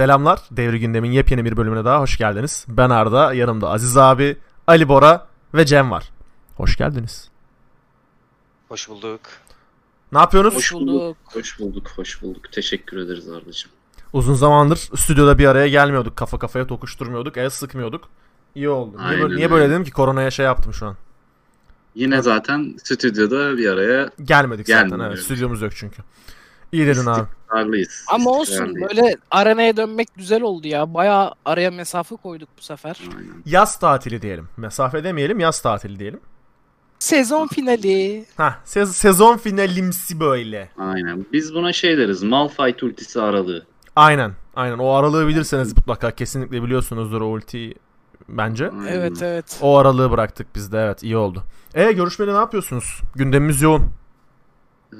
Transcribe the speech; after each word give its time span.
Selamlar. 0.00 0.40
Devri 0.50 0.80
Gündem'in 0.80 1.10
yepyeni 1.10 1.44
bir 1.44 1.56
bölümüne 1.56 1.84
daha 1.84 2.00
hoş 2.00 2.18
geldiniz. 2.18 2.66
Ben 2.68 2.90
Arda, 2.90 3.34
yanımda 3.34 3.70
Aziz 3.70 3.96
abi, 3.96 4.36
Ali 4.66 4.88
Bora 4.88 5.26
ve 5.54 5.66
Cem 5.66 5.90
var. 5.90 6.10
Hoş 6.56 6.76
geldiniz. 6.76 7.28
Hoş 8.68 8.88
bulduk. 8.88 9.20
Ne 10.12 10.18
yapıyorsunuz? 10.18 10.56
Hoş 10.56 10.72
bulduk. 10.72 11.16
Hoş 11.24 11.60
bulduk, 11.60 11.88
hoş 11.96 12.22
bulduk. 12.22 12.52
Teşekkür 12.52 12.96
ederiz 12.96 13.28
Arda'cığım. 13.28 13.70
Uzun 14.12 14.34
zamandır 14.34 14.76
stüdyoda 14.76 15.38
bir 15.38 15.46
araya 15.46 15.68
gelmiyorduk. 15.68 16.16
Kafa 16.16 16.38
kafaya 16.38 16.66
tokuşturmuyorduk. 16.66 17.36
El 17.36 17.50
sıkmıyorduk. 17.50 18.08
İyi 18.54 18.68
oldu. 18.68 18.96
Niye, 18.98 19.22
böyle, 19.22 19.36
niye 19.36 19.50
böyle 19.50 19.64
öyle. 19.64 19.74
dedim 19.74 19.84
ki 19.84 19.90
koronaya 19.90 20.30
şey 20.30 20.46
yaptım 20.46 20.74
şu 20.74 20.86
an. 20.86 20.96
Yine 21.94 22.22
zaten 22.22 22.76
stüdyoda 22.84 23.56
bir 23.56 23.68
araya 23.68 24.10
Gelmedik 24.24 24.66
zaten. 24.66 24.88
Gelmiyor. 24.88 25.10
Evet, 25.10 25.18
stüdyomuz 25.18 25.62
yok 25.62 25.72
çünkü. 25.76 26.02
İyi 26.72 26.86
dedin 26.86 27.06
abi. 27.06 27.20
istikrarlıyız. 27.22 28.04
Ama 28.12 28.30
olsun 28.30 28.42
İstikrarlıyız. 28.52 28.88
böyle 28.90 29.16
arenaya 29.30 29.76
dönmek 29.76 30.08
güzel 30.16 30.42
oldu 30.42 30.66
ya. 30.68 30.94
Bayağı 30.94 31.32
araya 31.44 31.70
mesafe 31.70 32.16
koyduk 32.16 32.48
bu 32.58 32.62
sefer. 32.62 33.00
Aynen. 33.18 33.42
Yaz 33.46 33.78
tatili 33.78 34.22
diyelim. 34.22 34.48
Mesafe 34.56 35.04
demeyelim, 35.04 35.40
yaz 35.40 35.60
tatili 35.62 35.98
diyelim. 35.98 36.20
Sezon 36.98 37.46
finali. 37.46 38.24
Hah, 38.36 38.54
sez- 38.64 38.92
sezon 38.92 39.36
finalimsi 39.36 40.20
böyle. 40.20 40.70
Aynen. 40.78 41.26
Biz 41.32 41.54
buna 41.54 41.72
şey 41.72 41.98
deriz. 41.98 42.22
Malphite 42.22 42.86
ultisi 42.86 43.20
aralığı. 43.22 43.66
Aynen. 43.96 44.32
Aynen. 44.56 44.78
O 44.78 44.90
aralığı 44.90 45.28
bilirseniz 45.28 45.76
mutlaka 45.76 46.10
kesinlikle 46.10 46.62
biliyorsunuzdur 46.62 47.20
o 47.20 47.24
ultiyi 47.26 47.74
bence. 48.28 48.70
Aynen. 48.70 48.86
Evet 48.86 49.22
evet. 49.22 49.58
O 49.62 49.76
aralığı 49.78 50.10
bıraktık 50.10 50.46
biz 50.54 50.72
de 50.72 50.78
evet 50.78 51.02
iyi 51.02 51.16
oldu. 51.16 51.42
E 51.74 51.92
görüşmede 51.92 52.32
ne 52.32 52.36
yapıyorsunuz? 52.38 53.00
Gündemimiz 53.14 53.62
yoğun. 53.62 53.82
Ee, 54.92 54.96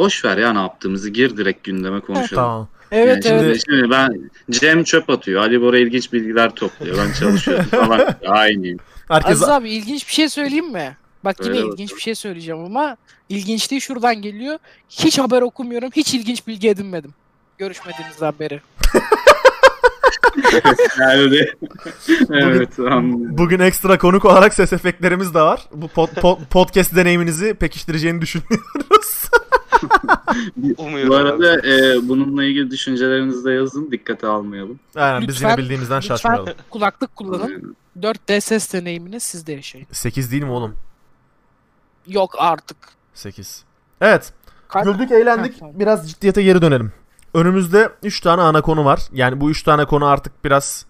boş 0.00 0.24
ver 0.24 0.36
ya 0.38 0.52
ne 0.52 0.58
yaptığımızı. 0.58 1.10
Gir 1.10 1.36
direkt 1.36 1.64
gündeme 1.64 2.00
konuşalım. 2.00 2.42
Tamam. 2.42 2.68
Evet 2.92 3.24
Yani 3.24 3.42
evet. 3.42 3.62
şimdi, 3.66 3.78
şimdi 3.80 3.90
ben 3.90 4.30
Cem 4.50 4.84
çöp 4.84 5.10
atıyor. 5.10 5.40
Ali 5.42 5.60
Bora 5.62 5.78
ilginç 5.78 6.12
bilgiler 6.12 6.50
topluyor. 6.50 6.98
Ben 6.98 7.12
çalışıyorum 7.12 7.64
falan. 7.70 8.14
Aynıyım. 8.26 8.78
Herkes 9.08 9.30
Aziz 9.32 9.48
abi 9.48 9.70
ilginç 9.70 10.08
bir 10.08 10.12
şey 10.12 10.28
söyleyeyim 10.28 10.72
mi? 10.72 10.96
Bak 11.24 11.36
yine 11.40 11.54
Söyle 11.54 11.58
ilginç 11.68 11.78
bakalım. 11.88 11.96
bir 11.96 12.02
şey 12.02 12.14
söyleyeceğim 12.14 12.60
ama 12.64 12.96
ilginçliği 13.28 13.80
şuradan 13.80 14.14
geliyor. 14.22 14.58
Hiç 14.88 15.18
haber 15.18 15.42
okumuyorum. 15.42 15.90
Hiç 15.96 16.14
ilginç 16.14 16.46
bilgi 16.46 16.68
edinmedim. 16.68 17.14
Görüşmediğimizden 17.58 18.32
beri. 18.40 18.60
Yani 21.00 21.46
evet. 22.30 22.78
anladım. 22.78 23.38
bugün 23.38 23.58
ekstra 23.60 23.98
konuk 23.98 24.24
olarak 24.24 24.54
ses 24.54 24.72
efektlerimiz 24.72 25.34
de 25.34 25.40
var. 25.40 25.68
Bu 25.72 25.86
pod- 25.86 26.14
pod- 26.20 26.44
podcast 26.46 26.96
deneyiminizi 26.96 27.54
pekiştireceğini 27.54 28.20
düşünüyoruz. 28.20 29.30
Umuyorum 30.78 31.10
Bu 31.10 31.14
arada 31.16 31.68
e, 31.68 32.08
bununla 32.08 32.44
ilgili 32.44 32.70
düşüncelerinizi 32.70 33.44
de 33.44 33.52
yazın. 33.52 33.90
Dikkate 33.90 34.26
almayalım. 34.26 34.78
Aynen 34.96 35.28
biz 35.28 35.40
yine 35.40 35.50
Lütfen- 35.52 35.58
bildiğimizden 35.58 35.96
Lütfen 35.98 36.16
şaşmayalım. 36.16 36.52
kulaklık 36.70 37.16
kullanın. 37.16 37.42
Aynen. 37.46 37.76
4D 38.00 38.40
ses 38.40 38.72
deneyimini 38.72 39.20
siz 39.20 39.46
de 39.46 39.52
yaşayın. 39.52 39.86
8 39.92 40.32
değil 40.32 40.42
mi 40.42 40.50
oğlum? 40.50 40.74
Yok 42.06 42.34
artık. 42.38 42.76
8. 43.14 43.64
Evet. 44.00 44.32
Kaç- 44.68 44.84
Güldük 44.84 45.12
eğlendik. 45.12 45.54
Ha, 45.54 45.56
tamam. 45.60 45.74
Biraz 45.80 46.10
ciddiyete 46.10 46.42
geri 46.42 46.62
dönelim. 46.62 46.92
Önümüzde 47.34 47.90
3 48.02 48.20
tane 48.20 48.42
ana 48.42 48.62
konu 48.62 48.84
var. 48.84 49.00
Yani 49.12 49.40
bu 49.40 49.50
3 49.50 49.62
tane 49.62 49.84
konu 49.84 50.06
artık 50.06 50.44
biraz 50.44 50.86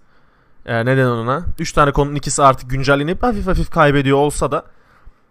e, 0.67 0.85
neden 0.87 1.07
ona? 1.07 1.45
3 1.59 1.73
tane 1.73 1.93
konunun 1.93 2.15
ikisi 2.15 2.43
artık 2.43 2.71
güncellenip 2.71 3.23
hafif 3.23 3.47
hafif 3.47 3.71
kaybediyor 3.71 4.19
olsa 4.19 4.53
da 4.53 4.65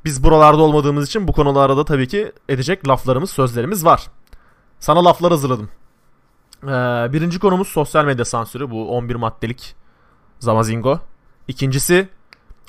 biz 0.06 0.24
buralarda 0.24 0.62
olmadığımız 0.62 1.08
için 1.08 1.28
bu 1.28 1.34
konularda 1.34 1.78
da 1.78 1.86
tabii 1.86 2.08
ki 2.08 2.32
edecek 2.50 2.88
laflarımız, 2.88 3.30
sözlerimiz 3.30 3.86
var. 3.86 4.08
Sana 4.80 5.06
laflar 5.06 5.32
hazırladım. 5.32 5.70
Ee, 6.64 6.68
birinci 7.14 7.40
konumuz 7.40 7.68
sosyal 7.68 8.06
medya 8.06 8.26
sansürü. 8.26 8.72
Bu 8.72 8.98
11 8.98 9.16
maddelik 9.16 9.76
Zamazingo. 10.40 11.00
İkincisi 11.48 12.10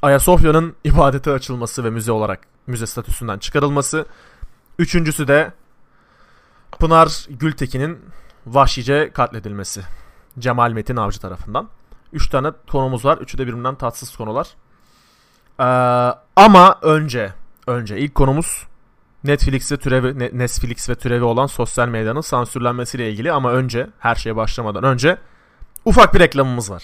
Ayasofya'nın 0.02 0.76
ibadete 0.84 1.32
açılması 1.32 1.84
ve 1.84 1.90
müze 1.90 2.12
olarak 2.12 2.40
müze 2.66 2.86
statüsünden 2.86 3.38
çıkarılması. 3.38 4.06
Üçüncüsü 4.78 5.28
de 5.28 5.52
Pınar 6.78 7.26
Gültekin'in 7.30 7.98
vahşice 8.46 9.10
katledilmesi. 9.12 9.82
Cemal 10.38 10.72
Metin 10.72 10.96
Avcı 10.96 11.20
tarafından. 11.20 11.68
Üç 12.12 12.28
tane 12.28 12.52
konumuz 12.70 13.04
var. 13.04 13.18
Üçü 13.18 13.38
de 13.38 13.46
birbirinden 13.46 13.74
tatsız 13.74 14.16
konular. 14.16 14.48
Ee, 15.60 15.64
ama 16.36 16.78
önce, 16.82 17.32
önce 17.66 17.98
ilk 17.98 18.14
konumuz 18.14 18.66
Netflix 19.24 19.72
ve 19.72 19.76
türevi, 19.76 20.18
Ne- 20.18 20.30
Netflix 20.32 20.88
ve 20.88 20.94
türevi 20.94 21.24
olan 21.24 21.46
sosyal 21.46 21.88
medyanın 21.88 22.20
sansürlenmesiyle 22.20 23.10
ilgili. 23.10 23.32
Ama 23.32 23.52
önce, 23.52 23.86
her 23.98 24.14
şeye 24.14 24.36
başlamadan 24.36 24.84
önce 24.84 25.16
ufak 25.84 26.14
bir 26.14 26.20
reklamımız 26.20 26.70
var. 26.70 26.82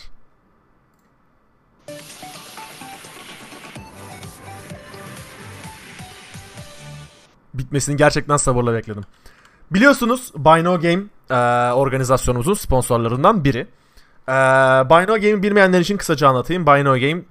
Bitmesini 7.54 7.96
gerçekten 7.96 8.36
sabırla 8.36 8.74
bekledim. 8.74 9.04
Biliyorsunuz 9.70 10.32
Buy 10.36 10.62
Game 10.62 11.02
e, 11.30 11.72
organizasyonumuzun 11.72 12.54
sponsorlarından 12.54 13.44
biri. 13.44 13.66
E, 14.28 14.32
Buy 14.90 15.04
Game'i 15.04 15.42
bilmeyenler 15.42 15.80
için 15.80 15.96
kısaca 15.96 16.28
anlatayım. 16.28 16.66
Buy 16.66 16.82
Game 16.82 17.22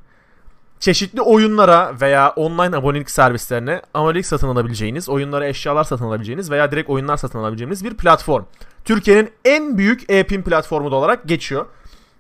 çeşitli 0.85 1.21
oyunlara 1.21 1.93
veya 2.01 2.33
online 2.35 2.77
abonelik 2.77 3.09
servislerine 3.09 3.81
abonelik 3.93 4.25
satın 4.25 4.47
alabileceğiniz, 4.47 5.09
oyunlara 5.09 5.47
eşyalar 5.47 5.83
satın 5.83 6.05
alabileceğiniz 6.05 6.51
veya 6.51 6.71
direkt 6.71 6.89
oyunlar 6.89 7.17
satın 7.17 7.39
alabileceğiniz 7.39 7.85
bir 7.85 7.97
platform. 7.97 8.43
Türkiye'nin 8.83 9.31
en 9.45 9.77
büyük 9.77 10.09
e-pin 10.09 10.41
platformu 10.41 10.91
da 10.91 10.95
olarak 10.95 11.27
geçiyor. 11.27 11.65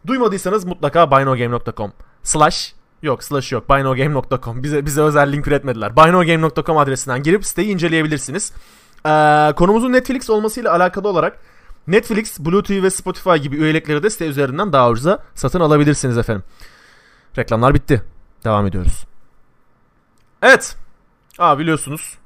Duymadıysanız 0.07 0.65
mutlaka 0.65 1.11
buynogame.com 1.11 1.93
slash 2.23 2.75
yok 3.01 3.23
slash 3.23 3.51
yok 3.51 3.69
buynogame.com 3.69 4.63
bize 4.63 4.85
bize 4.85 5.01
özel 5.01 5.31
link 5.31 5.47
üretmediler. 5.47 5.95
buynogame.com 5.95 6.77
adresinden 6.77 7.23
girip 7.23 7.45
siteyi 7.45 7.67
inceleyebilirsiniz. 7.67 8.51
Ee, 9.05 9.53
konumuzun 9.55 9.93
Netflix 9.93 10.29
olmasıyla 10.29 10.73
alakalı 10.73 11.07
olarak 11.07 11.39
Netflix, 11.87 12.39
Blue 12.39 12.63
TV 12.63 12.83
ve 12.83 12.89
Spotify 12.89 13.35
gibi 13.35 13.55
üyelikleri 13.55 14.03
de 14.03 14.09
site 14.09 14.25
üzerinden 14.25 14.73
daha 14.73 14.89
ucuza 14.89 15.19
satın 15.35 15.59
alabilirsiniz 15.59 16.17
efendim. 16.17 16.43
Reklamlar 17.37 17.73
bitti. 17.73 18.14
Devam 18.43 18.67
ediyoruz. 18.67 19.05
Evet. 20.41 20.75
Aa 21.39 21.59
biliyorsunuz. 21.59 22.17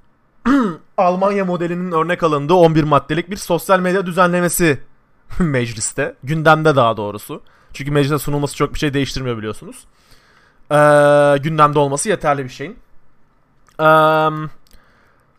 Almanya 0.98 1.46
modelinin 1.46 1.92
örnek 1.92 2.24
alındığı 2.24 2.54
11 2.54 2.84
maddelik 2.84 3.30
bir 3.30 3.38
sosyal 3.38 3.80
medya 3.80 4.06
düzenlemesi 4.06 4.80
mecliste. 5.40 6.16
Gündemde 6.24 6.76
daha 6.76 6.98
doğrusu. 6.98 7.42
Çünkü 7.74 7.92
meclise 7.92 8.20
sunulması 8.20 8.56
çok 8.56 8.74
bir 8.74 8.80
şey 8.80 8.94
değiştirmiyor 8.94 9.38
biliyorsunuz. 9.38 9.86
Ee, 10.72 11.38
gündemde 11.38 11.80
olması 11.80 12.10
yeterli 12.10 12.44
bir 12.44 12.50
şeyin. 12.50 12.78
Ee, 13.80 14.30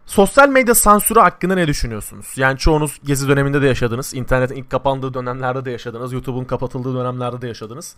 sosyal 0.07 0.49
medya 0.49 0.75
sansürü 0.75 1.21
hakkında 1.21 1.55
ne 1.55 1.69
düşünüyorsunuz? 1.69 2.27
Yani 2.37 2.59
çoğunuz 2.59 3.01
gezi 3.05 3.29
döneminde 3.29 3.63
de 3.63 3.67
yaşadınız. 3.67 4.15
İnternetin 4.15 4.55
ilk 4.55 4.71
kapandığı 4.71 5.15
dönemlerde 5.15 5.65
de 5.65 5.71
yaşadınız. 5.71 6.13
YouTube'un 6.13 6.45
kapatıldığı 6.45 6.95
dönemlerde 6.95 7.43
de 7.43 7.49
yaşadınız. 7.49 7.97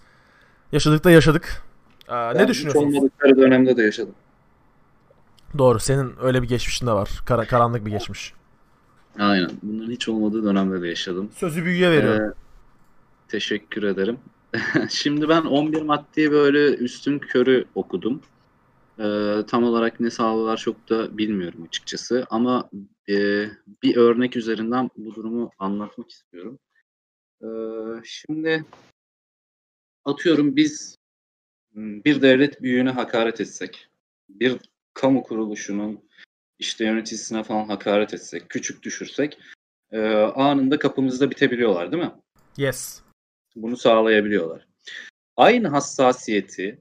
Yaşadık 0.73 1.05
da 1.05 1.11
yaşadık. 1.11 1.63
Ee, 2.13 2.35
ne 2.35 2.39
Ben 2.39 2.49
düşünüyorsunuz? 2.49 2.89
Hiç 2.89 2.97
olmadıkları 2.97 3.37
dönemde 3.37 3.77
de 3.77 3.83
yaşadım. 3.83 4.15
Doğru. 5.59 5.81
Senin 5.81 6.13
öyle 6.23 6.43
bir 6.43 6.49
geçmişin 6.49 6.87
de 6.87 6.93
var. 6.93 7.11
Kara, 7.27 7.47
karanlık 7.47 7.87
bir 7.87 7.91
geçmiş. 7.91 8.35
Aynen. 9.19 9.51
Bunların 9.63 9.91
hiç 9.91 10.09
olmadığı 10.09 10.45
dönemde 10.45 10.83
de 10.83 10.89
yaşadım. 10.89 11.31
Sözü 11.35 11.65
büyüye 11.65 11.91
veriyorum. 11.91 12.31
Ee, 12.31 12.33
teşekkür 13.29 13.83
ederim. 13.83 14.19
Şimdi 14.91 15.29
ben 15.29 15.43
11 15.43 15.83
maddeyi 15.83 16.31
böyle 16.31 16.75
üstün 16.75 17.19
körü 17.19 17.65
okudum. 17.75 18.21
Ee, 18.99 19.37
tam 19.49 19.65
olarak 19.65 20.01
ne 20.01 20.11
sağlıyorlar 20.11 20.57
çok 20.57 20.91
da 20.91 21.19
bilmiyorum 21.19 21.65
açıkçası. 21.69 22.27
Ama 22.31 22.71
e, 23.09 23.15
bir 23.83 23.97
örnek 23.97 24.37
üzerinden 24.37 24.91
bu 24.97 25.15
durumu 25.15 25.51
anlatmak 25.59 26.11
istiyorum. 26.11 26.59
Ee, 27.43 27.47
şimdi 28.05 28.65
atıyorum 30.05 30.57
biz 30.57 31.02
bir 31.75 32.23
devlet 32.23 32.63
büyüğüne 32.63 32.91
hakaret 32.91 33.41
etsek, 33.41 33.89
bir 34.29 34.57
kamu 34.95 35.23
kuruluşunun 35.23 36.05
işte 36.59 36.85
yöneticisine 36.85 37.43
falan 37.43 37.65
hakaret 37.65 38.15
etsek, 38.15 38.49
küçük 38.49 38.83
düşürsek 38.83 39.39
e, 39.93 40.01
anında 40.17 40.79
kapımızda 40.79 41.31
bitebiliyorlar 41.31 41.93
değil 41.93 42.03
mi? 42.03 42.13
Yes. 42.57 43.01
Bunu 43.57 43.77
sağlayabiliyorlar. 43.77 44.67
Aynı 45.37 45.69
hassasiyeti 45.69 46.79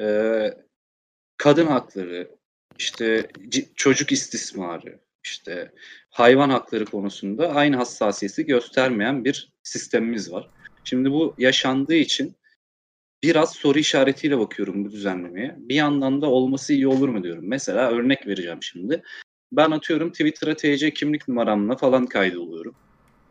e, 0.00 0.06
kadın 1.36 1.66
hakları, 1.66 2.30
işte 2.78 3.28
çocuk 3.74 4.12
istismarı, 4.12 4.98
işte 5.24 5.72
hayvan 6.10 6.50
hakları 6.50 6.84
konusunda 6.84 7.54
aynı 7.54 7.76
hassasiyeti 7.76 8.46
göstermeyen 8.46 9.24
bir 9.24 9.52
sistemimiz 9.62 10.32
var. 10.32 10.50
Şimdi 10.84 11.10
bu 11.10 11.34
yaşandığı 11.38 11.94
için 11.94 12.36
biraz 13.22 13.52
soru 13.52 13.78
işaretiyle 13.78 14.38
bakıyorum 14.38 14.84
bu 14.84 14.90
düzenlemeye. 14.90 15.56
Bir 15.58 15.74
yandan 15.74 16.22
da 16.22 16.26
olması 16.26 16.72
iyi 16.72 16.88
olur 16.88 17.08
mu 17.08 17.22
diyorum. 17.22 17.44
Mesela 17.46 17.90
örnek 17.90 18.26
vereceğim 18.26 18.62
şimdi. 18.62 19.02
Ben 19.52 19.70
atıyorum 19.70 20.10
Twitter'a 20.10 20.54
TC 20.54 20.90
kimlik 20.90 21.28
numaramla 21.28 21.76
falan 21.76 22.06
kaydoluyorum. 22.06 22.74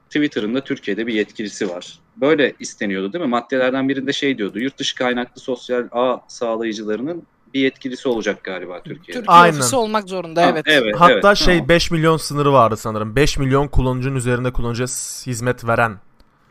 Twitter'ın 0.07 0.55
da 0.55 0.63
Türkiye'de 0.63 1.07
bir 1.07 1.13
yetkilisi 1.13 1.69
var. 1.69 1.99
Böyle 2.17 2.53
isteniyordu 2.59 3.13
değil 3.13 3.23
mi? 3.23 3.29
Maddelerden 3.29 3.89
birinde 3.89 4.13
şey 4.13 4.37
diyordu. 4.37 4.59
Yurt 4.59 4.77
dışı 4.77 4.95
kaynaklı 4.95 5.41
sosyal 5.41 5.87
ağ 5.91 6.17
sağlayıcılarının 6.27 7.23
bir 7.53 7.59
yetkilisi 7.59 8.09
olacak 8.09 8.43
galiba 8.43 8.83
Türkiye'de. 8.83 9.19
Türkiye 9.19 9.23
Aynen. 9.27 9.57
ofisi 9.57 9.75
olmak 9.75 10.09
zorunda 10.09 10.41
Ha, 10.41 10.49
evet. 10.53 10.65
evet 10.67 10.95
Hatta 10.97 11.29
evet, 11.29 11.37
şey 11.37 11.55
tamam. 11.55 11.69
5 11.69 11.91
milyon 11.91 12.17
sınırı 12.17 12.53
vardı 12.53 12.77
sanırım. 12.77 13.15
5 13.15 13.37
milyon 13.37 13.67
kullanıcının 13.67 14.15
üzerinde 14.15 14.53
kullanıcıya 14.53 14.87
hizmet 15.25 15.67
veren 15.67 15.97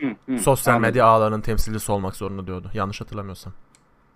Hı, 0.01 0.07
hı, 0.27 0.39
sosyal 0.39 0.75
anladım. 0.75 0.89
medya 0.91 1.07
ağlarının 1.07 1.41
temsilcisi 1.41 1.93
olmak 1.93 2.17
zorunda 2.17 2.47
diyordu. 2.47 2.71
Yanlış 2.75 3.01
hatırlamıyorsam. 3.01 3.53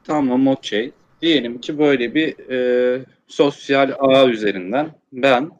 Tamam 0.04 0.48
okey. 0.48 0.92
Diyelim 1.22 1.60
ki 1.60 1.78
böyle 1.78 2.14
bir 2.14 2.50
e, 2.50 3.04
sosyal 3.26 3.92
ağ 3.98 4.28
üzerinden 4.28 4.90
ben 5.12 5.50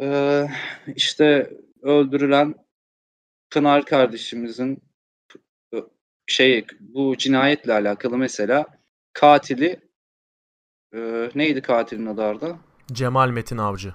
e, 0.00 0.48
işte 0.96 1.50
öldürülen 1.82 2.54
Pınar 3.50 3.84
kardeşimizin 3.84 4.82
e, 5.74 5.76
şey 6.26 6.66
bu 6.80 7.16
cinayetle 7.16 7.72
alakalı 7.72 8.18
mesela 8.18 8.66
katili 9.12 9.80
e, 10.94 11.30
neydi 11.34 11.62
katilin 11.62 12.06
adı 12.06 12.22
Arda? 12.22 12.58
Cemal 12.92 13.30
Metin 13.30 13.58
Avcı. 13.58 13.94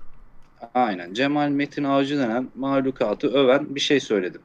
Aynen. 0.74 1.14
Cemal 1.14 1.50
Metin 1.50 1.84
Avcı 1.84 2.20
denen 2.20 2.50
mahlukatı 2.56 3.28
öven 3.28 3.76
bir 3.76 3.80
şey 3.80 4.00
söyledim. 4.00 4.42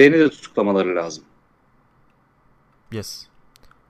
Beni 0.00 0.18
de 0.18 0.30
tutuklamaları 0.30 0.96
lazım. 0.96 1.24
Yes. 2.92 3.26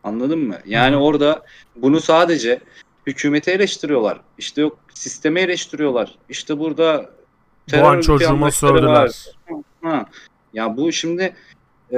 Anladın 0.04 0.38
mı? 0.38 0.58
Yani 0.66 0.96
Hı 0.96 0.98
orada 1.00 1.42
bunu 1.76 2.00
sadece 2.00 2.60
hükümeti 3.06 3.50
eleştiriyorlar. 3.50 4.20
İşte 4.38 4.60
yok 4.60 4.78
sistemi 4.94 5.40
eleştiriyorlar. 5.40 6.14
İşte 6.28 6.58
burada 6.58 7.10
terör 7.66 7.84
Doğan 7.84 8.00
çocuğuma 8.00 8.50
sövdüler. 8.50 8.88
var. 8.88 9.10
Ha. 9.82 10.06
Ya 10.52 10.76
bu 10.76 10.92
şimdi 10.92 11.34
e, 11.92 11.96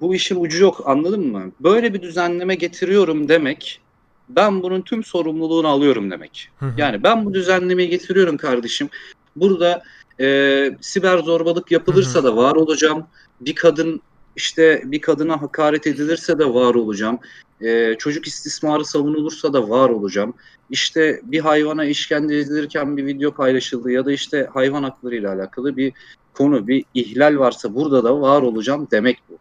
bu 0.00 0.14
işin 0.14 0.44
ucu 0.44 0.62
yok 0.62 0.82
anladın 0.86 1.26
mı? 1.26 1.52
Böyle 1.60 1.94
bir 1.94 2.02
düzenleme 2.02 2.54
getiriyorum 2.54 3.28
demek 3.28 3.80
ben 4.28 4.62
bunun 4.62 4.82
tüm 4.82 5.04
sorumluluğunu 5.04 5.68
alıyorum 5.68 6.10
demek. 6.10 6.48
Hı 6.58 6.66
hı. 6.66 6.74
Yani 6.76 7.02
ben 7.02 7.24
bu 7.24 7.34
düzenlemeyi 7.34 7.88
getiriyorum 7.88 8.36
kardeşim. 8.36 8.88
Burada 9.36 9.82
e, 10.20 10.76
siber 10.80 11.18
zorbalık 11.18 11.70
yapılırsa 11.70 12.24
da 12.24 12.36
var 12.36 12.56
olacağım. 12.56 13.06
Bir 13.40 13.54
kadın 13.54 14.00
işte 14.36 14.82
bir 14.84 15.00
kadına 15.00 15.42
hakaret 15.42 15.86
edilirse 15.86 16.38
de 16.38 16.54
var 16.54 16.74
olacağım. 16.74 17.18
E, 17.60 17.94
çocuk 17.98 18.26
istismarı 18.26 18.84
savunulursa 18.84 19.52
da 19.52 19.68
var 19.68 19.88
olacağım. 19.88 20.34
İşte 20.70 21.20
bir 21.22 21.40
hayvana 21.40 21.84
işkence 21.84 22.34
edilirken 22.34 22.96
bir 22.96 23.06
video 23.06 23.30
paylaşıldı 23.30 23.90
ya 23.90 24.06
da 24.06 24.12
işte 24.12 24.48
hayvan 24.54 24.82
hakları 24.82 25.16
ile 25.16 25.28
alakalı 25.28 25.76
bir 25.76 25.92
konu, 26.34 26.68
bir 26.68 26.84
ihlal 26.94 27.38
varsa 27.38 27.74
burada 27.74 28.04
da 28.04 28.20
var 28.20 28.42
olacağım 28.42 28.88
demek 28.90 29.18
bu. 29.28 29.38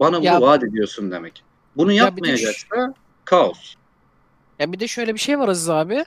Bana 0.00 0.16
bunu 0.16 0.24
Ya- 0.24 0.40
vaat 0.40 0.64
ediyorsun 0.64 1.10
demek. 1.10 1.42
Bunu 1.76 1.92
Ya 1.92 2.04
yapmayacaksa 2.04 2.94
kaos. 3.24 3.74
Ya 4.58 4.72
bir 4.72 4.80
de 4.80 4.88
şöyle 4.88 5.14
bir 5.14 5.18
şey 5.18 5.38
var 5.38 5.48
Aziz 5.48 5.70
abi. 5.70 6.04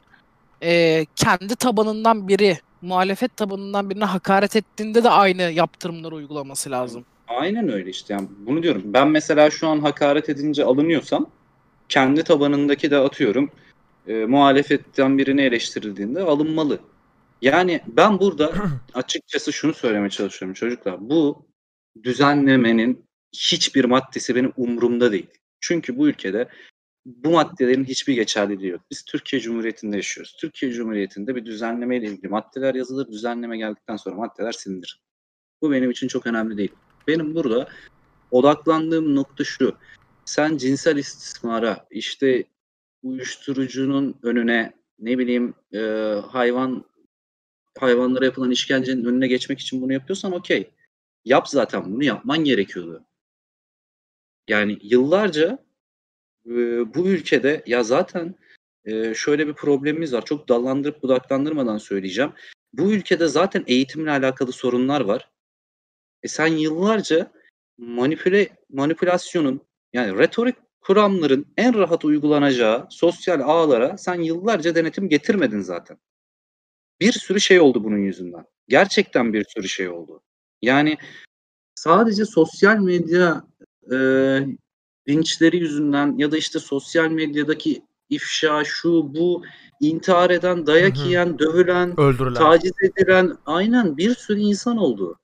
Ee, 0.63 1.05
kendi 1.15 1.55
tabanından 1.55 2.27
biri, 2.27 2.57
muhalefet 2.81 3.37
tabanından 3.37 3.89
birine 3.89 4.05
hakaret 4.05 4.55
ettiğinde 4.55 5.03
de 5.03 5.09
aynı 5.09 5.41
yaptırımları 5.41 6.15
uygulaması 6.15 6.71
lazım. 6.71 7.05
Aynen 7.27 7.69
öyle 7.69 7.89
işte. 7.89 8.13
Yani 8.13 8.27
bunu 8.39 8.63
diyorum. 8.63 8.81
Ben 8.85 9.07
mesela 9.07 9.49
şu 9.49 9.67
an 9.67 9.79
hakaret 9.79 10.29
edince 10.29 10.63
alınıyorsam 10.63 11.29
kendi 11.89 12.23
tabanındaki 12.23 12.91
de 12.91 12.97
atıyorum 12.97 13.51
e, 14.07 14.13
muhalefetten 14.13 15.17
birini 15.17 15.41
eleştirildiğinde 15.41 16.21
alınmalı. 16.21 16.79
Yani 17.41 17.81
ben 17.87 18.19
burada 18.19 18.53
açıkçası 18.93 19.53
şunu 19.53 19.73
söylemeye 19.73 20.09
çalışıyorum 20.09 20.53
çocuklar. 20.53 21.09
Bu 21.09 21.45
düzenlemenin 22.03 23.05
hiçbir 23.33 23.85
maddesi 23.85 24.35
benim 24.35 24.53
umurumda 24.57 25.11
değil. 25.11 25.27
Çünkü 25.59 25.97
bu 25.97 26.07
ülkede 26.07 26.47
bu 27.07 27.31
maddelerin 27.31 27.85
hiçbir 27.85 28.13
geçerliliği 28.13 28.71
yok. 28.71 28.81
Biz 28.91 29.05
Türkiye 29.05 29.41
Cumhuriyeti'nde 29.41 29.95
yaşıyoruz. 29.95 30.35
Türkiye 30.39 30.71
Cumhuriyeti'nde 30.71 31.35
bir 31.35 31.45
düzenleme 31.45 31.97
ile 31.97 32.07
ilgili 32.07 32.27
maddeler 32.27 32.75
yazılır. 32.75 33.07
Düzenleme 33.07 33.57
geldikten 33.57 33.95
sonra 33.95 34.15
maddeler 34.15 34.51
silinir. 34.51 35.01
Bu 35.61 35.71
benim 35.71 35.91
için 35.91 36.07
çok 36.07 36.27
önemli 36.27 36.57
değil. 36.57 36.71
Benim 37.07 37.35
burada 37.35 37.69
odaklandığım 38.31 39.15
nokta 39.15 39.43
şu. 39.43 39.77
Sen 40.25 40.57
cinsel 40.57 40.97
istismara, 40.97 41.87
işte 41.91 42.43
uyuşturucunun 43.03 44.19
önüne, 44.23 44.73
ne 44.99 45.17
bileyim 45.17 45.53
e, 45.73 45.79
hayvan 46.27 46.85
hayvanlara 47.79 48.25
yapılan 48.25 48.51
işkencenin 48.51 49.05
önüne 49.05 49.27
geçmek 49.27 49.59
için 49.59 49.81
bunu 49.81 49.93
yapıyorsan 49.93 50.31
okey. 50.31 50.71
Yap 51.25 51.49
zaten 51.49 51.93
bunu 51.93 52.03
yapman 52.03 52.43
gerekiyordu. 52.43 53.05
Yani 54.47 54.77
yıllarca 54.81 55.66
bu 56.95 57.07
ülkede 57.07 57.63
ya 57.65 57.83
zaten 57.83 58.35
şöyle 59.15 59.47
bir 59.47 59.53
problemimiz 59.53 60.13
var. 60.13 60.25
Çok 60.25 60.49
dallandırıp 60.49 61.03
budaklandırmadan 61.03 61.77
söyleyeceğim. 61.77 62.31
Bu 62.73 62.93
ülkede 62.93 63.27
zaten 63.27 63.63
eğitimle 63.67 64.11
alakalı 64.11 64.51
sorunlar 64.51 65.01
var. 65.01 65.29
E 66.23 66.27
sen 66.27 66.47
yıllarca 66.47 67.31
manipüle 67.77 68.49
manipülasyonun 68.69 69.61
yani 69.93 70.19
retorik 70.19 70.55
kuramların 70.81 71.45
en 71.57 71.73
rahat 71.73 72.05
uygulanacağı 72.05 72.87
sosyal 72.89 73.39
ağlara 73.39 73.97
sen 73.97 74.21
yıllarca 74.21 74.75
denetim 74.75 75.09
getirmedin 75.09 75.61
zaten. 75.61 75.97
Bir 77.01 77.11
sürü 77.11 77.41
şey 77.41 77.59
oldu 77.59 77.83
bunun 77.83 77.97
yüzünden. 77.97 78.45
Gerçekten 78.67 79.33
bir 79.33 79.45
sürü 79.49 79.69
şey 79.69 79.89
oldu. 79.89 80.23
Yani 80.61 80.97
sadece 81.75 82.25
sosyal 82.25 82.77
medya 82.77 83.43
e, 83.91 83.97
linçleri 85.09 85.57
yüzünden 85.57 86.15
ya 86.17 86.31
da 86.31 86.37
işte 86.37 86.59
sosyal 86.59 87.09
medyadaki 87.09 87.81
ifşa 88.09 88.63
şu 88.63 89.15
bu 89.15 89.43
intihar 89.79 90.29
eden, 90.29 90.67
dayak 90.67 90.97
Hı 90.97 91.01
hı. 91.01 91.07
yiyen, 91.07 91.39
dövülen, 91.39 91.99
Öldürülen. 91.99 92.33
taciz 92.33 92.73
edilen 92.83 93.37
aynen 93.45 93.97
bir 93.97 94.15
sürü 94.15 94.39
insan 94.39 94.77
oldu. 94.77 95.19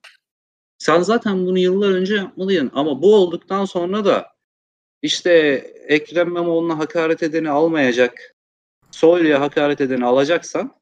Sen 0.78 1.00
zaten 1.00 1.46
bunu 1.46 1.58
yıllar 1.58 1.90
önce 1.90 2.14
yapmalıydın 2.14 2.70
ama 2.74 3.02
bu 3.02 3.14
olduktan 3.14 3.64
sonra 3.64 4.04
da 4.04 4.26
işte 5.02 5.30
Ekrem 5.88 6.28
İmamoğlu'na 6.28 6.78
hakaret 6.78 7.22
edeni 7.22 7.50
almayacak, 7.50 8.34
Soylu'ya 8.90 9.40
hakaret 9.40 9.80
edeni 9.80 10.04
alacaksan 10.04 10.74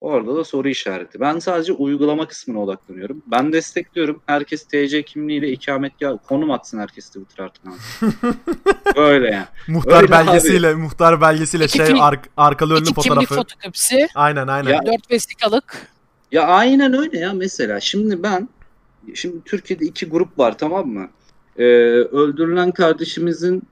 orada 0.00 0.36
da 0.36 0.44
soru 0.44 0.68
işareti. 0.68 1.20
Ben 1.20 1.38
sadece 1.38 1.72
uygulama 1.72 2.28
kısmına 2.28 2.58
odaklanıyorum. 2.62 3.22
Ben 3.26 3.52
destekliyorum. 3.52 4.20
Herkes 4.26 4.64
TC 4.64 5.02
kimliğiyle 5.02 5.48
ikametgah 5.52 6.16
konum 6.26 6.50
atsın 6.50 6.78
herkes 6.78 7.06
Twitter 7.06 7.44
artık. 7.44 7.62
Böyle 8.96 9.30
yani. 9.30 9.46
muhtar 9.68 10.02
Öyle 10.02 10.10
belgesiyle, 10.12 10.74
muhtar 10.74 11.20
belgesiyle 11.20 11.64
İki 11.64 11.76
şey 11.78 11.86
kim- 11.86 12.00
ar- 12.00 12.20
arkalı 12.36 12.72
önlü 12.74 12.82
İki 12.82 12.94
kimlik 12.94 13.08
fotoğrafı. 13.08 13.34
fotokopisi, 13.34 14.08
Aynen 14.14 14.46
aynen. 14.46 14.70
Ya- 14.70 14.86
4 14.86 15.10
vesikalık. 15.10 15.86
Ya 16.32 16.42
aynen 16.46 16.94
öyle 16.98 17.18
ya 17.18 17.32
mesela. 17.32 17.80
Şimdi 17.80 18.22
ben 18.22 18.48
şimdi 19.14 19.36
Türkiye'de 19.44 19.84
iki 19.84 20.06
grup 20.06 20.38
var 20.38 20.58
tamam 20.58 20.88
mı? 20.88 21.08
Ee, 21.56 21.62
öldürülen 22.12 22.70
kardeşimizin 22.70 23.62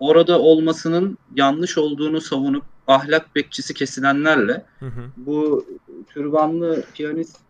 orada 0.00 0.38
olmasının 0.38 1.18
yanlış 1.34 1.78
olduğunu 1.78 2.20
savunup 2.20 2.64
ahlak 2.86 3.34
bekçisi 3.36 3.74
kesilenlerle 3.74 4.64
Hı 4.78 4.86
hı. 4.86 5.10
bu 5.16 5.66
türbanlı 6.08 6.84
piyanist 6.94 7.40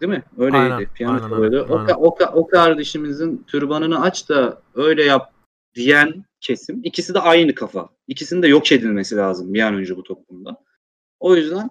değil 0.00 0.12
mi? 0.12 0.22
Öyleydi. 0.38 0.72
Aynen, 0.72 0.86
Piyanist 0.94 1.24
aynen, 1.24 1.42
öyle. 1.42 1.60
aynen, 1.60 1.72
O, 1.72 1.76
ka- 1.76 1.94
o, 1.94 2.08
ka- 2.08 2.32
o 2.32 2.46
kardeşimizin 2.46 3.44
türbanını 3.46 4.02
aç 4.02 4.28
da 4.28 4.62
öyle 4.74 5.04
yap 5.04 5.32
diyen 5.74 6.24
kesim. 6.40 6.80
İkisi 6.84 7.14
de 7.14 7.20
aynı 7.20 7.54
kafa. 7.54 7.88
İkisinin 8.08 8.42
de 8.42 8.48
yok 8.48 8.72
edilmesi 8.72 9.16
lazım 9.16 9.54
bir 9.54 9.62
an 9.62 9.74
önce 9.74 9.96
bu 9.96 10.02
toplumda. 10.02 10.56
O 11.20 11.36
yüzden 11.36 11.70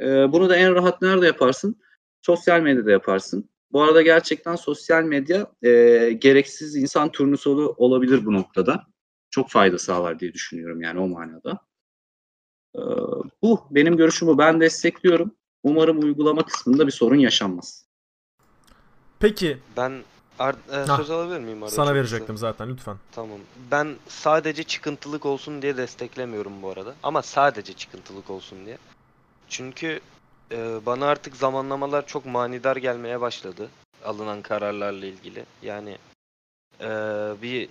e, 0.00 0.32
bunu 0.32 0.48
da 0.48 0.56
en 0.56 0.74
rahat 0.74 1.02
nerede 1.02 1.26
yaparsın? 1.26 1.76
Sosyal 2.22 2.60
medyada 2.60 2.90
yaparsın. 2.90 3.50
Bu 3.72 3.82
arada 3.82 4.02
gerçekten 4.02 4.56
sosyal 4.56 5.02
medya 5.02 5.46
e, 5.62 5.70
gereksiz 6.12 6.76
insan 6.76 7.12
turnusolu 7.12 7.74
olabilir 7.76 8.26
bu 8.26 8.32
noktada. 8.32 8.82
Çok 9.30 9.50
fayda 9.50 9.78
sağlar 9.78 10.20
diye 10.20 10.32
düşünüyorum 10.32 10.80
yani 10.80 11.00
o 11.00 11.08
manada. 11.08 11.60
E, 12.76 12.82
bu 13.42 13.60
benim 13.70 13.96
görüşüm 13.96 14.28
bu. 14.28 14.38
Ben 14.38 14.60
destekliyorum. 14.60 15.34
Umarım 15.62 15.98
uygulama 16.02 16.42
kısmında 16.42 16.86
bir 16.86 16.92
sorun 16.92 17.16
yaşanmaz. 17.18 17.84
Peki 19.18 19.58
Ben 19.76 20.02
Ar- 20.38 20.54
e, 20.82 20.86
söz 20.96 21.10
alabilir 21.10 21.40
miyim 21.40 21.62
arada? 21.62 21.74
sana 21.74 21.94
verecektim 21.94 22.34
kısa? 22.34 22.46
zaten 22.52 22.70
lütfen. 22.70 22.96
Tamam. 23.12 23.38
Ben 23.70 23.96
sadece 24.08 24.62
çıkıntılık 24.64 25.26
olsun 25.26 25.62
diye 25.62 25.76
desteklemiyorum 25.76 26.62
bu 26.62 26.70
arada. 26.70 26.94
Ama 27.02 27.22
sadece 27.22 27.72
çıkıntılık 27.72 28.30
olsun 28.30 28.66
diye. 28.66 28.78
Çünkü 29.48 30.00
e, 30.52 30.86
bana 30.86 31.06
artık 31.06 31.36
zamanlamalar 31.36 32.06
çok 32.06 32.26
manidar 32.26 32.76
gelmeye 32.76 33.20
başladı. 33.20 33.68
Alınan 34.04 34.42
kararlarla 34.42 35.06
ilgili. 35.06 35.44
Yani 35.62 35.98
e, 36.80 36.88
bir 37.42 37.68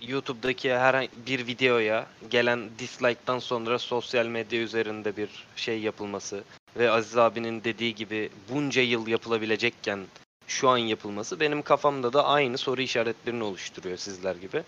YouTube'daki 0.00 0.74
herhangi 0.74 1.10
bir 1.26 1.46
videoya 1.46 2.06
gelen 2.30 2.70
dislike'tan 2.78 3.38
sonra 3.38 3.78
sosyal 3.78 4.26
medya 4.26 4.60
üzerinde 4.60 5.16
bir 5.16 5.28
şey 5.56 5.80
yapılması. 5.80 6.44
ve 6.76 6.90
Aziz 6.90 7.16
abinin 7.18 7.64
dediği 7.64 7.94
gibi 7.94 8.30
bunca 8.50 8.82
yıl 8.82 9.06
yapılabilecekken 9.06 10.00
şu 10.46 10.68
an 10.68 10.78
yapılması 10.78 11.40
benim 11.40 11.62
kafamda 11.62 12.12
da 12.12 12.26
aynı 12.26 12.58
soru 12.58 12.82
işaretlerini 12.82 13.44
oluşturuyor 13.44 13.96
sizler 13.96 14.36
gibi. 14.36 14.62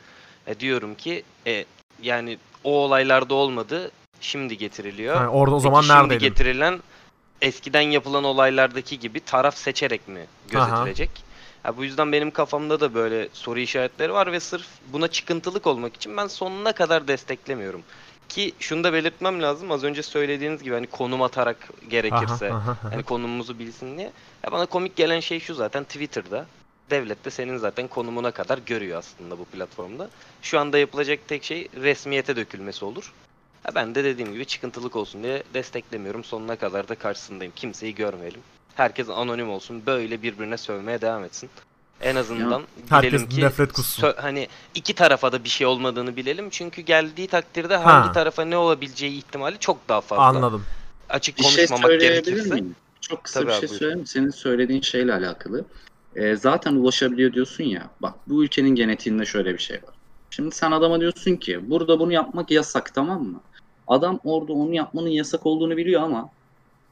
E, 0.47 0.61
diyorum 0.61 0.95
ki 0.95 1.23
e, 1.47 1.65
yani 2.03 2.39
o 2.65 2.71
olaylarda 2.73 3.35
olmadı 3.35 3.91
şimdi 4.21 4.59
getiriliyor. 4.59 5.15
Yani 5.15 5.29
orada 5.29 5.55
o 5.55 5.59
Peki 5.59 5.63
zaman 5.63 5.83
şimdi 5.83 5.95
neredeydin? 5.99 6.29
getirilen 6.29 6.81
eskiden 7.43 7.81
yapılan 7.81 8.25
olaylardaki 8.25 8.99
gibi 8.99 9.21
taraf 9.21 9.57
seçerek 9.57 10.09
mi 10.09 10.27
gözetilecek? 10.51 11.11
Ha, 11.63 11.77
bu 11.77 11.85
yüzden 11.85 12.13
benim 12.13 12.31
kafamda 12.31 12.81
da 12.81 12.95
böyle 12.95 13.29
soru 13.33 13.59
işaretleri 13.59 14.13
var 14.13 14.33
ve 14.33 14.41
sırf 14.41 14.67
buna 14.93 15.09
çıkıntılık 15.09 15.67
olmak 15.67 15.97
için 15.97 16.17
ben 16.17 16.27
sonuna 16.27 16.73
kadar 16.73 17.09
desteklemiyorum. 17.09 17.83
Ki 18.29 18.53
şunu 18.61 18.85
da 18.85 18.93
belirtmem 18.93 19.43
lazım 19.43 19.71
az 19.71 19.85
önce 19.85 20.03
söylediğiniz 20.03 20.63
gibi 20.63 20.75
hani 20.75 20.87
konum 20.87 21.23
atarak 21.23 21.69
gerekirse 21.89 22.51
Aha, 22.51 22.57
aha, 22.59 22.71
aha. 22.71 22.93
hani 22.93 23.03
konumumuzu 23.03 23.59
bilsin 23.59 23.97
diye. 23.99 24.13
Ya 24.45 24.53
bana 24.53 24.67
komik 24.67 24.97
gelen 24.97 25.21
şey 25.21 25.41
şu 25.41 25.55
zaten 25.55 25.85
Twitter'da 25.85 26.47
devlet 26.91 27.25
de 27.25 27.31
senin 27.31 27.57
zaten 27.57 27.89
konumuna 27.89 28.31
kadar 28.31 28.59
görüyor 28.59 28.99
aslında 28.99 29.39
bu 29.39 29.45
platformda. 29.45 30.11
Şu 30.43 30.59
anda 30.61 30.79
yapılacak 30.79 31.19
tek 31.29 31.45
şey 31.45 31.69
resmiyete 31.77 32.37
dökülmesi 32.37 32.85
olur. 32.85 33.13
Ha, 33.63 33.75
ben 33.75 33.95
de 33.95 34.05
dediğim 34.05 34.33
gibi 34.33 34.45
çıkıntılık 34.47 34.97
olsun 34.97 35.23
diye 35.23 35.43
desteklemiyorum. 35.55 36.25
Sonuna 36.25 36.57
kadar 36.57 36.89
da 36.89 36.95
karşısındayım. 36.95 37.53
Kimseyi 37.57 37.95
görmeyelim. 37.95 38.41
Herkes 38.79 39.09
anonim 39.11 39.51
olsun. 39.51 39.83
Böyle 39.87 40.23
birbirine 40.23 40.57
sövmeye 40.57 41.01
devam 41.01 41.25
etsin. 41.25 41.51
En 42.01 42.17
azından 42.17 42.63
Herkes 42.89 43.13
bilelim 43.13 43.29
ki 43.29 43.41
nefret 43.41 43.73
kussun. 43.73 44.03
sö- 44.03 44.17
hani 44.21 44.49
iki 44.75 44.95
tarafa 44.95 45.33
da 45.33 45.45
bir 45.45 45.49
şey 45.49 45.67
olmadığını 45.67 46.17
bilelim. 46.17 46.51
Çünkü 46.51 46.83
geldiği 46.83 47.27
takdirde 47.27 47.77
Ha. 47.77 47.85
hangi 47.85 48.13
tarafa 48.13 48.45
ne 48.45 48.57
olabileceği 48.57 49.13
ihtimali 49.19 49.59
çok 49.59 49.89
daha 49.89 50.01
fazla. 50.01 50.23
Anladım. 50.25 50.65
Açık 51.09 51.39
Bir 51.39 51.43
şey 51.43 51.57
konuşmamak 51.57 51.87
söyleyebilir 51.87 52.25
gerekirse. 52.25 52.55
miyim? 52.55 52.77
Çok 53.01 53.25
kısa 53.25 53.41
Tabii 53.41 53.51
bir 53.51 53.69
şey 53.69 53.79
söyleyeyim. 53.79 54.07
Senin 54.07 54.31
söylediğin 54.31 54.81
şeyle 54.81 55.15
alakalı. 55.15 55.65
Ee, 56.17 56.37
zaten 56.37 56.73
ulaşabiliyor 56.73 57.33
diyorsun 57.33 57.65
ya. 57.65 57.91
Bak 58.03 58.15
bu 58.27 58.45
ülkenin 58.45 58.75
genetiğinde 58.75 59.25
şöyle 59.27 59.55
bir 59.55 59.59
şey 59.59 59.77
var. 59.77 59.95
Şimdi 60.31 60.55
sen 60.55 60.73
adama 60.73 61.01
diyorsun 61.01 61.37
ki 61.37 61.71
burada 61.71 61.99
bunu 61.99 62.13
yapmak 62.13 62.51
yasak 62.51 62.95
tamam 62.95 63.23
mı? 63.25 63.41
Adam 63.87 64.21
orada 64.25 64.53
onu 64.53 64.75
yapmanın 64.75 65.09
yasak 65.09 65.47
olduğunu 65.47 65.77
biliyor 65.77 66.03
ama 66.03 66.29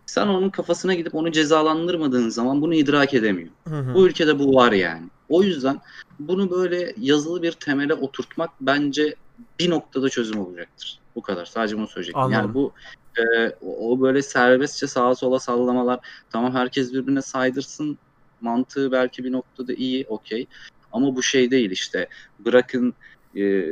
sen 0.07 0.27
onun 0.27 0.51
kafasına 0.51 0.95
gidip 0.95 1.15
onu 1.15 1.33
cezalandırmadığın 1.33 2.29
zaman 2.29 2.61
bunu 2.61 2.75
idrak 2.75 3.15
edemiyor. 3.15 3.51
Hı 3.69 3.79
hı. 3.79 3.95
Bu 3.95 4.07
ülkede 4.07 4.39
bu 4.39 4.55
var 4.55 4.73
yani. 4.73 5.07
O 5.29 5.43
yüzden 5.43 5.81
bunu 6.19 6.51
böyle 6.51 6.95
yazılı 7.01 7.43
bir 7.43 7.53
temele 7.53 7.95
oturtmak 7.95 8.51
bence 8.61 9.15
bir 9.59 9.71
noktada 9.71 10.09
çözüm 10.09 10.41
olacaktır. 10.41 10.99
Bu 11.17 11.23
kadar. 11.23 11.45
Sadece 11.45 11.77
bunu 11.77 11.87
söyleyecektim. 11.87 12.23
Anladım. 12.23 12.41
Yani 12.41 12.55
bu 12.55 12.73
e, 13.19 13.57
o 13.67 14.01
böyle 14.01 14.23
serbestçe 14.23 14.87
sağa 14.87 15.15
sola 15.15 15.39
sallamalar 15.39 16.01
tamam 16.31 16.55
herkes 16.55 16.93
birbirine 16.93 17.23
saydırsın 17.23 17.99
mantığı 18.41 18.93
belki 18.93 19.25
bir 19.25 19.33
noktada 19.33 19.73
iyi 19.75 20.07
okey 20.09 20.47
ama 20.93 21.17
bu 21.17 21.23
şey 21.23 21.51
değil 21.51 21.71
işte 21.71 22.09
bırakın 22.39 22.95
e, 23.37 23.65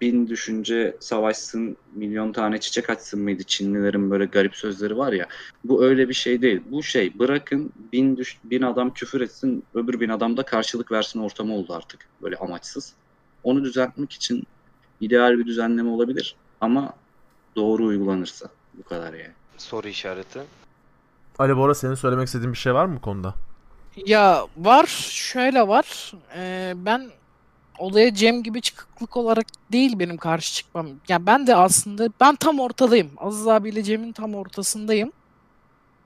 bin 0.00 0.28
düşünce 0.28 0.96
savaşsın 1.00 1.76
milyon 1.94 2.32
tane 2.32 2.60
çiçek 2.60 2.90
açsın 2.90 3.20
mıydı 3.20 3.42
Çinlilerin 3.42 4.10
böyle 4.10 4.24
garip 4.24 4.56
sözleri 4.56 4.98
var 4.98 5.12
ya 5.12 5.26
bu 5.64 5.84
öyle 5.84 6.08
bir 6.08 6.14
şey 6.14 6.42
değil 6.42 6.60
bu 6.70 6.82
şey 6.82 7.18
bırakın 7.18 7.72
bin, 7.92 8.16
düş, 8.16 8.38
bin 8.44 8.62
adam 8.62 8.94
küfür 8.94 9.20
etsin 9.20 9.64
öbür 9.74 10.00
bin 10.00 10.08
adam 10.08 10.36
da 10.36 10.42
karşılık 10.42 10.92
versin 10.92 11.20
ortamı 11.20 11.54
oldu 11.54 11.74
artık 11.74 12.08
böyle 12.22 12.36
amaçsız 12.36 12.92
onu 13.44 13.64
düzeltmek 13.64 14.12
için 14.12 14.46
ideal 15.00 15.38
bir 15.38 15.46
düzenleme 15.46 15.90
olabilir 15.90 16.36
ama 16.60 16.92
doğru 17.56 17.84
uygulanırsa 17.84 18.48
bu 18.74 18.82
kadar 18.82 19.12
yani. 19.12 19.32
Soru 19.58 19.88
işareti. 19.88 20.40
Ali 21.38 21.56
Bora 21.56 21.74
senin 21.74 21.94
söylemek 21.94 22.26
istediğin 22.26 22.52
bir 22.52 22.58
şey 22.58 22.74
var 22.74 22.86
mı 22.86 22.96
bu 22.96 23.00
konuda? 23.00 23.34
Ya 23.96 24.46
var, 24.56 24.86
şöyle 25.10 25.68
var. 25.68 26.12
Ee, 26.36 26.72
ben 26.76 27.10
olaya 27.80 28.14
Cem 28.14 28.42
gibi 28.42 28.60
çıkıklık 28.60 29.16
olarak 29.16 29.46
değil 29.72 29.98
benim 29.98 30.16
karşı 30.16 30.54
çıkmam. 30.54 30.88
Ya 31.08 31.26
ben 31.26 31.46
de 31.46 31.56
aslında 31.56 32.08
ben 32.20 32.36
tam 32.36 32.60
ortadayım. 32.60 33.10
Aziz 33.16 33.46
abiyle 33.46 33.82
Cem'in 33.82 34.12
tam 34.12 34.34
ortasındayım. 34.34 35.12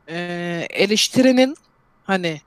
Ee, 0.08 0.66
eleştirinin 0.70 1.56
hani 2.04 2.40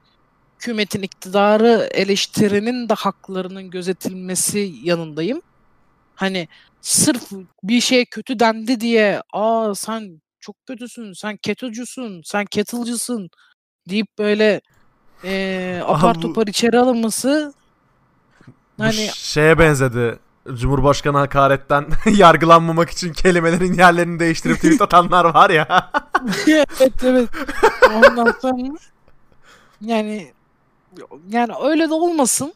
hükümetin 0.55 1.01
iktidarı 1.01 1.89
eleştirinin 1.93 2.89
de 2.89 2.93
haklarının 2.93 3.69
gözetilmesi 3.69 4.74
yanındayım. 4.84 5.41
Hani 6.15 6.48
sırf 6.81 7.31
bir 7.63 7.81
şey 7.81 8.05
kötü 8.05 8.39
dendi 8.39 8.79
diye 8.79 9.22
aa 9.34 9.75
sen 9.75 10.22
çok 10.39 10.55
kötüsün, 10.67 11.13
sen 11.13 11.38
ketocusun, 11.38 12.22
sen 12.25 12.46
kettle'cısın 12.46 13.29
deyip 13.89 14.07
böyle 14.17 14.62
Aha, 15.24 15.93
apar 15.93 16.15
bu- 16.15 16.19
topar 16.19 16.48
içeri 16.48 16.79
alınması 16.79 17.53
hani 18.77 19.10
şeye 19.13 19.60
benzedi. 19.60 20.19
Cumhurbaşkanı 20.53 21.17
hakaretten 21.17 21.86
yargılanmamak 22.15 22.89
için 22.89 23.13
kelimelerin 23.13 23.74
yerlerini 23.74 24.19
değiştirip 24.19 24.55
tweet 24.55 24.81
atanlar 24.81 25.25
var 25.25 25.50
ya. 25.50 25.91
evet 26.48 27.03
evet. 27.03 27.29
Ondan 27.96 28.34
sonra 28.41 28.77
yani 29.81 30.31
yani 31.29 31.53
öyle 31.63 31.89
de 31.89 31.93
olmasın. 31.93 32.53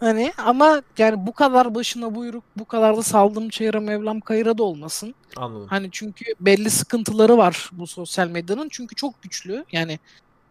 Hani 0.00 0.32
ama 0.38 0.82
yani 0.98 1.26
bu 1.26 1.32
kadar 1.32 1.74
başına 1.74 2.14
buyruk, 2.14 2.44
bu 2.56 2.64
kadar 2.64 2.96
da 2.96 3.02
saldım 3.02 3.48
çayıra 3.48 3.80
mevlam 3.80 4.20
kayıra 4.20 4.58
da 4.58 4.62
olmasın. 4.62 5.14
Anladım. 5.36 5.66
Hani 5.70 5.88
çünkü 5.92 6.24
belli 6.40 6.70
sıkıntıları 6.70 7.38
var 7.38 7.70
bu 7.72 7.86
sosyal 7.86 8.28
medyanın. 8.28 8.68
Çünkü 8.70 8.94
çok 8.94 9.22
güçlü. 9.22 9.64
Yani 9.72 9.98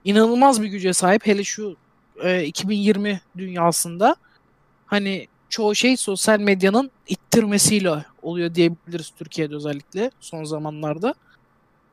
inanılmaz 0.03 0.61
bir 0.61 0.67
güce 0.67 0.93
sahip. 0.93 1.27
Hele 1.27 1.43
şu 1.43 1.75
e, 2.23 2.43
2020 2.43 3.21
dünyasında 3.37 4.15
hani 4.91 5.27
çoğu 5.50 5.75
şey 5.75 5.98
sosyal 5.98 6.39
medyanın 6.39 6.91
ittirmesiyle 7.07 8.05
oluyor 8.21 8.55
diyebiliriz 8.55 9.10
Türkiye'de 9.10 9.55
özellikle 9.55 10.12
son 10.19 10.43
zamanlarda. 10.43 11.13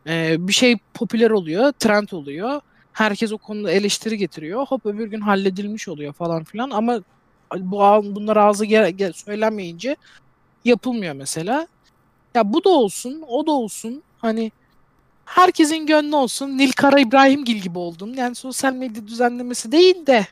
E, 0.06 0.36
bir 0.48 0.52
şey 0.52 0.76
popüler 0.94 1.30
oluyor, 1.30 1.72
trend 1.72 2.08
oluyor. 2.12 2.60
Herkes 2.92 3.32
o 3.32 3.38
konuda 3.38 3.70
eleştiri 3.70 4.18
getiriyor. 4.18 4.66
Hop 4.66 4.86
öbür 4.86 5.06
gün 5.06 5.20
halledilmiş 5.20 5.88
oluyor 5.88 6.12
falan 6.12 6.44
filan 6.44 6.70
ama 6.70 7.00
bu 7.56 7.78
bunlar 8.14 8.36
ağzı 8.36 8.66
ge- 8.66 8.96
ge- 8.96 9.12
söylenmeyince 9.12 9.96
yapılmıyor 10.64 11.14
mesela. 11.14 11.68
Ya 12.34 12.52
bu 12.52 12.64
da 12.64 12.70
olsun, 12.70 13.24
o 13.28 13.46
da 13.46 13.52
olsun. 13.52 14.02
Hani 14.18 14.52
herkesin 15.24 15.86
gönlü 15.86 16.16
olsun. 16.16 16.58
Nilkara 16.58 17.00
İbrahimgil 17.00 17.56
gibi 17.56 17.78
oldum. 17.78 18.14
Yani 18.14 18.34
sosyal 18.34 18.72
medya 18.72 19.06
düzenlemesi 19.06 19.72
değil 19.72 20.06
de 20.06 20.26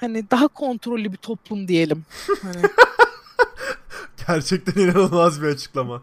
hani 0.00 0.30
daha 0.30 0.48
kontrollü 0.48 1.12
bir 1.12 1.16
toplum 1.16 1.68
diyelim. 1.68 2.04
Hani 2.42 2.62
Gerçekten 4.28 4.82
inanılmaz 4.82 5.42
bir 5.42 5.46
açıklama. 5.46 6.02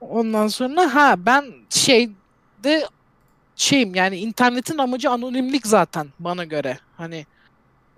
ondan 0.00 0.48
sonra 0.48 0.94
ha 0.94 1.14
ben 1.18 1.44
şeyde 1.70 2.88
şeyim 3.56 3.94
yani 3.94 4.16
internetin 4.16 4.78
amacı 4.78 5.10
anonimlik 5.10 5.66
zaten 5.66 6.08
bana 6.18 6.44
göre. 6.44 6.78
Hani 6.96 7.26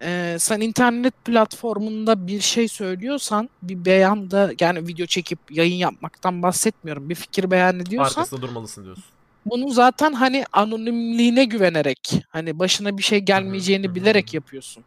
e, 0.03 0.37
sen 0.41 0.61
internet 0.61 1.25
platformunda 1.25 2.27
bir 2.27 2.41
şey 2.41 2.69
söylüyorsan 2.69 3.51
bir 3.63 3.85
beyanda 3.85 4.53
yani 4.61 4.87
video 4.87 5.07
çekip 5.07 5.39
yayın 5.51 5.77
yapmaktan 5.77 6.43
bahsetmiyorum. 6.43 7.09
Bir 7.11 7.15
fikir 7.15 7.51
beyan 7.51 7.81
ediyorsan 7.81 8.21
Arkasında 8.21 8.43
durmalısın 8.43 8.85
diyorsun. 8.85 9.05
Bunu 9.47 9.71
zaten 9.71 10.13
hani 10.13 10.45
anonimliğine 10.53 11.45
güvenerek 11.45 12.13
hani 12.29 12.59
başına 12.59 12.99
bir 12.99 13.03
şey 13.03 13.19
gelmeyeceğini 13.19 13.95
bilerek 13.95 14.35
yapıyorsun. 14.35 14.85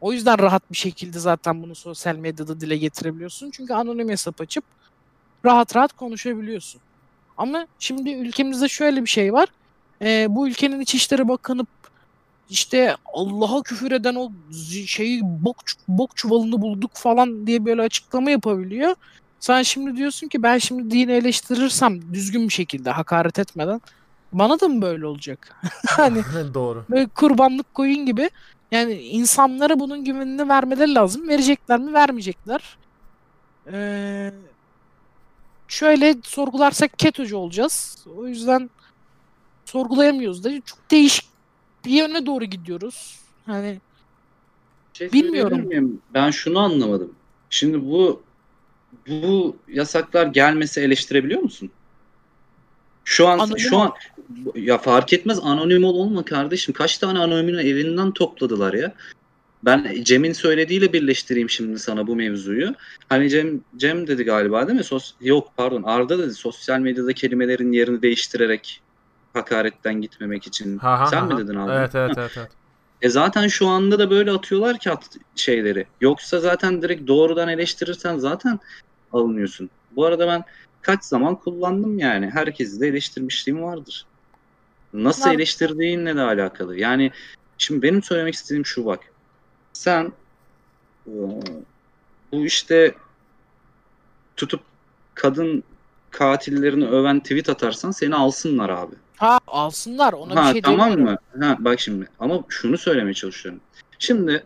O 0.00 0.12
yüzden 0.12 0.38
rahat 0.38 0.72
bir 0.72 0.76
şekilde 0.76 1.18
zaten 1.18 1.62
bunu 1.62 1.74
sosyal 1.74 2.16
medyada 2.16 2.60
dile 2.60 2.76
getirebiliyorsun. 2.76 3.50
Çünkü 3.50 3.74
anonim 3.74 4.08
hesap 4.08 4.40
açıp 4.40 4.64
rahat 5.44 5.76
rahat 5.76 5.92
konuşabiliyorsun. 5.92 6.80
Ama 7.38 7.66
şimdi 7.78 8.10
ülkemizde 8.10 8.68
şöyle 8.68 9.02
bir 9.02 9.08
şey 9.08 9.32
var. 9.32 9.48
Ee, 10.02 10.26
bu 10.30 10.48
ülkenin 10.48 10.80
İçişleri 10.80 11.28
Bakanı 11.28 11.66
işte 12.50 12.96
Allah'a 13.14 13.62
küfür 13.62 13.92
eden 13.92 14.14
o 14.14 14.32
şeyi 14.86 15.20
bok, 15.22 15.56
bok 15.88 16.16
çuvalını 16.16 16.62
bulduk 16.62 16.90
falan 16.94 17.46
diye 17.46 17.64
böyle 17.64 17.82
açıklama 17.82 18.30
yapabiliyor. 18.30 18.94
Sen 19.40 19.62
şimdi 19.62 19.96
diyorsun 19.96 20.28
ki 20.28 20.42
ben 20.42 20.58
şimdi 20.58 20.90
dini 20.90 21.12
eleştirirsem 21.12 22.14
düzgün 22.14 22.48
bir 22.48 22.52
şekilde 22.52 22.90
hakaret 22.90 23.38
etmeden 23.38 23.80
bana 24.32 24.60
da 24.60 24.68
mı 24.68 24.82
böyle 24.82 25.06
olacak? 25.06 25.56
hani 25.86 26.22
Doğru. 26.54 26.84
böyle 26.90 27.06
kurbanlık 27.06 27.74
koyun 27.74 28.06
gibi. 28.06 28.30
Yani 28.70 28.92
insanlara 28.92 29.80
bunun 29.80 30.04
güvenini 30.04 30.48
vermeleri 30.48 30.94
lazım. 30.94 31.28
Verecekler 31.28 31.80
mi? 31.80 31.92
Vermeyecekler. 31.92 32.76
Ee, 33.72 34.32
şöyle 35.68 36.16
sorgularsak 36.22 36.98
ketocu 36.98 37.36
olacağız. 37.36 38.04
O 38.16 38.26
yüzden 38.26 38.70
sorgulayamıyoruz 39.64 40.44
da 40.44 40.60
çok 40.60 40.90
değişik 40.90 41.26
bir 41.84 41.90
yöne 41.90 42.26
doğru 42.26 42.44
gidiyoruz. 42.44 43.18
Hani 43.46 43.80
şey 44.92 45.12
Bilmiyorum. 45.12 46.00
Ben 46.14 46.30
şunu 46.30 46.58
anlamadım. 46.58 47.12
Şimdi 47.50 47.90
bu 47.90 48.22
bu 49.08 49.56
yasaklar 49.68 50.26
gelmese 50.26 50.80
eleştirebiliyor 50.80 51.40
musun? 51.40 51.70
Şu 53.04 53.28
an 53.28 53.38
Anonim 53.38 53.58
şu 53.58 53.78
an 53.78 53.92
ya 54.54 54.78
fark 54.78 55.12
etmez 55.12 55.38
anonim 55.42 55.84
ol 55.84 55.94
olma 55.94 56.24
kardeşim. 56.24 56.74
Kaç 56.74 56.98
tane 56.98 57.18
anonimini 57.18 57.60
evinden 57.60 58.10
topladılar 58.10 58.74
ya. 58.74 58.94
Ben 59.64 60.02
Cem'in 60.02 60.32
söylediğiyle 60.32 60.92
birleştireyim 60.92 61.50
şimdi 61.50 61.78
sana 61.78 62.06
bu 62.06 62.16
mevzuyu. 62.16 62.74
Hani 63.08 63.30
Cem 63.30 63.60
Cem 63.76 64.06
dedi 64.06 64.24
galiba 64.24 64.68
değil 64.68 64.78
mi? 64.78 64.84
Sos 64.84 65.12
yok 65.20 65.52
pardon 65.56 65.82
Arda 65.82 66.18
dedi 66.18 66.34
sosyal 66.34 66.78
medyada 66.78 67.12
kelimelerin 67.12 67.72
yerini 67.72 68.02
değiştirerek 68.02 68.82
hakaretten 69.32 70.00
gitmemek 70.00 70.46
için. 70.46 70.78
Ha, 70.78 71.00
ha, 71.00 71.06
Sen 71.06 71.20
ha, 71.20 71.26
mi 71.26 71.32
ha. 71.32 71.38
dedin 71.38 71.54
abi? 71.54 71.72
Evet 71.72 71.94
evet 71.94 72.18
evet. 72.18 72.32
evet. 72.36 72.50
E 73.02 73.08
zaten 73.08 73.48
şu 73.48 73.68
anda 73.68 73.98
da 73.98 74.10
böyle 74.10 74.30
atıyorlar 74.30 74.78
ki 74.78 74.90
at 74.90 75.16
şeyleri. 75.36 75.86
Yoksa 76.00 76.40
zaten 76.40 76.82
direkt 76.82 77.08
doğrudan 77.08 77.48
eleştirirsen 77.48 78.18
zaten 78.18 78.58
alınıyorsun. 79.12 79.70
Bu 79.96 80.04
arada 80.04 80.28
ben 80.28 80.44
kaç 80.82 81.04
zaman 81.04 81.36
kullandım 81.36 81.98
yani. 81.98 82.30
Herkesi 82.30 82.80
de 82.80 82.88
eleştirmişliğim 82.88 83.62
vardır. 83.62 84.06
Nasıl 84.92 85.28
Var. 85.28 85.34
eleştirdiğinle 85.34 86.16
de 86.16 86.20
alakalı. 86.20 86.76
Yani 86.78 87.10
şimdi 87.58 87.82
benim 87.82 88.02
söylemek 88.02 88.34
istediğim 88.34 88.66
şu 88.66 88.86
bak. 88.86 89.00
Sen 89.72 90.12
e, 91.06 91.12
bu 92.32 92.44
işte 92.44 92.94
tutup 94.36 94.60
kadın 95.14 95.64
katillerini 96.10 96.88
öven 96.88 97.20
tweet 97.20 97.48
atarsan 97.48 97.90
seni 97.90 98.14
alsınlar 98.14 98.68
abi. 98.68 98.94
Ha 99.20 99.38
alsınlar 99.46 100.12
ona 100.12 100.36
Ha 100.44 100.48
bir 100.48 100.52
şey 100.52 100.62
tamam 100.62 100.90
demiyorum. 100.90 101.18
mı? 101.36 101.44
Ha 101.46 101.56
bak 101.60 101.80
şimdi 101.80 102.08
ama 102.18 102.44
şunu 102.48 102.78
söylemeye 102.78 103.14
çalışıyorum. 103.14 103.60
Şimdi 103.98 104.44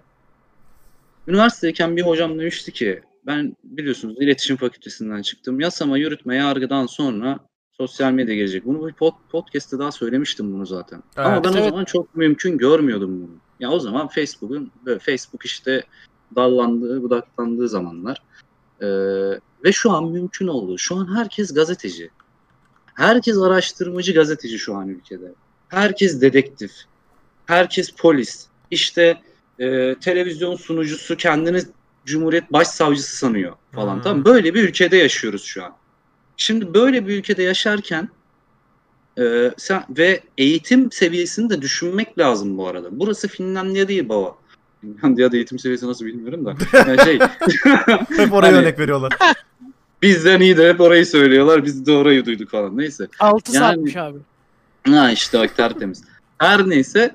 üniversitedeyken 1.28 1.96
bir 1.96 2.02
hocam 2.02 2.38
demişti 2.38 2.72
ki 2.72 3.02
ben 3.26 3.56
biliyorsunuz 3.64 4.16
iletişim 4.20 4.56
fakültesinden 4.56 5.22
çıktım. 5.22 5.60
Yasama, 5.60 5.98
yürütme, 5.98 6.36
yargıdan 6.36 6.86
sonra 6.86 7.38
sosyal 7.72 8.12
medya 8.12 8.34
gelecek. 8.34 8.64
Bunu 8.66 8.88
bir 8.88 8.92
pod, 8.92 9.12
podcast'te 9.30 9.78
daha 9.78 9.92
söylemiştim 9.92 10.52
bunu 10.54 10.66
zaten. 10.66 11.02
Ama 11.16 11.34
Evet. 11.34 11.44
ben 11.44 11.52
o 11.52 11.56
Evet. 11.58 11.68
zaman 11.70 11.84
çok 11.84 12.16
mümkün 12.16 12.58
görmüyordum 12.58 13.22
bunu. 13.22 13.36
Ya 13.60 13.70
o 13.70 13.80
zaman 13.80 14.08
Facebook'un 14.08 14.70
böyle 14.86 14.98
Facebook 14.98 15.44
işte 15.44 15.84
dallandığı, 16.36 17.02
budaklandığı 17.02 17.68
zamanlar. 17.68 18.22
Ee, 18.80 18.86
ve 19.64 19.72
şu 19.72 19.90
an 19.90 20.04
mümkün 20.04 20.46
oldu. 20.46 20.78
Şu 20.78 20.96
an 20.96 21.16
herkes 21.16 21.54
gazeteci. 21.54 22.10
Herkes 22.94 23.38
araştırmacı 23.38 24.14
gazeteci 24.14 24.58
şu 24.58 24.76
an 24.76 24.88
ülkede. 24.88 25.32
Herkes 25.68 26.20
dedektif. 26.20 26.72
Herkes 27.46 27.90
polis. 27.90 28.46
İşte 28.70 29.20
e, 29.58 29.94
televizyon 30.00 30.56
sunucusu 30.56 31.16
kendini 31.16 31.62
Cumhuriyet 32.06 32.52
Başsavcısı 32.52 33.16
sanıyor 33.16 33.52
falan. 33.72 33.94
Hmm. 33.94 34.02
Tamam? 34.02 34.24
Böyle 34.24 34.54
bir 34.54 34.68
ülkede 34.68 34.96
yaşıyoruz 34.96 35.44
şu 35.44 35.64
an. 35.64 35.76
Şimdi 36.36 36.74
böyle 36.74 37.06
bir 37.06 37.18
ülkede 37.18 37.42
yaşarken 37.42 38.08
e, 39.18 39.50
sen 39.56 39.84
ve 39.90 40.20
eğitim 40.38 40.92
seviyesini 40.92 41.50
de 41.50 41.62
düşünmek 41.62 42.18
lazım 42.18 42.58
bu 42.58 42.68
arada. 42.68 42.88
Burası 42.92 43.28
Finlandiya 43.28 43.88
değil 43.88 44.08
baba. 44.08 44.34
Finlandiya'da 44.80 45.36
eğitim 45.36 45.58
seviyesi 45.58 45.86
nasıl 45.86 46.04
bilmiyorum 46.04 46.44
da. 46.44 46.54
Yani 46.88 47.00
şey, 47.04 47.18
Hep 48.16 48.32
oraya 48.32 48.46
Hani- 48.46 48.56
örnek 48.56 48.78
veriyorlar. 48.78 49.12
bizden 50.04 50.40
iyi 50.40 50.56
de 50.56 50.68
hep 50.68 50.80
orayı 50.80 51.06
söylüyorlar. 51.06 51.64
Biz 51.64 51.86
de 51.86 51.92
orayı 51.92 52.24
duyduk 52.26 52.50
falan. 52.50 52.78
Neyse. 52.78 53.08
Altı 53.20 53.54
Yani- 53.54 53.64
saatmiş 53.64 53.96
abi. 53.96 54.18
Ha 54.86 55.10
işte 55.10 55.38
bak 55.38 55.56
tertemiz. 55.56 56.04
Her 56.38 56.68
neyse 56.68 57.14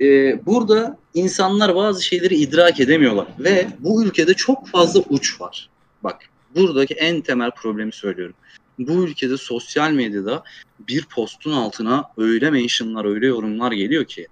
e, 0.00 0.06
burada 0.46 0.98
insanlar 1.14 1.74
bazı 1.74 2.04
şeyleri 2.04 2.34
idrak 2.34 2.80
edemiyorlar 2.80 3.26
ve 3.38 3.66
bu 3.78 4.04
ülkede 4.04 4.34
çok 4.34 4.68
fazla 4.68 5.00
uç 5.08 5.40
var. 5.40 5.68
Bak 6.04 6.16
buradaki 6.56 6.94
en 6.94 7.20
temel 7.20 7.50
problemi 7.50 7.92
söylüyorum. 7.92 8.34
Bu 8.78 9.04
ülkede 9.04 9.36
sosyal 9.36 9.90
medyada 9.90 10.42
bir 10.88 11.04
postun 11.04 11.52
altına 11.52 12.04
öyle 12.16 12.50
mentionlar, 12.50 13.04
öyle 13.04 13.26
yorumlar 13.26 13.72
geliyor 13.72 14.04
ki 14.04 14.26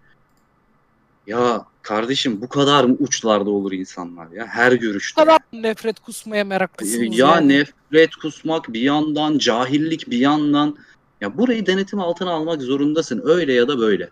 ya 1.27 1.65
kardeşim 1.83 2.41
bu 2.41 2.49
kadar 2.49 2.85
mı 2.85 2.97
uçlarda 2.99 3.51
olur 3.51 3.73
insanlar 3.73 4.31
ya 4.31 4.47
her 4.47 4.73
Bu 4.73 4.77
görüşte. 4.77 5.21
kadar 5.23 5.39
nefret 5.53 6.01
kusmaya 6.01 6.45
meraklısınız 6.45 7.19
Ya 7.19 7.27
yani. 7.29 7.53
nefret 7.53 8.17
kusmak 8.17 8.73
bir 8.73 8.81
yandan, 8.81 9.39
cahillik 9.39 10.11
bir 10.11 10.19
yandan. 10.19 10.77
Ya 11.21 11.39
burayı 11.39 11.67
denetim 11.67 12.01
altına 12.01 12.31
almak 12.31 12.63
zorundasın 12.63 13.23
öyle 13.25 13.53
ya 13.53 13.69
da 13.69 13.79
böyle. 13.79 14.11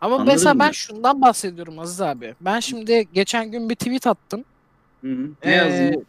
Ama 0.00 0.14
Anladın 0.14 0.32
mesela 0.32 0.54
mı? 0.54 0.60
ben 0.60 0.70
şundan 0.70 1.20
bahsediyorum 1.22 1.78
Aziz 1.78 2.00
abi. 2.00 2.34
Ben 2.40 2.60
şimdi 2.60 3.08
geçen 3.12 3.50
gün 3.50 3.70
bir 3.70 3.74
tweet 3.74 4.06
attım. 4.06 4.44
Hı 5.04 5.12
hı. 5.12 5.28
Ne 5.44 5.50
Ee, 5.52 5.54
yazdın? 5.54 6.06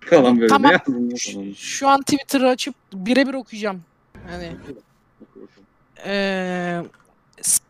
Kalan 0.00 0.36
böyle 0.40 0.48
tamam. 0.48 0.70
ne 0.70 0.72
yazdın? 0.72 1.10
Ne 1.10 1.16
Ş- 1.16 1.32
falan. 1.32 1.52
Şu 1.52 1.88
an 1.88 2.00
Twitter'ı 2.00 2.48
açıp 2.48 2.74
birebir 2.92 3.34
okuyacağım. 3.34 3.82
Hani 4.30 4.56
eee, 6.06 6.82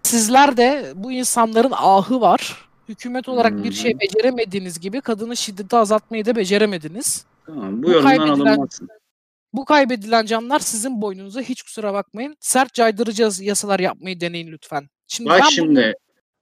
sizler 0.02 0.56
de 0.56 0.92
bu 0.94 1.12
insanların 1.12 1.72
ahı 1.72 2.20
var. 2.20 2.66
Hükümet 2.88 3.28
olarak 3.28 3.64
bir 3.64 3.72
şey 3.72 3.94
hı. 3.94 4.00
beceremediğiniz 4.00 4.80
gibi 4.80 5.00
kadını 5.00 5.36
şiddeti 5.36 5.76
azaltmayı 5.76 6.24
da 6.24 6.36
beceremediniz. 6.36 7.24
Tamam, 7.46 7.82
bu, 7.82 7.86
Bu 7.86 7.92
kaybedilen-. 8.02 8.68
Bu 9.52 9.64
kaybedilen 9.64 10.26
canlar 10.26 10.58
sizin 10.58 11.02
boynunuza 11.02 11.40
hiç 11.40 11.62
kusura 11.62 11.94
bakmayın. 11.94 12.36
Sert 12.40 12.74
caydırıcı 12.74 13.28
yasalar 13.40 13.80
yapmayı 13.80 14.20
deneyin 14.20 14.52
lütfen. 14.52 14.88
Şimdi 15.06 15.30
Bak 15.30 15.44
şimdi. 15.50 15.68
bunu- 15.76 15.92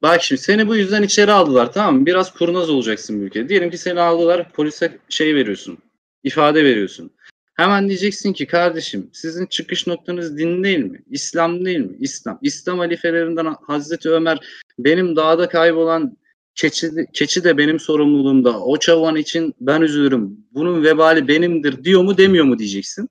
Bak 0.02 0.22
şimdi 0.22 0.42
seni 0.42 0.68
bu 0.68 0.76
yüzden 0.76 1.02
içeri 1.02 1.32
aldılar 1.32 1.72
tamam 1.72 1.96
mı? 1.96 2.06
Biraz 2.06 2.32
kurnaz 2.34 2.70
olacaksın 2.70 3.20
bu 3.20 3.24
ülkede. 3.24 3.48
Diyelim 3.48 3.70
ki 3.70 3.78
seni 3.78 4.00
aldılar 4.00 4.52
polise 4.52 4.98
şey 5.08 5.34
veriyorsun. 5.34 5.78
ifade 6.24 6.64
veriyorsun. 6.64 7.10
Hemen 7.54 7.88
diyeceksin 7.88 8.32
ki 8.32 8.46
kardeşim 8.46 9.10
sizin 9.12 9.46
çıkış 9.46 9.86
noktanız 9.86 10.38
din 10.38 10.64
değil 10.64 10.78
mi? 10.78 11.02
İslam 11.10 11.64
değil 11.64 11.78
mi? 11.78 11.96
İslam. 12.00 12.38
İslam 12.42 12.78
halifelerinden 12.78 13.54
Hazreti 13.66 14.10
Ömer 14.10 14.38
benim 14.78 15.16
dağda 15.16 15.48
kaybolan 15.48 16.16
keçi, 16.54 16.90
keçi 17.12 17.44
de 17.44 17.58
benim 17.58 17.80
sorumluluğumda. 17.80 18.60
O 18.60 18.76
çavan 18.78 19.16
için 19.16 19.54
ben 19.60 19.80
üzülürüm. 19.80 20.46
Bunun 20.52 20.82
vebali 20.84 21.28
benimdir 21.28 21.84
diyor 21.84 22.02
mu 22.02 22.18
demiyor 22.18 22.44
mu 22.44 22.58
diyeceksin. 22.58 23.08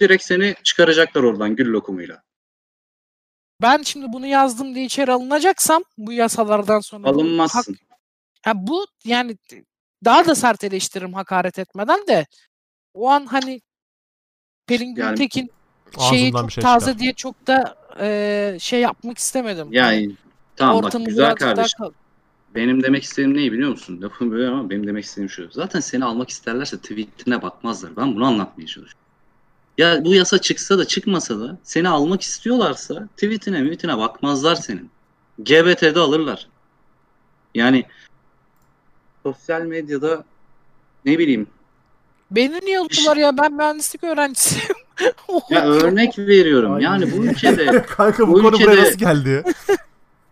Direkt 0.00 0.24
seni 0.24 0.54
çıkaracaklar 0.62 1.22
oradan 1.22 1.56
gül 1.56 1.72
lokumuyla. 1.72 2.22
ben 3.62 3.82
şimdi 3.82 4.06
bunu 4.12 4.26
yazdım 4.26 4.74
diye 4.74 4.84
içeri 4.84 5.12
alınacaksam 5.12 5.84
bu 5.98 6.12
yasalardan 6.12 6.80
sonra 6.80 7.04
bu 7.04 7.08
hak- 7.08 7.14
Alınmazsın. 7.14 7.76
Ha 8.42 8.52
bu 8.56 8.86
yani 9.04 9.36
daha 10.04 10.26
da 10.26 10.34
sert 10.34 10.64
eleştiririm 10.64 11.12
hakaret 11.14 11.58
etmeden 11.58 12.06
de 12.06 12.26
o 12.94 13.08
an 13.10 13.26
hani 13.26 13.60
Pelin 14.66 14.96
Yani 14.96 15.10
Gültekin 15.10 15.50
şeyi 16.10 16.24
Ağzından 16.26 16.40
çok 16.40 16.48
bir 16.48 16.52
şey 16.52 16.62
taze 16.62 16.86
çıkar. 16.86 16.98
diye 16.98 17.12
çok 17.12 17.46
da 17.46 17.76
e, 18.00 18.56
şey 18.60 18.80
yapmak 18.80 19.18
istemedim. 19.18 19.68
Yani 19.70 20.10
tamam 20.56 20.82
bak 20.82 20.92
güzel 20.92 21.06
birazcık 21.24 21.40
daha 21.40 21.54
kardeşim. 21.54 21.78
kal- 21.78 21.92
Benim 22.54 22.82
demek 22.82 23.02
istediğim 23.02 23.34
ne 23.36 23.52
biliyor 23.52 23.70
musun? 23.70 24.02
Lafım 24.02 24.30
böyle 24.30 24.48
ama 24.48 24.70
benim 24.70 24.86
demek 24.86 25.04
istediğim 25.04 25.30
şu. 25.30 25.48
Zaten 25.52 25.80
seni 25.80 26.04
almak 26.04 26.30
isterlerse 26.30 26.78
tweetine 26.78 27.42
bakmazlar. 27.42 27.96
Ben 27.96 28.16
bunu 28.16 28.26
anlatmaya 28.26 28.66
çalışıyorum. 28.66 28.98
Ya 29.78 30.04
bu 30.04 30.14
yasa 30.14 30.38
çıksa 30.38 30.78
da 30.78 30.84
çıkmasa 30.84 31.40
da 31.40 31.58
seni 31.62 31.88
almak 31.88 32.22
istiyorlarsa 32.22 33.06
tweetine 33.16 33.62
tweetine 33.64 33.98
bakmazlar 33.98 34.54
senin. 34.56 34.90
GBT'de 35.38 35.98
alırlar. 36.00 36.48
Yani 37.54 37.84
sosyal 39.22 39.62
medyada 39.62 40.24
ne 41.04 41.18
bileyim 41.18 41.46
Beni 42.30 42.60
niye 42.64 42.78
aldılar 42.78 43.16
ya 43.16 43.38
ben 43.38 43.52
mühendislik 43.52 44.04
öğrencisiyim. 44.04 44.74
ya 45.50 45.66
örnek 45.66 46.18
veriyorum. 46.18 46.80
Yani 46.80 47.12
bu 47.12 47.24
ülkede 47.24 47.82
Kanka 47.88 48.28
bu, 48.28 48.32
Bu 48.32 48.42
konu 48.42 48.52
buraya 48.52 48.64
ülkede- 48.64 48.80
nasıl 48.84 48.98
geldi? 48.98 49.42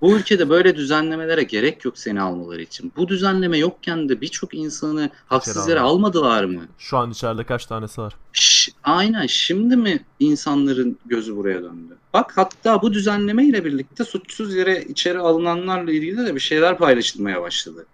Bu 0.00 0.16
ülkede 0.16 0.48
böyle 0.48 0.76
düzenlemelere 0.76 1.42
gerek 1.42 1.84
yok 1.84 1.98
seni 1.98 2.20
almaları 2.20 2.62
için. 2.62 2.92
Bu 2.96 3.08
düzenleme 3.08 3.58
yokken 3.58 4.08
de 4.08 4.20
birçok 4.20 4.54
insanı 4.54 5.10
haksız 5.26 5.68
yere 5.68 5.80
almadı. 5.80 6.18
almadılar 6.18 6.44
mı? 6.44 6.66
Şu 6.78 6.98
an 6.98 7.10
içeride 7.10 7.44
kaç 7.44 7.66
tanesi 7.66 8.00
var? 8.00 8.16
Ş- 8.32 8.72
aynen 8.84 9.26
şimdi 9.26 9.76
mi 9.76 10.04
insanların 10.20 10.98
gözü 11.06 11.36
buraya 11.36 11.62
döndü? 11.62 11.96
Bak 12.14 12.32
hatta 12.36 12.82
bu 12.82 12.92
düzenleme 12.92 13.44
ile 13.44 13.64
birlikte 13.64 14.04
suçsuz 14.04 14.54
yere 14.54 14.82
içeri 14.82 15.18
alınanlarla 15.18 15.92
ilgili 15.92 16.26
de 16.26 16.34
bir 16.34 16.40
şeyler 16.40 16.78
paylaşılmaya 16.78 17.42
başladı. 17.42 17.86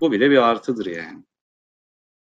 Bu 0.00 0.12
bile 0.12 0.30
bir 0.30 0.38
artıdır 0.38 0.86
yani. 0.86 1.22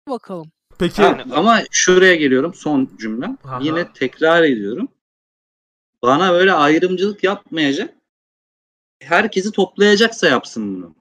Bakalım. 0.09 0.51
Peki 0.79 1.01
Ha, 1.01 1.23
ama 1.31 1.61
şuraya 1.71 2.15
geliyorum 2.15 2.53
son 2.53 2.89
cümlem. 2.99 3.37
Aha. 3.43 3.59
Yine 3.61 3.93
tekrar 3.93 4.43
ediyorum. 4.43 4.87
Bana 6.01 6.31
böyle 6.33 6.53
ayrımcılık 6.53 7.23
yapmayacak. 7.23 7.93
Herkesi 9.01 9.51
toplayacaksa 9.51 10.27
yapsın 10.27 10.75
bunu. 10.75 10.95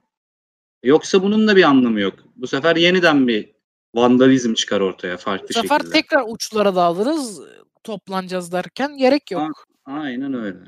Yoksa 0.84 1.22
bunun 1.22 1.48
da 1.48 1.56
bir 1.56 1.62
anlamı 1.62 2.00
yok. 2.00 2.14
Bu 2.36 2.46
sefer 2.46 2.76
yeniden 2.76 3.28
bir 3.28 3.50
vandalizm 3.94 4.54
çıkar 4.54 4.80
ortaya 4.80 5.16
farklı 5.16 5.48
Bu 5.48 5.52
sefer 5.52 5.78
şekilde. 5.78 5.92
tekrar 5.92 6.24
uçlara 6.28 6.74
dağılırız 6.76 7.40
toplanacağız 7.84 8.52
derken 8.52 8.96
gerek 8.96 9.30
yok. 9.30 9.64
Aynen 9.86 10.34
öyle. 10.34 10.58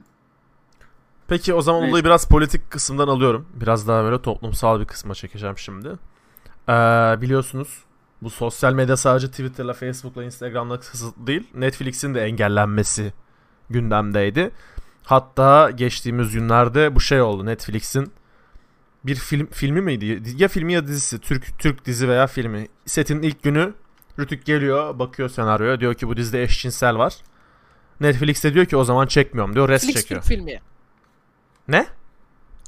Peki 1.29 1.55
o 1.55 1.61
zaman 1.63 1.81
Neyse. 1.83 1.91
olayı 1.93 2.05
biraz 2.05 2.29
politik 2.29 2.71
kısımdan 2.71 3.09
alıyorum. 3.09 3.49
Biraz 3.55 3.89
daha 3.89 4.05
böyle 4.05 4.23
toplumsal 4.23 4.81
bir 4.81 4.85
kısma 4.85 5.15
çekeceğim 5.15 5.59
şimdi. 5.59 5.89
Ee, 6.69 6.73
biliyorsunuz 7.21 7.85
bu 8.23 8.31
sosyal 8.31 8.73
medya 8.73 8.97
sadece 8.97 9.31
Twitter'la, 9.31 9.73
Facebook'la, 9.73 10.25
Instagram'la 10.25 10.81
kısıtlı 10.81 11.27
değil. 11.27 11.47
Netflix'in 11.55 12.15
de 12.15 12.21
engellenmesi 12.21 13.13
gündemdeydi. 13.71 14.51
Hatta 15.05 15.71
geçtiğimiz 15.71 16.33
günlerde 16.33 16.95
bu 16.95 17.01
şey 17.01 17.23
oldu 17.23 17.47
Netflix'in 17.47 18.13
bir 19.05 19.15
film 19.15 19.47
filmi 19.47 19.81
miydi? 19.81 20.23
Ya 20.37 20.49
filmi 20.49 20.73
ya 20.73 20.87
dizisi. 20.87 21.19
Türk 21.21 21.59
Türk 21.59 21.85
dizi 21.85 22.09
veya 22.09 22.27
filmi. 22.27 22.69
Setin 22.87 23.23
ilk 23.23 23.43
günü 23.43 23.75
Rütük 24.19 24.45
geliyor, 24.45 24.99
bakıyor 24.99 25.29
senaryoya. 25.29 25.81
Diyor 25.81 25.95
ki 25.95 26.09
bu 26.09 26.17
dizide 26.17 26.43
eşcinsel 26.43 26.99
var. 26.99 27.17
Netflix 28.01 28.45
de 28.45 28.55
diyor 28.55 28.67
ki 28.67 28.77
o 28.77 28.85
zaman 28.85 29.07
çekmiyorum 29.07 29.55
diyor. 29.55 29.69
Rest 29.69 29.85
Netflix 29.85 30.03
çekiyor. 30.03 30.21
Türk 30.21 30.29
filmi. 30.29 30.61
Ne? 31.69 31.87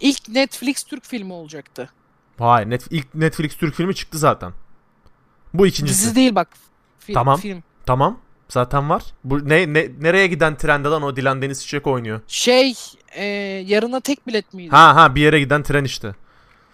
İlk 0.01 0.29
Netflix 0.29 0.85
Türk 0.85 1.05
filmi 1.05 1.33
olacaktı. 1.33 1.91
Hayır. 2.39 2.71
Net, 2.71 2.87
ilk 2.91 3.15
Netflix 3.15 3.57
Türk 3.57 3.75
filmi 3.75 3.95
çıktı 3.95 4.19
zaten. 4.19 4.53
Bu 5.55 5.67
ikincisi. 5.67 6.03
Dizi 6.03 6.15
değil 6.15 6.35
bak. 6.35 6.49
Film, 6.99 7.15
Tamam. 7.15 7.41
Film. 7.41 7.63
Tamam. 7.87 8.19
Zaten 8.49 8.91
var. 8.91 9.03
Bu 9.25 9.49
ne, 9.49 9.73
ne 9.75 9.89
nereye 10.01 10.27
giden 10.27 10.57
trende 10.57 10.89
lan 10.89 11.03
o 11.03 11.17
Dilan 11.17 11.43
Deniz 11.43 11.63
Çiçek 11.63 11.87
oynuyor. 11.87 12.21
Şey 12.27 12.75
e, 13.15 13.25
yarına 13.67 14.01
tek 14.01 14.27
bilet 14.27 14.55
miydi? 14.55 14.71
Ha 14.71 14.97
ha 14.97 15.15
bir 15.15 15.21
yere 15.21 15.41
giden 15.41 15.63
tren 15.63 15.85
işte. 15.85 16.15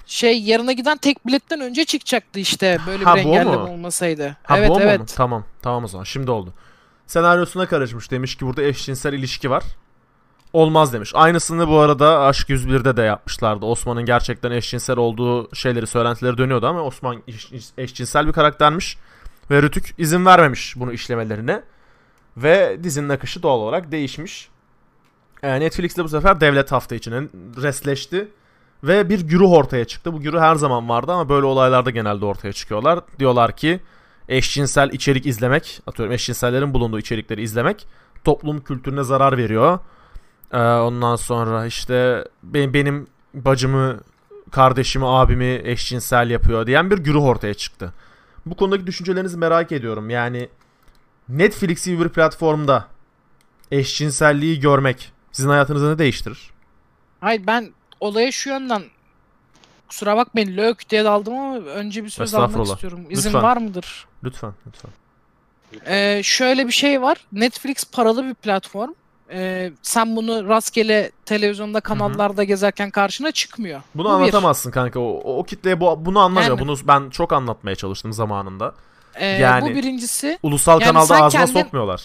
Şey 0.06 0.42
yarına 0.42 0.72
giden 0.72 0.96
tek 0.96 1.26
biletten 1.26 1.60
önce 1.60 1.84
çıkacaktı 1.84 2.40
işte 2.40 2.78
böyle 2.86 3.04
Ha, 3.04 3.14
bir 3.14 3.20
engelleme 3.20 3.56
mu? 3.56 3.62
olmasaydı. 3.62 4.36
Ha 4.42 4.58
evet 4.58 4.70
bu 4.70 4.74
mu 4.74 4.80
evet. 4.82 4.98
onun? 4.98 5.06
Tamam. 5.06 5.44
Tamam 5.62 5.84
o 5.84 5.88
zaman. 5.88 6.04
Şimdi 6.04 6.30
oldu. 6.30 6.54
Senaryosuna 7.06 7.66
karışmış. 7.66 8.10
Demiş 8.10 8.36
ki 8.36 8.46
burada 8.46 8.62
eşcinsel 8.62 9.12
ilişki 9.12 9.50
var. 9.50 9.64
Olmaz 10.54 10.92
demiş. 10.92 11.12
Aynısını 11.14 11.68
bu 11.68 11.78
arada 11.78 12.20
Aşk 12.20 12.48
101'de 12.48 12.96
de 12.96 13.02
yapmışlardı. 13.02 13.66
Osman'ın 13.66 14.04
gerçekten 14.04 14.50
eşcinsel 14.50 14.96
olduğu 14.96 15.54
şeyleri, 15.54 15.86
söylentileri 15.86 16.38
dönüyordu 16.38 16.66
ama 16.66 16.82
Osman 16.82 17.22
eş- 17.28 17.72
eşcinsel 17.78 18.26
bir 18.26 18.32
karaktermiş. 18.32 18.98
Ve 19.50 19.62
Rütük 19.62 19.94
izin 19.98 20.26
vermemiş 20.26 20.74
bunu 20.76 20.92
işlemelerine. 20.92 21.62
Ve 22.36 22.78
dizinin 22.82 23.08
akışı 23.08 23.42
doğal 23.42 23.58
olarak 23.58 23.92
değişmiş. 23.92 24.48
Ee, 25.42 25.60
Netflix'te 25.60 26.04
bu 26.04 26.08
sefer 26.08 26.40
devlet 26.40 26.72
hafta 26.72 26.94
içine 26.94 27.22
restleşti. 27.62 28.28
Ve 28.84 29.08
bir 29.08 29.20
güruh 29.20 29.52
ortaya 29.52 29.84
çıktı. 29.84 30.12
Bu 30.12 30.20
güruh 30.20 30.40
her 30.40 30.54
zaman 30.54 30.88
vardı 30.88 31.12
ama 31.12 31.28
böyle 31.28 31.46
olaylarda 31.46 31.90
genelde 31.90 32.24
ortaya 32.24 32.52
çıkıyorlar. 32.52 33.00
Diyorlar 33.18 33.56
ki 33.56 33.80
eşcinsel 34.28 34.90
içerik 34.90 35.26
izlemek, 35.26 35.82
atıyorum 35.86 36.14
eşcinsellerin 36.14 36.74
bulunduğu 36.74 36.98
içerikleri 36.98 37.42
izlemek 37.42 37.86
toplum 38.24 38.60
kültürüne 38.60 39.02
zarar 39.02 39.36
veriyor. 39.38 39.78
Ee, 40.54 40.58
ondan 40.58 41.16
sonra 41.16 41.66
işte 41.66 42.24
benim, 42.42 42.74
benim 42.74 43.06
bacımı, 43.34 44.00
kardeşimi, 44.50 45.06
abimi 45.06 45.60
eşcinsel 45.64 46.30
yapıyor 46.30 46.66
diyen 46.66 46.90
bir 46.90 46.98
güruh 46.98 47.24
ortaya 47.24 47.54
çıktı. 47.54 47.92
Bu 48.46 48.56
konudaki 48.56 48.86
düşüncelerinizi 48.86 49.38
merak 49.38 49.72
ediyorum. 49.72 50.10
Yani 50.10 50.48
Netflix 51.28 51.86
gibi 51.86 52.04
bir 52.04 52.08
platformda 52.08 52.86
eşcinselliği 53.70 54.60
görmek 54.60 55.12
sizin 55.32 55.48
hayatınızı 55.48 55.94
ne 55.94 55.98
değiştirir? 55.98 56.50
Hayır 57.20 57.46
ben 57.46 57.72
olaya 58.00 58.32
şu 58.32 58.50
yönden 58.50 58.82
kusura 59.88 60.16
bakmayın 60.16 60.56
lök 60.56 60.90
diye 60.90 61.04
daldım 61.04 61.34
ama 61.34 61.56
önce 61.56 62.04
bir 62.04 62.08
söz 62.08 62.34
almak 62.34 62.66
istiyorum. 62.66 63.06
İzin 63.10 63.28
Lütfen. 63.28 63.42
var 63.42 63.56
mıdır? 63.56 64.06
Lütfen, 64.24 64.52
lütfen. 64.66 64.90
Ee, 65.86 66.20
şöyle 66.24 66.66
bir 66.66 66.72
şey 66.72 67.02
var. 67.02 67.18
Netflix 67.32 67.84
paralı 67.92 68.24
bir 68.24 68.34
platform. 68.34 68.90
Ee, 69.34 69.72
sen 69.82 70.16
bunu 70.16 70.48
rastgele 70.48 71.10
televizyonda 71.24 71.80
kanallarda 71.80 72.44
gezerken 72.44 72.90
karşına 72.90 73.32
çıkmıyor. 73.32 73.80
Bunu 73.94 74.04
Bu 74.04 74.08
bir. 74.08 74.14
anlatamazsın 74.14 74.70
kanka. 74.70 75.00
O, 75.00 75.38
o, 75.38 75.42
kitleye 75.44 75.80
bu, 75.80 76.04
bunu 76.04 76.18
anlamıyor. 76.18 76.50
Yani- 76.58 76.60
Bunu 76.68 76.76
ben 76.84 77.10
çok 77.10 77.32
anlatmaya 77.32 77.76
çalıştım 77.76 78.12
zamanında. 78.12 78.74
Ee, 79.14 79.26
Yani- 79.26 79.70
Bu 79.70 79.74
birincisi. 79.74 80.38
Ulusal 80.42 80.80
Yani 80.80 80.84
kanalda 80.84 81.14
ağzına 81.14 81.28
kendin- 81.28 81.52
sokmuyorlar. 81.52 82.04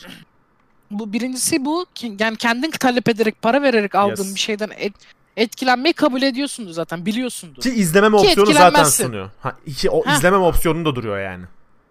Bu 0.91 1.13
birincisi 1.13 1.65
bu. 1.65 1.85
Yani 2.19 2.37
kendin 2.37 2.71
talep 2.71 3.09
ederek 3.09 3.41
para 3.41 3.61
vererek 3.61 3.95
aldığın 3.95 4.23
Yes. 4.23 4.35
bir 4.35 4.39
şeyden 4.39 4.69
et- 4.77 4.93
etkilenmeyi 5.37 5.93
kabul 5.93 6.21
ediyorsundur 6.21 6.71
zaten 6.71 7.05
biliyorsundur. 7.05 7.61
Ki 7.61 7.69
izlememe 7.69 8.17
Ki 8.17 8.23
opsiyonu 8.27 8.53
zaten 8.53 8.83
sunuyor. 8.83 9.29
Ha, 9.39 9.53
iki, 9.65 9.89
o 9.89 10.05
Heh. 10.05 10.13
izlememe 10.13 10.43
opsiyonu 10.43 10.85
da 10.85 10.95
duruyor 10.95 11.19
yani. 11.19 11.43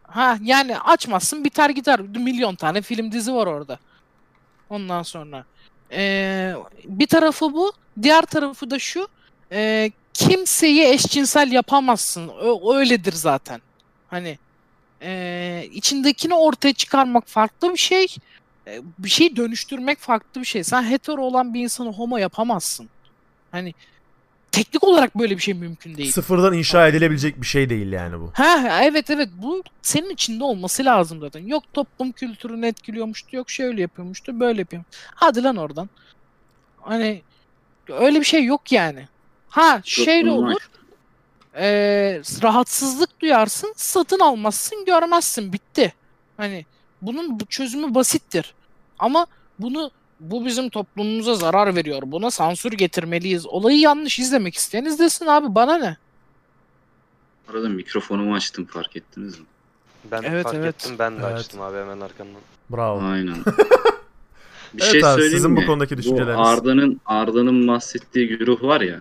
Ha 0.02 0.38
yani 0.42 0.78
açmazsın 0.78 1.44
biter 1.44 1.70
gider. 1.70 2.00
Milyon 2.00 2.54
tane 2.54 2.82
film 2.82 3.12
dizi 3.12 3.34
var 3.34 3.46
orada. 3.46 3.78
Ondan 4.70 5.02
sonra. 5.02 5.44
Ee, 5.92 6.54
bir 6.84 7.06
tarafı 7.06 7.52
bu. 7.52 7.72
Diğer 8.02 8.22
tarafı 8.22 8.70
da 8.70 8.78
şu. 8.78 9.08
ee, 9.52 9.90
kimseyi 10.14 10.84
eşcinsel 10.84 11.52
yapamazsın. 11.52 12.28
Ö- 12.28 12.74
öyledir 12.76 13.12
zaten. 13.12 13.60
Hani 14.08 14.38
ee, 15.02 15.68
içindekini 15.72 16.34
ortaya 16.34 16.72
çıkarmak 16.72 17.28
farklı 17.28 17.72
bir 17.72 17.78
şey. 17.78 18.06
Ee, 18.66 18.80
bir 18.98 19.08
şey 19.08 19.36
dönüştürmek 19.36 19.98
farklı 19.98 20.40
bir 20.40 20.46
şey. 20.46 20.64
Sen 20.64 20.82
hetero 20.82 21.22
olan 21.22 21.54
bir 21.54 21.60
insanı 21.60 21.92
homo 21.92 22.16
yapamazsın. 22.16 22.88
Hani 23.50 23.74
teknik 24.52 24.84
olarak 24.84 25.14
böyle 25.18 25.36
bir 25.36 25.42
şey 25.42 25.54
mümkün 25.54 25.96
değil. 25.96 26.12
Sıfırdan 26.12 26.52
inşa 26.52 26.88
edilebilecek 26.88 27.40
bir 27.40 27.46
şey 27.46 27.70
değil 27.70 27.92
yani 27.92 28.20
bu. 28.20 28.30
Ha 28.34 28.80
evet 28.82 29.10
evet 29.10 29.28
bu 29.36 29.62
senin 29.82 30.10
içinde 30.10 30.44
olması 30.44 30.84
lazım 30.84 31.20
zaten. 31.20 31.46
Yok 31.46 31.62
toplum 31.72 32.12
kültürünü 32.12 32.66
etkiliyormuştu, 32.66 33.36
yok 33.36 33.50
şöyle 33.50 33.80
yapıyormuştu, 33.80 34.40
böyle 34.40 34.60
yapıyor. 34.60 34.82
Hadi 35.14 35.42
lan 35.42 35.56
oradan. 35.56 35.90
Hani 36.80 37.22
öyle 37.88 38.20
bir 38.20 38.24
şey 38.24 38.44
yok 38.44 38.72
yani. 38.72 39.08
Ha 39.48 39.82
normal. 40.26 40.50
olur. 40.50 40.60
eee, 41.56 42.22
rahatsızlık 42.42 43.20
duyarsın, 43.20 43.72
satın 43.76 44.20
almazsın, 44.20 44.84
görmezsin, 44.84 45.52
bitti. 45.52 45.92
Hani 46.36 46.66
bunun 47.02 47.40
bu 47.40 47.46
çözümü 47.46 47.94
basittir. 47.94 48.54
Ama 48.98 49.26
bunu 49.58 49.90
bu 50.20 50.44
bizim 50.46 50.68
toplumumuza 50.70 51.34
zarar 51.34 51.76
veriyor. 51.76 52.02
Buna 52.06 52.30
sansür 52.30 52.72
getirmeliyiz. 52.72 53.46
Olayı 53.46 53.78
yanlış 53.78 54.18
izlemek 54.18 54.54
isteyen 54.54 54.84
izlesin 54.84 55.26
abi 55.26 55.54
bana 55.54 55.78
ne? 55.78 55.96
Arada 57.52 57.68
mikrofonumu 57.68 58.34
açtım 58.34 58.64
fark 58.66 58.96
ettiniz 58.96 59.38
mi? 59.38 59.44
Ben 60.10 60.22
Evet, 60.22 60.42
fark 60.44 60.54
evet. 60.56 60.74
ettim 60.74 60.96
ben 60.98 61.16
de 61.16 61.20
Evet. 61.26 61.38
açtım 61.38 61.60
abi 61.60 61.76
hemen 61.78 62.00
arkandan. 62.00 62.40
Bravo. 62.70 63.00
Aynen. 63.02 63.36
Bir 64.74 64.82
Evet 64.82 64.92
şey 64.92 65.00
abi, 65.04 65.08
söyleyeyim 65.10 65.32
sizin 65.36 65.56
bu 65.56 65.60
mi? 65.60 65.66
konudaki 65.66 65.96
düşünceleriniz. 65.96 66.36
Bu 66.36 66.40
Arda'nın 66.42 67.00
Arda'nın 67.06 67.68
bahsettiği 67.68 68.28
güruh 68.28 68.62
var 68.62 68.80
ya. 68.80 69.00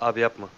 Abi 0.00 0.20
yapma. 0.20 0.48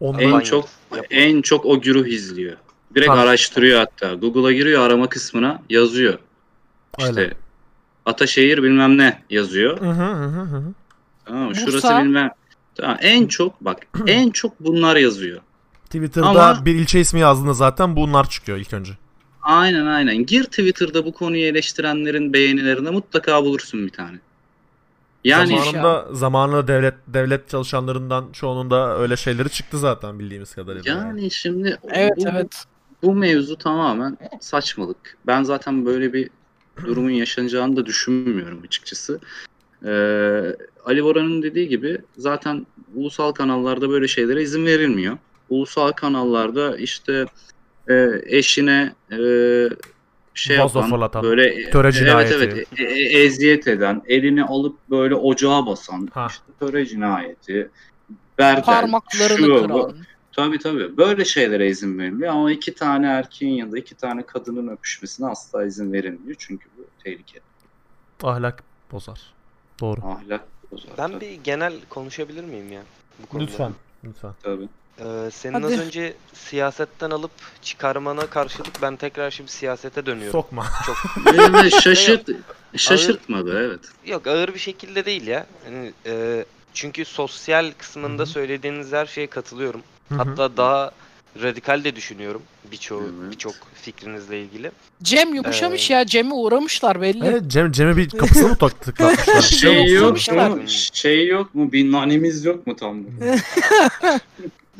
Ondan 0.00 0.20
En 0.22 0.40
çok 0.40 0.68
Yapma. 0.90 1.06
en 1.10 1.42
çok 1.42 1.64
o 1.66 1.80
güruh 1.80 2.06
izliyor. 2.06 2.56
Direkt 2.94 3.08
Tabii. 3.10 3.20
araştırıyor 3.20 3.78
hatta. 3.78 4.14
Google'a 4.14 4.52
giriyor 4.52 4.82
arama 4.82 5.08
kısmına 5.08 5.62
yazıyor. 5.70 6.18
İşte 6.98 7.10
Öyle. 7.10 7.34
Ataşehir 8.10 8.62
bilmem 8.62 8.98
ne 8.98 9.22
yazıyor. 9.30 9.80
Hı 9.80 9.90
hı 9.90 10.02
hı. 10.24 10.62
Tamam 11.24 11.42
mı? 11.42 11.50
Bursa. 11.50 11.60
Şurası 11.70 12.04
bilmem. 12.04 12.30
Tamam. 12.74 12.96
En 13.00 13.26
çok 13.26 13.60
bak 13.64 13.78
en 14.06 14.30
çok 14.30 14.60
bunlar 14.60 14.96
yazıyor. 14.96 15.40
Twitter'da 15.84 16.28
Ama- 16.28 16.64
bir 16.64 16.74
ilçe 16.74 17.00
ismi 17.00 17.20
yazdığında 17.20 17.52
zaten 17.52 17.96
bunlar 17.96 18.30
çıkıyor 18.30 18.58
ilk 18.58 18.72
önce. 18.72 18.92
Aynen 19.42 19.86
aynen. 19.86 20.16
Gir 20.26 20.44
Twitter'da 20.44 21.04
bu 21.04 21.12
konuyu 21.12 21.44
eleştirenlerin 21.44 22.32
beğenilerine 22.32 22.90
mutlaka 22.90 23.44
bulursun 23.44 23.86
bir 23.86 23.90
tane. 23.92 24.18
Yani 25.24 25.48
Zaman- 25.48 25.64
zamanında 25.72 26.14
zamanında 26.14 26.68
devlet 26.68 26.94
devlet 27.06 27.48
çalışanlarından 27.48 28.24
çoğunun 28.32 28.70
da 28.70 28.98
öyle 28.98 29.16
şeyleri 29.16 29.50
çıktı 29.50 29.78
zaten 29.78 30.18
bildiğimiz 30.18 30.54
kadarıyla. 30.54 30.92
yani 30.94 31.30
şimdi 31.30 31.78
Evet 31.90 32.12
bu, 32.16 32.28
evet. 32.28 32.64
bu 33.02 33.14
mevzu 33.14 33.56
tamamen 33.56 34.18
saçmalık. 34.40 35.16
Ben 35.26 35.42
zaten 35.42 35.86
böyle 35.86 36.12
bir 36.12 36.30
durumun 36.86 37.10
yaşanacağını 37.10 37.76
da 37.76 37.86
düşünmüyorum 37.86 38.62
açıkçası. 38.64 39.20
Ee, 39.84 40.56
Ali 40.84 41.04
Boran'ın 41.04 41.42
dediği 41.42 41.68
gibi 41.68 41.98
zaten 42.16 42.66
ulusal 42.94 43.32
kanallarda 43.32 43.90
böyle 43.90 44.08
şeylere 44.08 44.42
izin 44.42 44.66
verilmiyor. 44.66 45.18
Ulusal 45.48 45.92
kanallarda 45.92 46.76
işte 46.76 47.24
e, 47.88 48.08
eşine 48.26 48.94
e, 49.12 49.18
şey 50.34 50.58
Vazo 50.58 50.78
yapan 50.78 50.90
fırlatan, 50.90 51.22
böyle 51.22 51.70
töre 51.70 51.86
evet 51.86 51.94
cinayeti. 51.94 52.34
evet 52.34 52.68
e- 52.78 52.84
e- 52.84 53.22
eziyet 53.24 53.68
eden, 53.68 54.02
elini 54.06 54.44
alıp 54.44 54.78
böyle 54.90 55.14
ocağa 55.14 55.66
basan, 55.66 56.08
Ha. 56.12 56.26
işte 56.30 56.44
töre 56.60 56.86
cinayeti, 56.86 57.70
berdel, 58.38 58.62
Parmaklarını 58.62 59.36
şu, 59.36 59.54
bu. 59.54 59.62
kıran. 59.62 59.94
Tabii 60.36 60.58
tabii. 60.58 60.96
Böyle 60.96 61.24
şeylere 61.24 61.68
izin 61.68 61.98
veriliyor 61.98 62.32
ama 62.32 62.52
iki 62.52 62.74
tane 62.74 63.06
erkeğin 63.06 63.54
ya 63.54 63.72
da 63.72 63.78
iki 63.78 63.96
tane 63.96 64.26
kadının 64.26 64.68
öpüşmesine 64.68 65.26
asla 65.26 65.66
izin 65.66 65.92
verilmiyor. 65.92 66.36
Çünkü 66.38 66.68
bu 66.69 66.69
tehlikeli. 67.04 67.42
Ahlak 68.22 68.62
bozar. 68.92 69.20
Doğru. 69.80 70.00
Ahlak 70.06 70.44
bozar. 70.70 70.90
Ben 70.98 71.12
tabii, 71.12 71.20
bir 71.20 71.32
genel 71.32 71.74
konuşabilir 71.88 72.44
miyim 72.44 72.72
ya? 72.72 72.82
Bu 73.22 73.26
konuda? 73.26 73.44
Lütfen. 73.44 73.72
Lütfen. 74.04 74.32
Tabii. 74.42 74.68
Ee, 74.98 75.30
senin 75.32 75.62
Hadi. 75.62 75.66
az 75.66 75.80
önce 75.80 76.14
siyasetten 76.32 77.10
alıp 77.10 77.30
çıkarmana 77.62 78.26
karşılık 78.26 78.82
ben 78.82 78.96
tekrar 78.96 79.30
şimdi 79.30 79.50
siyasete 79.50 80.06
dönüyorum. 80.06 80.32
Sokma. 80.32 80.66
Çok 80.86 80.96
Evet, 81.34 81.82
şaşırt, 81.82 82.28
şaşırtmadı 82.76 83.66
evet. 83.68 83.80
yok 84.06 84.26
ağır 84.26 84.54
bir 84.54 84.58
şekilde 84.58 85.04
değil 85.04 85.26
ya. 85.26 85.46
Hani, 85.64 85.92
e, 86.06 86.44
çünkü 86.74 87.04
sosyal 87.04 87.72
kısmında 87.78 88.22
Hı 88.22 88.26
hı. 88.26 88.30
söylediğiniz 88.30 88.92
her 88.92 89.06
şeye 89.06 89.26
katılıyorum. 89.26 89.82
Hı 90.08 90.14
hı. 90.14 90.18
Hatta 90.18 90.56
daha 90.56 90.90
radikal 91.42 91.84
de 91.84 91.96
düşünüyorum 91.96 92.42
birçoğu 92.72 93.02
Evet. 93.02 93.32
birçok 93.32 93.54
fikrinizle 93.74 94.42
ilgili. 94.42 94.70
Cem 95.02 95.34
yumuşamış 95.34 95.90
Ee, 95.90 95.94
ya. 95.94 96.06
Cem'e 96.06 96.34
uğramışlar 96.34 97.00
belli. 97.02 97.26
Evet 97.26 97.42
Cem, 97.46 97.72
Cem'e 97.72 97.96
bir 97.96 98.08
kapısına 98.10 98.48
mı 98.48 98.54
tık- 98.54 98.80
tıklatmışlar? 98.80 99.42
Şey 99.42 99.58
Şey 99.86 99.94
yok 99.94 100.16
mu? 100.32 100.68
Şey 100.92 101.26
yok 101.26 101.54
mu? 101.54 101.72
Bir 101.72 101.92
nanemiz 101.92 102.44
yok 102.44 102.66
mu 102.66 102.76
tam? 102.76 102.98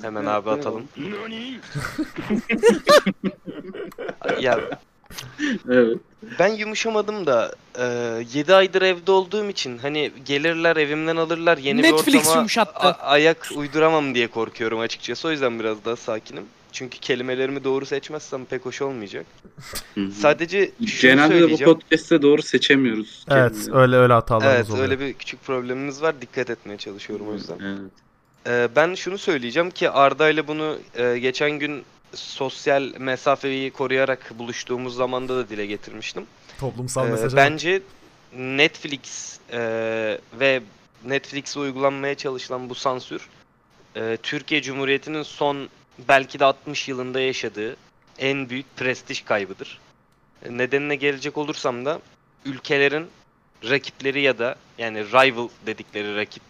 Hemen 0.03 0.25
abi 0.27 0.51
atalım. 0.51 0.83
ya 4.41 4.61
Evet. 5.71 5.97
ben 6.39 6.49
yumuşamadım 6.49 7.27
da 7.27 7.55
7 8.35 8.55
aydır 8.55 8.83
evde 8.83 9.13
olduğum 9.13 9.49
için 9.49 9.79
hani 9.79 10.13
gelirler 10.25 10.77
evimden 10.77 11.17
alırlar 11.17 11.59
yeni 11.59 11.83
Netflix 11.83 12.15
bir 12.15 12.19
ortama 12.19 12.37
yumuşattı. 12.37 12.89
ayak 12.89 13.49
uyduramam 13.57 14.15
diye 14.15 14.27
korkuyorum 14.27 14.81
açıkçası. 14.81 15.29
O 15.29 15.31
yüzden 15.31 15.61
biraz 15.61 15.85
daha 15.85 15.97
sakinim. 15.97 16.45
Çünkü 16.73 16.99
kelimelerimi 16.99 17.65
doğru 17.65 17.87
seçmezsem 17.87 18.45
pek 18.45 18.67
hoş 18.67 18.83
olmayacak. 18.83 19.27
Hı 19.95 20.01
hı. 20.01 20.11
Sadece 20.13 20.71
şunu 20.87 21.01
Genelde 21.11 21.31
de 21.35 21.37
bu 21.37 21.41
söyleyeceğim. 21.41 21.73
podcast'te 21.75 22.23
doğru 22.23 22.43
seçemiyoruz. 22.43 23.25
evet 23.31 23.53
kelimeleri. 23.53 23.81
öyle 23.83 23.97
öyle 23.97 24.13
hatalarımız 24.13 24.57
Evet 24.57 24.71
oluyor. 24.71 24.85
öyle 24.85 25.01
bir 25.01 25.13
küçük 25.15 25.45
problemimiz 25.45 26.03
var. 26.03 26.21
Dikkat 26.21 26.51
etmeye 26.51 26.77
çalışıyorum 26.77 27.29
o 27.29 27.33
yüzden. 27.33 27.59
Evet. 27.65 27.91
Ee, 28.47 28.69
ben 28.77 28.95
şunu 28.95 29.19
söyleyeceğim 29.19 29.71
ki 29.71 29.91
Arda 29.91 30.31
ile 30.31 30.49
bunu 30.49 30.79
e, 30.95 31.19
geçen 31.19 31.51
gün 31.51 31.83
sosyal 32.15 32.83
mesafeyi 32.99 33.71
koruyarak 33.71 34.39
buluştuğumuz 34.39 34.95
zamanda 34.97 35.37
da 35.37 35.49
dile 35.49 35.67
getirmiştim. 35.67 36.27
Toplumsal 36.61 37.07
Ee, 37.07 37.11
mesajı. 37.11 37.37
bence 37.37 37.83
Netflix 38.37 39.39
e, 39.53 39.59
ve 40.41 40.63
Netflix'e 41.05 41.61
uygulanmaya 41.61 42.15
çalışılan 42.15 42.71
bu 42.71 42.75
sansür 42.75 43.29
e, 43.97 44.19
Türkiye 44.23 44.63
Cumhuriyeti'nin 44.63 45.23
son 45.23 45.69
belki 46.09 46.39
de 46.39 46.45
60 46.45 46.89
yılında 46.89 47.21
yaşadığı 47.21 47.77
en 48.19 48.49
büyük 48.51 48.77
prestij 48.77 49.25
kaybıdır. 49.25 49.79
E, 50.45 50.59
Nedenine 50.59 50.97
gelecek 50.97 51.39
olursam 51.39 51.85
da 51.85 52.01
ülkelerin 52.45 53.07
rakipleri 53.65 54.21
ya 54.21 54.39
da 54.39 54.57
yani 54.79 55.05
rival 55.05 55.49
dedikleri 55.67 56.17
rakip 56.17 56.43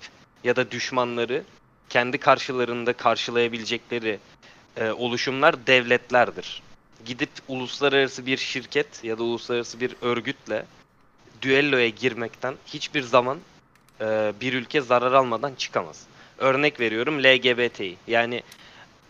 ya 0.44 0.56
da 0.56 0.70
düşmanları 0.70 1.42
kendi 1.88 2.18
karşılarında 2.18 2.92
karşılayabilecekleri 2.92 4.18
e, 4.76 4.90
oluşumlar 4.90 5.66
devletlerdir. 5.66 6.62
Gidip 7.04 7.30
uluslararası 7.48 8.26
bir 8.26 8.36
şirket 8.36 9.04
ya 9.04 9.18
da 9.18 9.22
uluslararası 9.22 9.80
bir 9.80 9.94
örgütle 10.02 10.66
düelloya 11.42 11.88
girmekten 11.88 12.54
hiçbir 12.66 13.02
zaman 13.02 13.38
e, 14.00 14.32
bir 14.40 14.52
ülke 14.52 14.80
zarar 14.80 15.12
almadan 15.12 15.54
çıkamaz. 15.54 16.06
Örnek 16.38 16.80
veriyorum 16.80 17.22
LGBT'yi. 17.22 17.96
Yani 18.06 18.42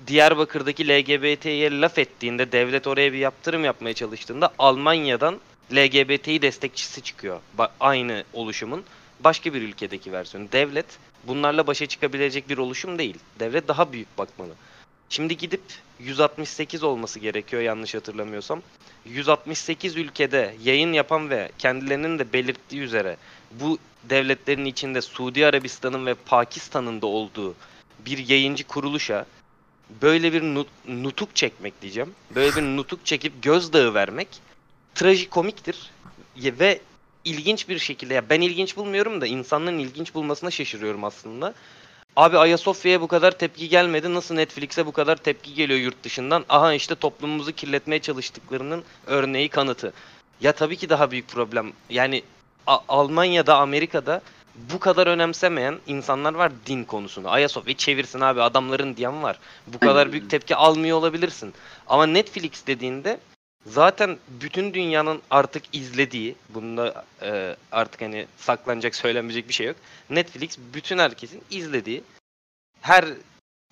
Diyarbakır'daki 0.07 0.89
LGBT'ye 0.89 1.81
laf 1.81 1.99
ettiğinde 1.99 2.53
devlet 2.53 2.87
oraya 2.87 3.13
bir 3.13 3.19
yaptırım 3.19 3.65
yapmaya 3.65 3.95
çalıştığında 3.95 4.51
Almanya'dan 4.59 5.41
LGBT'yi 5.75 6.43
destekçisi 6.43 7.03
çıkıyor. 7.03 7.41
Ba- 7.59 7.71
aynı 7.81 8.25
oluşumun 8.33 8.85
başka 9.25 9.55
bir 9.55 9.63
ülkedeki 9.63 10.13
versiyonu. 10.13 10.53
Devlet 10.53 10.87
bunlarla 11.25 11.67
başa 11.67 11.87
çıkabilecek 11.87 12.49
bir 12.49 12.59
oluşum 12.59 12.99
değil. 12.99 13.19
Devlet 13.41 13.69
daha 13.69 13.93
büyük 13.93 14.19
bakmalı. 14.19 14.53
Şimdi 15.11 15.37
gidip 15.37 15.61
168 16.01 16.83
olması 16.83 17.19
gerekiyor 17.19 17.63
yanlış 17.63 17.95
hatırlamıyorsam. 17.95 18.63
168 19.05 19.97
ülkede 19.97 20.55
yayın 20.65 20.93
yapan 20.93 21.31
ve 21.31 21.51
kendilerinin 21.59 22.19
de 22.19 22.33
belirttiği 22.33 22.83
üzere 22.83 23.17
bu 23.53 23.79
devletlerin 24.05 24.65
içinde 24.65 25.01
Suudi 25.01 25.47
Arabistan'ın 25.47 26.07
ve 26.07 26.15
Pakistan'ın 26.15 27.03
da 27.03 27.07
olduğu 27.07 27.55
bir 28.07 28.29
yayıncı 28.29 28.65
kuruluşa 28.67 29.27
böyle 30.03 30.33
bir 30.33 30.43
nut- 30.43 30.89
nutuk 30.89 31.37
çekmek 31.37 31.83
diyeceğim. 31.83 32.15
Böyle 32.35 32.57
bir 32.57 32.63
nutuk 32.63 33.07
çekip 33.07 33.43
gözdağı 33.43 33.95
vermek 33.95 34.29
trajikomiktir. 34.95 35.91
Ve 36.37 36.81
ilginç 37.25 37.69
bir 37.69 37.79
şekilde 37.79 38.15
ya 38.15 38.31
ben 38.31 38.41
ilginç 38.41 38.77
bulmuyorum 38.77 39.21
da 39.21 39.27
insanların 39.27 39.79
ilginç 39.79 40.15
bulmasına 40.15 40.51
şaşırıyorum 40.51 41.05
aslında. 41.05 41.55
Abi 42.17 42.39
Ayasofya'ya 42.39 43.01
bu 43.01 43.09
kadar 43.09 43.39
tepki 43.39 43.69
gelmedi. 43.69 44.15
Nasıl 44.15 44.35
Netflix'e 44.35 44.87
bu 44.87 44.93
kadar 44.93 45.17
tepki 45.17 45.55
geliyor 45.55 45.81
yurt 45.81 46.05
dışından? 46.05 46.45
Aha 46.49 46.75
işte 46.75 46.95
toplumumuzu 46.95 47.53
kirletmeye 47.53 47.99
çalıştıklarının 48.01 48.85
örneği 49.07 49.49
kanıtı. 49.49 49.93
Ya 50.41 50.53
tabii 50.53 50.77
ki 50.77 50.89
daha 50.89 51.11
büyük 51.11 51.29
problem. 51.29 51.73
Yani 51.91 52.23
A- 52.67 52.79
Almanya'da, 52.89 53.57
Amerika'da 53.59 54.23
bu 54.73 54.79
kadar 54.79 55.07
önemsemeyen 55.07 55.79
insanlar 55.87 56.35
var 56.35 56.53
din 56.67 56.85
konusunu. 56.85 57.31
Ayasofya'yı 57.31 57.77
çevirsin 57.77 58.21
abi 58.21 58.43
adamların 58.43 58.97
diyen 58.97 59.23
var. 59.23 59.39
Bu 59.67 59.79
kadar 59.79 60.13
büyük 60.13 60.31
tepki 60.31 60.57
almıyor 60.57 60.99
olabilirsin. 60.99 61.55
Ama 61.87 62.07
Netflix 62.07 62.67
dediğinde 62.67 63.21
zaten 63.67 64.19
bütün 64.29 64.75
dünyanın 64.75 65.23
artık 65.31 65.63
izlediği, 65.73 66.35
bunda 66.49 67.05
e, 67.23 67.57
artık 67.73 68.03
hani 68.03 68.27
saklanacak, 68.37 68.95
söylenmeyecek 68.95 69.49
bir 69.49 69.55
şey 69.55 69.67
yok. 69.67 69.77
Netflix 70.11 70.59
bütün 70.75 70.99
herkesin 70.99 71.43
izlediği, 71.51 72.03
her 72.81 73.05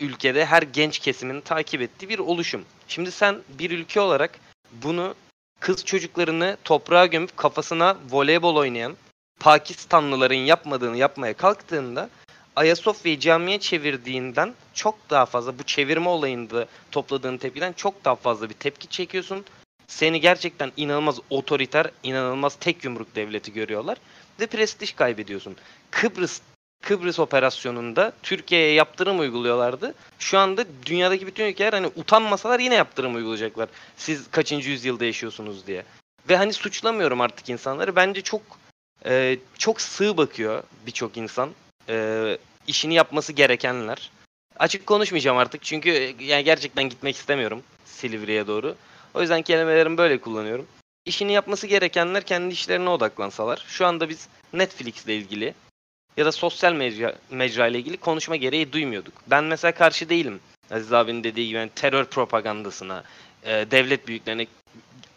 ülkede 0.00 0.46
her 0.46 0.62
genç 0.62 0.98
kesimin 0.98 1.40
takip 1.40 1.82
ettiği 1.82 2.08
bir 2.08 2.18
oluşum. 2.18 2.64
Şimdi 2.88 3.10
sen 3.10 3.36
bir 3.58 3.70
ülke 3.70 4.00
olarak 4.00 4.38
bunu 4.72 5.14
kız 5.60 5.84
çocuklarını 5.84 6.56
toprağa 6.64 7.06
gömüp 7.06 7.36
kafasına 7.36 7.96
voleybol 8.10 8.56
oynayan 8.56 8.96
Pakistanlıların 9.40 10.34
yapmadığını 10.34 10.96
yapmaya 10.96 11.34
kalktığında 11.34 12.10
Ayasofya'yı 12.56 13.20
camiye 13.20 13.60
çevirdiğinden 13.60 14.54
çok 14.74 15.10
daha 15.10 15.26
fazla 15.26 15.58
bu 15.58 15.62
çevirme 15.62 16.08
olayında 16.08 16.66
topladığın 16.90 17.38
tepkiden 17.38 17.72
çok 17.72 18.04
daha 18.04 18.16
fazla 18.16 18.48
bir 18.48 18.54
tepki 18.54 18.88
çekiyorsun. 18.88 19.44
Seni 19.88 20.20
gerçekten 20.20 20.72
inanılmaz 20.76 21.20
otoriter, 21.30 21.90
inanılmaz 22.02 22.54
tek 22.54 22.84
yumruk 22.84 23.14
devleti 23.14 23.52
görüyorlar 23.52 23.98
ve 24.40 24.46
prestij 24.46 24.94
kaybediyorsun. 24.94 25.56
Kıbrıs 25.90 26.40
Kıbrıs 26.82 27.18
operasyonunda 27.18 28.12
Türkiye'ye 28.22 28.72
yaptırım 28.72 29.20
uyguluyorlardı. 29.20 29.94
Şu 30.18 30.38
anda 30.38 30.64
dünyadaki 30.86 31.26
bütün 31.26 31.44
ülkeler 31.44 31.72
hani 31.72 31.86
utanmasalar 31.86 32.60
yine 32.60 32.74
yaptırım 32.74 33.14
uygulayacaklar. 33.14 33.68
Siz 33.96 34.30
kaçıncı 34.30 34.70
yüzyılda 34.70 35.04
yaşıyorsunuz 35.04 35.66
diye. 35.66 35.84
Ve 36.28 36.36
hani 36.36 36.52
suçlamıyorum 36.52 37.20
artık 37.20 37.48
insanları. 37.48 37.96
Bence 37.96 38.20
çok 38.20 38.42
e, 39.06 39.38
çok 39.58 39.80
sığ 39.80 40.16
bakıyor 40.16 40.62
birçok 40.86 41.16
insan. 41.16 41.50
E, 41.88 42.38
işini 42.66 42.94
yapması 42.94 43.32
gerekenler. 43.32 44.10
Açık 44.58 44.86
konuşmayacağım 44.86 45.38
artık 45.38 45.62
çünkü 45.62 45.90
e, 45.90 46.14
yani 46.24 46.44
gerçekten 46.44 46.88
gitmek 46.88 47.16
istemiyorum 47.16 47.62
Silivri'ye 47.84 48.46
doğru. 48.46 48.76
O 49.14 49.20
yüzden 49.20 49.42
kelimelerimi 49.42 49.98
böyle 49.98 50.20
kullanıyorum. 50.20 50.66
İşini 51.04 51.32
yapması 51.32 51.66
gerekenler 51.66 52.22
kendi 52.22 52.54
işlerine 52.54 52.90
odaklansalar. 52.90 53.64
Şu 53.68 53.86
anda 53.86 54.08
biz 54.08 54.28
Netflix 54.52 55.04
ile 55.04 55.16
ilgili 55.16 55.54
ya 56.16 56.26
da 56.26 56.32
sosyal 56.32 56.72
mecra, 56.72 57.14
mecra 57.30 57.66
ile 57.66 57.78
ilgili 57.78 57.96
konuşma 57.96 58.36
gereği 58.36 58.72
duymuyorduk. 58.72 59.14
Ben 59.26 59.44
mesela 59.44 59.72
karşı 59.72 60.08
değilim. 60.08 60.40
Aziz 60.70 60.92
abinin 60.92 61.24
dediği 61.24 61.46
gibi 61.46 61.56
yani 61.56 61.70
terör 61.74 62.04
propagandasına, 62.04 63.04
e, 63.42 63.66
devlet 63.70 64.08
büyüklerine 64.08 64.46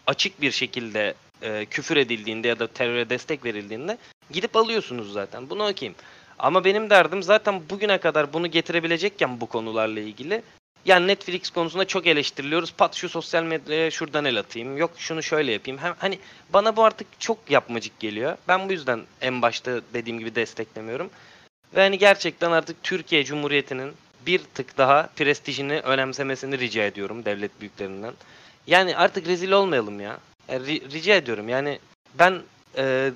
açık 0.08 0.42
bir 0.42 0.52
şekilde 0.52 1.14
e, 1.42 1.66
küfür 1.66 1.98
edildiğinde 1.98 2.48
ya 2.48 2.60
da 2.60 2.68
teröre 2.68 3.10
destek 3.10 3.46
verildiğinde 3.46 3.98
gidip 4.32 4.56
alıyorsunuz 4.56 5.14
zaten. 5.14 5.50
Bunu 5.50 5.70
okuyayım. 5.70 5.96
Ama 6.40 6.64
benim 6.64 6.90
derdim 6.90 7.24
zaten 7.24 7.62
bugüne 7.70 7.98
kadar 7.98 8.34
bunu 8.34 8.48
getirebilecekken 8.48 9.42
bu 9.42 9.46
konularla 9.46 10.00
ilgili 10.00 10.44
yani 10.86 11.08
Netflix 11.08 11.50
konusunda 11.50 11.86
çok 11.86 12.08
eleştiriliyoruz. 12.08 12.74
Pat 12.74 12.96
şu 12.96 13.10
sosyal 13.10 13.44
medyaya 13.44 13.92
şuradan 13.92 14.26
el 14.26 14.40
atayım. 14.40 14.78
Yok 14.78 14.92
şunu 14.98 15.24
şöyle 15.24 15.52
yapayım. 15.52 15.80
Hem, 15.80 15.96
hani 15.98 16.20
bana 16.54 16.76
bu 16.76 16.84
artık 16.84 17.08
çok 17.20 17.38
yapmacık 17.50 18.00
geliyor. 18.00 18.38
Ben 18.48 18.70
bu 18.70 18.74
yüzden 18.74 19.02
en 19.22 19.42
başta 19.42 19.82
dediğim 19.94 20.20
gibi 20.20 20.36
desteklemiyorum. 20.36 21.10
Ve 21.76 21.82
hani 21.82 21.98
gerçekten 21.98 22.52
artık 22.52 22.84
Türkiye 22.84 23.24
Cumhuriyeti'nin 23.24 23.94
bir 24.26 24.40
tık 24.54 24.78
daha 24.78 25.10
prestijini 25.16 25.80
önemsemesini 25.80 26.60
rica 26.60 26.84
ediyorum 26.84 27.26
devlet 27.26 27.62
büyüklerinden. 27.62 28.14
Yani 28.68 28.98
artık 28.98 29.28
rezil 29.28 29.52
olmayalım 29.52 30.00
ya. 30.00 30.18
Ri- 30.50 30.92
rica 30.92 31.16
ediyorum. 31.16 31.50
Yani 31.50 31.80
ben 32.14 32.42
e, 32.78 33.12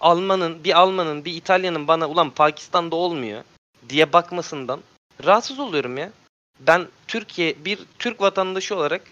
Alman'ın, 0.00 0.64
bir 0.64 0.78
Alman'ın, 0.78 1.24
bir 1.24 1.32
İtalya'nın 1.32 1.88
bana 1.88 2.08
ulan 2.08 2.30
Pakistan'da 2.30 2.96
olmuyor 2.96 3.42
diye 3.88 4.12
bakmasından 4.12 4.80
rahatsız 5.24 5.58
oluyorum 5.58 5.98
ya. 5.98 6.10
Ben 6.60 6.88
Türkiye 7.08 7.64
bir 7.64 7.78
Türk 7.98 8.20
vatandaşı 8.20 8.76
olarak 8.76 9.02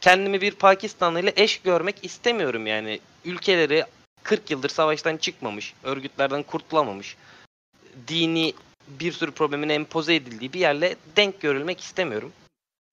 kendimi 0.00 0.40
bir 0.40 0.54
Pakistanlı 0.54 1.20
ile 1.20 1.32
eş 1.36 1.60
görmek 1.60 2.04
istemiyorum 2.04 2.66
yani. 2.66 3.00
Ülkeleri 3.24 3.84
40 4.22 4.50
yıldır 4.50 4.68
savaştan 4.68 5.16
çıkmamış, 5.16 5.74
örgütlerden 5.82 6.42
kurtulamamış, 6.42 7.16
dini 8.08 8.54
bir 8.88 9.12
sürü 9.12 9.30
problemin 9.30 9.68
empoze 9.68 10.14
edildiği 10.14 10.52
bir 10.52 10.60
yerle 10.60 10.96
denk 11.16 11.40
görülmek 11.40 11.80
istemiyorum. 11.80 12.32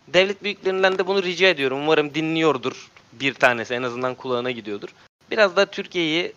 Devlet 0.07 0.43
büyüklerinden 0.43 0.97
de 0.97 1.07
bunu 1.07 1.23
rica 1.23 1.47
ediyorum. 1.47 1.79
Umarım 1.79 2.13
dinliyordur 2.13 2.91
bir 3.13 3.33
tanesi 3.33 3.73
en 3.73 3.83
azından 3.83 4.15
kulağına 4.15 4.51
gidiyordur. 4.51 4.89
Biraz 5.31 5.55
da 5.55 5.65
Türkiye'yi 5.65 6.33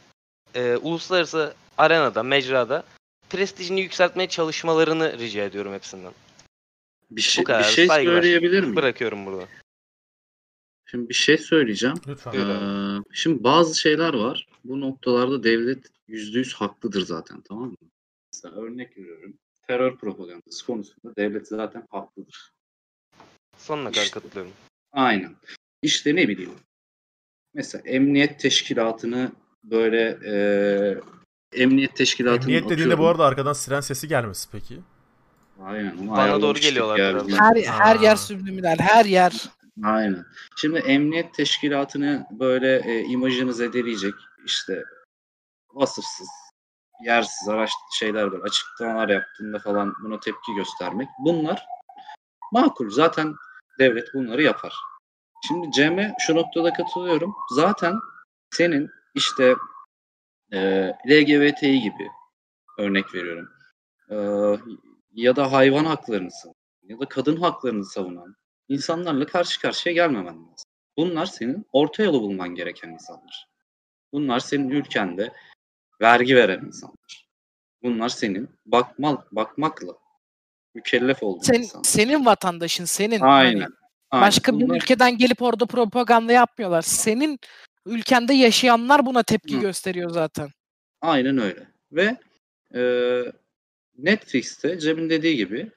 e, 0.54 0.76
uluslararası 0.76 1.54
arenada, 1.78 2.22
mecrada 2.22 2.84
prestijini 3.30 3.80
yükseltmeye 3.80 4.28
çalışmalarını 4.28 5.18
rica 5.18 5.44
ediyorum 5.44 5.74
hepsinden. 5.74 6.12
Bir 7.10 7.20
şey, 7.20 7.44
kadar, 7.44 7.60
bir 7.60 7.68
şey 7.68 7.86
saygılar. 7.86 8.14
söyleyebilir 8.14 8.60
miyim? 8.62 8.76
Bırakıyorum 8.76 9.26
burada. 9.26 9.48
Şimdi 10.86 11.08
bir 11.08 11.14
şey 11.14 11.38
söyleyeceğim. 11.38 11.96
Lütfen. 12.08 12.32
Ee, 12.32 13.02
şimdi 13.12 13.44
bazı 13.44 13.80
şeyler 13.80 14.14
var. 14.14 14.48
Bu 14.64 14.80
noktalarda 14.80 15.42
devlet 15.44 15.86
yüzde 16.08 16.38
yüz 16.38 16.54
haklıdır 16.54 17.00
zaten 17.06 17.40
tamam 17.40 17.68
mı? 17.70 17.76
Mesela 18.34 18.56
örnek 18.62 18.98
veriyorum. 18.98 19.34
Terör 19.66 19.96
propagandası 19.96 20.66
konusunda 20.66 21.16
devlet 21.16 21.48
zaten 21.48 21.86
haklıdır. 21.90 22.52
Sonuna 23.58 23.90
kadar 23.90 24.02
İşte. 24.02 24.20
katılıyorum. 24.20 24.52
Aynen. 24.92 25.36
İşte 25.82 26.16
ne 26.16 26.28
bileyim. 26.28 26.54
Mesela 27.54 27.82
emniyet 27.86 28.40
teşkilatını 28.40 29.32
böyle 29.64 30.18
e, 30.26 30.34
emniyet 31.62 31.96
teşkilatını 31.96 32.42
Emniyet 32.42 32.64
dediğinde 32.64 32.82
atıyorum. 32.82 33.04
bu 33.04 33.08
arada 33.08 33.24
arkadan 33.24 33.52
siren 33.52 33.80
sesi 33.80 34.08
gelmesi 34.08 34.48
peki. 34.52 34.78
Aynen. 35.62 36.08
Bana 36.08 36.42
doğru 36.42 36.58
geliyorlar 36.58 36.98
biraz. 36.98 37.40
Her, 37.40 37.56
her 37.56 37.96
Aa. 37.96 38.02
yer 38.02 38.16
subliminal, 38.16 38.76
her 38.78 39.04
yer. 39.04 39.44
Aynen. 39.84 40.24
Şimdi 40.56 40.78
emniyet 40.78 41.34
teşkilatını 41.34 42.26
böyle 42.30 42.76
e, 42.78 43.04
imajını 43.04 43.54
zedeleyecek 43.54 44.14
işte 44.44 44.84
vasıfsız, 45.74 46.28
yersiz 47.04 47.48
araç 47.48 47.70
şeyler 47.98 48.32
böyle 48.32 48.42
açıklamalar 48.42 49.08
yaptığında 49.08 49.58
falan 49.58 49.94
buna 50.02 50.20
tepki 50.20 50.54
göstermek. 50.54 51.08
Bunlar 51.24 51.66
makul. 52.52 52.90
Zaten 52.90 53.34
devlet 53.78 54.14
bunları 54.14 54.42
yapar. 54.42 54.74
Şimdi 55.48 55.70
Cem'e 55.70 56.14
şu 56.18 56.34
noktada 56.34 56.72
katılıyorum. 56.72 57.34
Zaten 57.50 57.94
senin 58.50 58.90
işte 59.14 59.54
e, 60.52 60.88
LGBTİ 61.10 61.80
gibi 61.80 62.10
örnek 62.78 63.14
veriyorum. 63.14 63.48
E, 64.10 64.16
ya 65.14 65.36
da 65.36 65.52
hayvan 65.52 65.84
haklarını 65.84 66.30
savunan 66.30 66.54
ya 66.82 67.00
da 67.00 67.08
kadın 67.08 67.36
haklarını 67.36 67.84
savunan 67.84 68.36
insanlarla 68.68 69.26
karşı 69.26 69.60
karşıya 69.60 69.94
gelmemen 69.94 70.34
lazım. 70.34 70.68
Bunlar 70.96 71.26
senin 71.26 71.66
orta 71.72 72.02
yolu 72.02 72.22
bulman 72.22 72.54
gereken 72.54 72.88
insanlar. 72.88 73.48
Bunlar 74.12 74.40
senin 74.40 74.70
ülkende 74.70 75.32
vergi 76.00 76.36
veren 76.36 76.64
insanlar. 76.66 77.28
Bunlar 77.82 78.08
senin 78.08 78.48
bakmal, 78.66 79.16
bakmakla 79.32 79.92
mükellef 80.74 81.22
olduğun 81.22 81.40
Sen, 81.42 81.54
insanlar. 81.54 81.84
senin 81.84 82.26
vatandaşın, 82.26 82.84
senin. 82.84 83.20
Aynen. 83.20 83.60
Hani 83.60 83.72
aynen. 84.10 84.26
başka 84.26 84.58
bir 84.58 84.64
Bunlar- 84.64 84.76
ülkeden 84.76 85.18
gelip 85.18 85.42
orada 85.42 85.66
propaganda 85.66 86.32
yapmıyorlar. 86.32 86.82
Senin 86.82 87.38
ülkende 87.86 88.34
yaşayanlar 88.34 89.06
buna 89.06 89.22
tepki 89.22 89.56
Hı. 89.56 89.60
gösteriyor 89.60 90.10
zaten. 90.10 90.48
Aynen 91.00 91.38
öyle. 91.38 91.66
Ve 91.92 92.16
e, 92.74 92.80
Netflix'te 93.98 94.78
Cem'in 94.78 95.10
dediği 95.10 95.36
gibi 95.36 95.70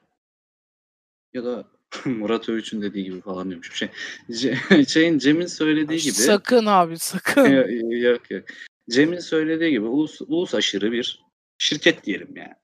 ya 1.34 1.44
da 1.44 1.68
Murat 2.04 2.48
Övüç'ün 2.48 2.82
dediği 2.82 3.04
gibi 3.04 3.20
falan 3.20 3.50
demişim. 3.50 3.74
Şey, 3.74 3.88
Ce- 4.30 4.86
şeyin 4.92 5.18
Cem'in 5.18 5.46
söylediği 5.46 6.00
gibi 6.00 6.12
Sakın 6.12 6.66
abi, 6.66 6.98
sakın. 6.98 7.46
yok, 7.46 7.66
yok 8.02 8.30
yok. 8.30 8.44
Cem'in 8.90 9.18
söylediği 9.18 9.70
gibi 9.70 9.84
ulus, 9.84 10.20
ulus 10.20 10.54
aşırı 10.54 10.92
bir 10.92 11.24
şirket 11.58 12.04
diyelim 12.04 12.36
yani. 12.36 12.54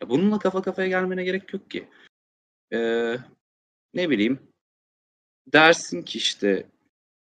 Ya 0.00 0.08
bununla 0.08 0.38
kafa 0.38 0.62
kafaya 0.62 0.88
gelmene 0.88 1.24
gerek 1.24 1.52
yok 1.54 1.70
ki. 1.70 1.88
Ee, 2.72 3.16
ne 3.94 4.10
bileyim 4.10 4.38
dersin 5.52 6.02
ki 6.02 6.18
işte 6.18 6.66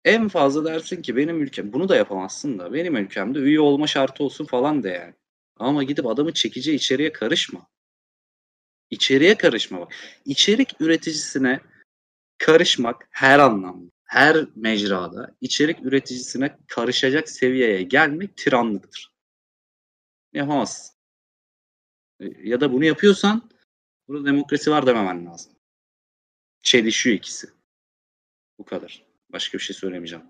en 0.04 0.28
fazla 0.28 0.64
dersin 0.64 1.02
ki 1.02 1.16
benim 1.16 1.42
ülkem 1.42 1.72
bunu 1.72 1.88
da 1.88 1.96
yapamazsın 1.96 2.58
da 2.58 2.72
benim 2.72 2.96
ülkemde 2.96 3.38
üye 3.38 3.60
olma 3.60 3.86
şartı 3.86 4.24
olsun 4.24 4.44
falan 4.44 4.82
de 4.82 4.88
yani. 4.88 5.14
Ama 5.56 5.82
gidip 5.82 6.06
adamı 6.06 6.32
çekici 6.32 6.74
içeriye 6.74 7.12
karışma. 7.12 7.66
İçeriye 8.90 9.38
karışma 9.38 9.80
bak. 9.80 9.92
İçerik 10.24 10.80
üreticisine 10.80 11.60
karışmak 12.38 13.08
her 13.10 13.38
anlamda, 13.38 13.90
her 14.04 14.46
mecrada 14.56 15.34
içerik 15.40 15.82
üreticisine 15.82 16.58
karışacak 16.68 17.28
seviyeye 17.28 17.82
gelmek 17.82 18.36
tiranlıktır. 18.36 19.12
Yapamazsın. 20.32 20.96
E, 22.20 22.24
Ya 22.48 22.60
da 22.60 22.72
bunu 22.72 22.84
yapıyorsan 22.84 23.50
burada 24.08 24.26
demokrasi 24.26 24.70
var 24.70 24.86
dememen 24.86 25.26
lazım. 25.26 25.52
Çelişiyor 26.62 27.16
ikisi. 27.16 27.46
Bu 28.58 28.64
kadar. 28.64 29.04
Başka 29.32 29.58
bir 29.58 29.62
şey 29.62 29.76
söylemeyeceğim. 29.76 30.24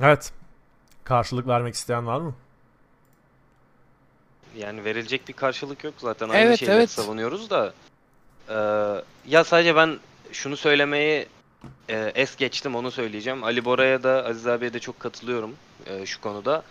Evet. 0.00 0.32
Karşılık 1.04 1.46
vermek 1.46 1.74
isteyen 1.74 2.06
var 2.06 2.20
mı? 2.20 2.36
Yani 4.56 4.84
verilecek 4.84 5.28
bir 5.28 5.32
karşılık 5.32 5.84
yok 5.84 5.94
zaten. 5.98 6.28
Aynı 6.28 6.42
Evet, 6.42 6.58
şeyleri 6.58 6.76
evet. 6.76 6.90
savunuyoruz 6.90 7.50
da. 7.50 7.72
Eee, 8.48 8.54
ya 9.26 9.44
sadece 9.44 9.76
ben 9.76 9.98
şunu 10.32 10.56
söylemeyi 10.56 11.26
e, 11.88 12.12
es 12.14 12.36
geçtim 12.36 12.74
onu 12.76 12.90
söyleyeceğim. 12.90 13.44
Ali 13.44 13.64
Bora'ya 13.64 14.02
da 14.02 14.26
Aziz 14.26 14.46
abiye 14.46 14.72
de 14.72 14.78
çok 14.78 15.00
katılıyorum 15.00 15.56
e, 15.86 16.06
şu 16.06 16.20
konuda. 16.20 16.62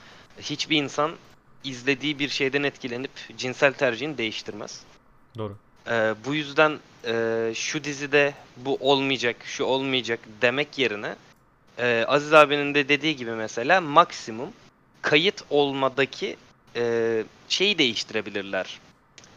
Hiçbir 0.41 0.77
insan 0.77 1.11
izlediği 1.63 2.19
bir 2.19 2.29
şeyden 2.29 2.63
etkilenip 2.63 3.11
cinsel 3.37 3.73
tercihini 3.73 4.17
değiştirmez. 4.17 4.81
Doğru. 5.37 5.57
Ee, 5.87 6.15
bu 6.25 6.35
yüzden 6.35 6.79
e, 7.05 7.51
şu 7.55 7.83
dizide 7.83 8.33
bu 8.57 8.77
olmayacak, 8.79 9.35
şu 9.43 9.63
olmayacak 9.63 10.19
demek 10.41 10.77
yerine 10.77 11.15
e, 11.77 12.05
Aziz 12.07 12.33
abinin 12.33 12.73
de 12.73 12.89
dediği 12.89 13.15
gibi 13.15 13.31
mesela 13.31 13.81
maksimum 13.81 14.49
kayıt 15.01 15.43
olmadaki 15.49 16.37
e, 16.79 17.23
şeyi 17.49 17.77
değiştirebilirler. 17.77 18.79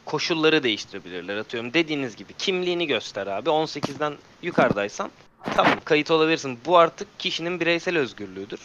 Koşulları 0.04 0.62
değiştirebilirler. 0.62 1.36
Atıyorum 1.36 1.74
dediğiniz 1.74 2.16
gibi 2.16 2.32
kimliğini 2.32 2.86
göster 2.86 3.26
abi. 3.26 3.48
18'den 3.48 4.14
yukarıdaysan 4.42 5.10
tamam 5.54 5.78
kayıt 5.84 6.10
olabilirsin. 6.10 6.58
Bu 6.66 6.78
artık 6.78 7.18
kişinin 7.18 7.60
bireysel 7.60 7.98
özgürlüğüdür. 7.98 8.60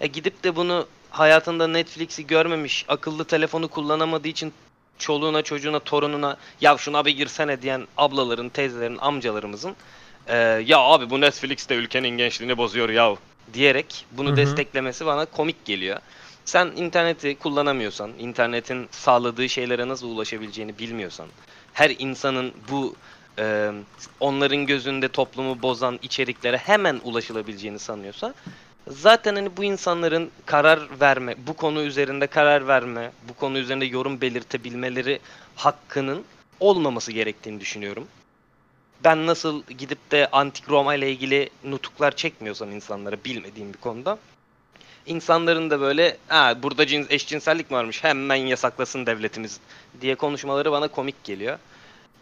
E 0.00 0.06
gidip 0.06 0.44
de 0.44 0.56
bunu 0.56 0.86
hayatında 1.10 1.66
Netflix'i 1.66 2.26
görmemiş, 2.26 2.84
akıllı 2.88 3.24
telefonu 3.24 3.68
kullanamadığı 3.68 4.28
için 4.28 4.52
çoluğuna, 4.98 5.42
çocuğuna, 5.42 5.78
torununa 5.78 6.36
ya 6.60 6.78
şuna 6.78 7.04
bir 7.04 7.16
girsene 7.16 7.62
diyen 7.62 7.86
ablaların, 7.96 8.48
teyzelerin, 8.48 8.98
amcalarımızın 8.98 9.76
e, 10.26 10.36
ya 10.66 10.78
abi 10.78 11.10
bu 11.10 11.20
Netflix 11.20 11.68
de 11.68 11.74
ülkenin 11.74 12.08
gençliğini 12.08 12.56
bozuyor 12.56 12.88
ya 12.88 13.16
diyerek 13.54 14.06
bunu 14.12 14.28
Hı 14.28 14.32
hı. 14.32 14.36
desteklemesi 14.36 15.06
bana 15.06 15.24
komik 15.24 15.64
geliyor. 15.64 15.98
Sen 16.44 16.66
interneti 16.66 17.38
kullanamıyorsan, 17.38 18.12
internetin 18.18 18.88
sağladığı 18.90 19.48
şeylere 19.48 19.88
nasıl 19.88 20.08
ulaşabileceğini 20.08 20.78
bilmiyorsan, 20.78 21.26
her 21.72 21.90
insanın 21.98 22.52
bu 22.70 22.96
e, 23.38 23.72
onların 24.20 24.66
gözünde 24.66 25.08
toplumu 25.08 25.62
bozan 25.62 25.98
içeriklere 26.02 26.56
hemen 26.56 27.00
ulaşılabileceğini 27.04 27.78
sanıyorsa 27.78 28.34
zaten 28.88 29.34
hani 29.34 29.56
bu 29.56 29.64
insanların 29.64 30.30
karar 30.46 31.00
verme, 31.00 31.34
bu 31.46 31.54
konu 31.54 31.82
üzerinde 31.82 32.26
karar 32.26 32.68
verme, 32.68 33.12
bu 33.28 33.34
konu 33.34 33.58
üzerinde 33.58 33.84
yorum 33.84 34.20
belirtebilmeleri 34.20 35.20
hakkının 35.56 36.24
olmaması 36.60 37.12
gerektiğini 37.12 37.60
düşünüyorum. 37.60 38.06
Ben 39.04 39.26
nasıl 39.26 39.62
gidip 39.62 40.10
de 40.10 40.28
antik 40.32 40.70
Roma 40.70 40.94
ile 40.94 41.12
ilgili 41.12 41.50
nutuklar 41.64 42.16
çekmiyorsam 42.16 42.72
insanlara 42.72 43.16
bilmediğim 43.24 43.72
bir 43.72 43.78
konuda 43.78 44.18
insanların 45.06 45.70
da 45.70 45.80
böyle 45.80 46.16
ha 46.28 46.62
burada 46.62 46.86
cins, 46.86 47.06
eşcinsellik 47.10 47.70
mi 47.70 47.76
varmış 47.76 48.04
hemen 48.04 48.36
yasaklasın 48.36 49.06
devletimiz 49.06 49.60
diye 50.00 50.14
konuşmaları 50.14 50.72
bana 50.72 50.88
komik 50.88 51.24
geliyor. 51.24 51.58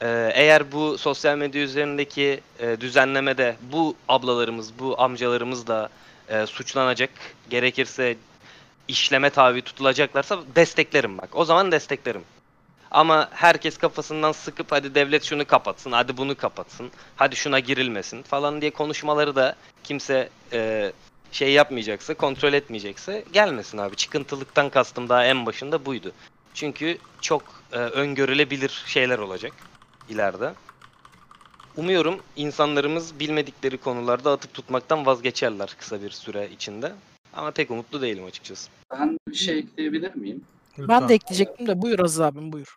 Ee, 0.03 0.31
eğer 0.35 0.73
bu 0.73 0.99
sosyal 0.99 1.37
medya 1.37 1.63
üzerindeki 1.63 2.41
e, 2.59 2.81
düzenlemede 2.81 3.57
bu 3.73 3.97
ablalarımız, 4.09 4.79
bu 4.79 5.01
amcalarımız 5.01 5.67
da 5.67 5.89
e, 6.29 6.47
suçlanacak, 6.47 7.11
gerekirse 7.51 8.17
işleme 8.89 9.31
tabi 9.31 9.63
tutulacaklarsa 9.63 10.39
desteklerim 10.57 11.19
bak. 11.19 11.29
O 11.33 11.45
zaman 11.45 11.73
desteklerim. 11.73 12.25
Ama 12.91 13.29
herkes 13.33 13.79
kafasından 13.79 14.33
sıkıp 14.33 14.73
hadi 14.73 14.95
devlet 14.95 15.25
şunu 15.25 15.45
kapatsın, 15.45 15.93
hadi 15.93 16.17
bunu 16.17 16.37
kapatsın, 16.37 16.91
hadi 17.17 17.37
şuna 17.37 17.59
girilmesin 17.59 18.23
falan 18.23 18.61
diye 18.61 18.71
konuşmaları 18.71 19.37
da 19.37 19.57
kimse 19.85 20.29
e, 20.53 20.93
şey 21.33 21.53
yapmayacaksa, 21.53 22.15
kontrol 22.15 22.53
etmeyecekse 22.53 23.25
gelmesin 23.33 23.79
abi. 23.79 23.97
Çıkıntılıktan 23.97 24.71
kastım 24.71 25.09
daha 25.09 25.25
en 25.25 25.47
başında 25.47 25.87
buydu. 25.87 26.13
Çünkü 26.55 26.99
çok 27.21 27.43
e, 27.73 27.77
öngörülebilir 27.77 28.85
şeyler 28.87 29.19
olacak 29.19 29.53
ileride. 30.09 30.55
Umuyorum 31.77 32.21
insanlarımız 32.37 33.21
bilmedikleri 33.21 33.79
konularda 33.79 34.33
atıp 34.33 34.55
tutmaktan 34.55 35.07
vazgeçerler 35.07 35.77
kısa 35.79 36.03
bir 36.03 36.11
süre 36.11 36.49
içinde. 36.53 36.93
Ama 37.33 37.51
pek 37.51 37.71
umutlu 37.71 38.03
değilim 38.03 38.25
açıkçası. 38.25 38.71
Ben 38.93 39.19
bir 39.29 39.35
şey 39.35 39.59
ekleyebilir 39.59 40.15
miyim? 40.15 40.45
Ben 40.79 41.09
de 41.09 41.15
ekleyecektim 41.15 41.67
de 41.67 41.83
buyur 41.83 41.99
Aziz 41.99 42.21
abim 42.21 42.53
buyur. 42.53 42.77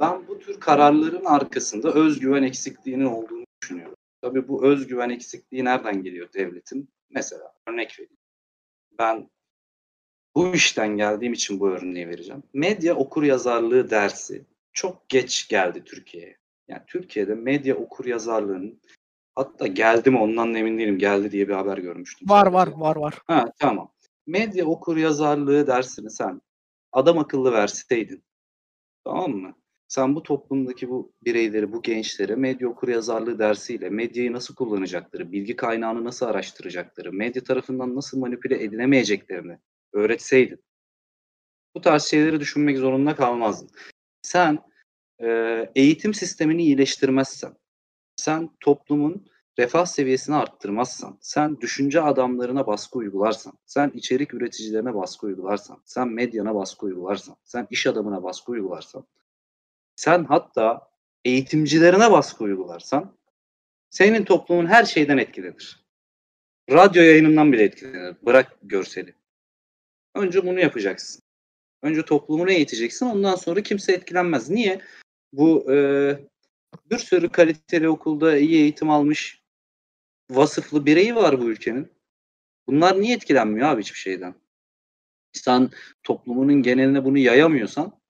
Ben 0.00 0.28
bu 0.28 0.38
tür 0.38 0.60
kararların 0.60 1.24
arkasında 1.24 1.92
özgüven 1.92 2.42
eksikliğinin 2.42 3.04
olduğunu 3.04 3.44
düşünüyorum. 3.62 3.94
Tabii 4.22 4.48
bu 4.48 4.64
özgüven 4.64 5.10
eksikliği 5.10 5.64
nereden 5.64 6.02
geliyor 6.02 6.28
devletin? 6.34 6.88
Mesela 7.14 7.54
örnek 7.66 7.98
vereyim. 7.98 8.16
Ben 8.98 9.30
bu 10.34 10.54
işten 10.54 10.96
geldiğim 10.96 11.32
için 11.32 11.60
bu 11.60 11.68
örneği 11.68 12.08
vereceğim. 12.08 12.42
Medya 12.52 12.96
okur 12.96 13.22
yazarlığı 13.22 13.90
dersi 13.90 14.46
çok 14.72 15.08
geç 15.08 15.48
geldi 15.48 15.84
Türkiye'ye. 15.84 16.38
Yani 16.68 16.82
Türkiye'de 16.86 17.34
medya 17.34 17.76
okur 17.76 18.04
yazarlığının 18.04 18.80
hatta 19.34 19.66
geldi 19.66 20.10
mi 20.10 20.18
ondan 20.18 20.54
da 20.54 20.58
emin 20.58 20.78
değilim. 20.78 20.98
Geldi 20.98 21.30
diye 21.32 21.48
bir 21.48 21.54
haber 21.54 21.78
görmüştüm. 21.78 22.28
Var 22.28 22.46
var 22.46 22.66
var 22.66 22.96
var. 22.96 23.18
Ha 23.26 23.44
tamam. 23.58 23.92
Medya 24.26 24.66
okur 24.66 24.96
yazarlığı 24.96 25.66
dersini 25.66 26.10
sen 26.10 26.40
adam 26.92 27.18
akıllı 27.18 27.52
verseydin. 27.52 28.24
Tamam 29.04 29.30
mı? 29.30 29.54
Sen 29.92 30.14
bu 30.14 30.22
toplumdaki 30.22 30.88
bu 30.90 31.12
bireyleri, 31.24 31.72
bu 31.72 31.82
gençlere 31.82 32.34
medya 32.34 32.68
okur 32.68 32.88
yazarlığı 32.88 33.38
dersiyle 33.38 33.90
medyayı 33.90 34.32
nasıl 34.32 34.54
kullanacakları, 34.54 35.32
bilgi 35.32 35.56
kaynağını 35.56 36.04
nasıl 36.04 36.26
araştıracakları, 36.26 37.12
medya 37.12 37.42
tarafından 37.42 37.96
nasıl 37.96 38.18
manipüle 38.18 38.64
edilemeyeceklerini 38.64 39.58
öğretseydin. 39.92 40.64
Bu 41.74 41.80
tarz 41.80 42.04
şeyleri 42.04 42.40
düşünmek 42.40 42.78
zorunda 42.78 43.16
kalmazdın. 43.16 43.70
Sen 44.22 44.58
e, 45.22 45.28
eğitim 45.74 46.14
sistemini 46.14 46.62
iyileştirmezsen, 46.62 47.54
sen 48.16 48.50
toplumun 48.60 49.26
refah 49.58 49.86
seviyesini 49.86 50.36
arttırmazsan, 50.36 51.18
sen 51.20 51.60
düşünce 51.60 52.00
adamlarına 52.00 52.66
baskı 52.66 52.98
uygularsan, 52.98 53.52
sen 53.66 53.90
içerik 53.94 54.34
üreticilerine 54.34 54.94
baskı 54.94 55.26
uygularsan, 55.26 55.82
sen 55.84 56.08
medyana 56.08 56.54
baskı 56.54 56.86
uygularsan, 56.86 57.36
sen 57.44 57.66
iş 57.70 57.86
adamına 57.86 58.22
baskı 58.22 58.52
uygularsan, 58.52 59.06
sen 59.96 60.24
hatta 60.24 60.90
eğitimcilerine 61.24 62.10
baskı 62.10 62.44
uygularsan, 62.44 63.16
senin 63.90 64.24
toplumun 64.24 64.66
her 64.66 64.84
şeyden 64.84 65.18
etkilenir. 65.18 65.82
Radyo 66.70 67.02
yayınından 67.02 67.52
bile 67.52 67.62
etkilenir. 67.62 68.16
Bırak 68.22 68.56
görseli. 68.62 69.14
Önce 70.14 70.46
bunu 70.46 70.60
yapacaksın. 70.60 71.22
Önce 71.82 72.04
toplumunu 72.04 72.50
eğiteceksin. 72.50 73.06
Ondan 73.06 73.34
sonra 73.34 73.62
kimse 73.62 73.92
etkilenmez. 73.92 74.50
Niye? 74.50 74.80
Bu 75.32 75.72
e, 75.72 75.76
bir 76.90 76.98
sürü 76.98 77.28
kaliteli 77.28 77.88
okulda 77.88 78.36
iyi 78.36 78.60
eğitim 78.60 78.90
almış 78.90 79.42
vasıflı 80.30 80.86
bireyi 80.86 81.16
var 81.16 81.40
bu 81.40 81.50
ülkenin. 81.50 81.92
Bunlar 82.66 83.00
niye 83.00 83.14
etkilenmiyor 83.14 83.68
abi 83.68 83.82
hiçbir 83.82 83.98
şeyden? 83.98 84.34
Sen 85.32 85.70
toplumunun 86.02 86.62
geneline 86.62 87.04
bunu 87.04 87.18
yayamıyorsan 87.18 88.00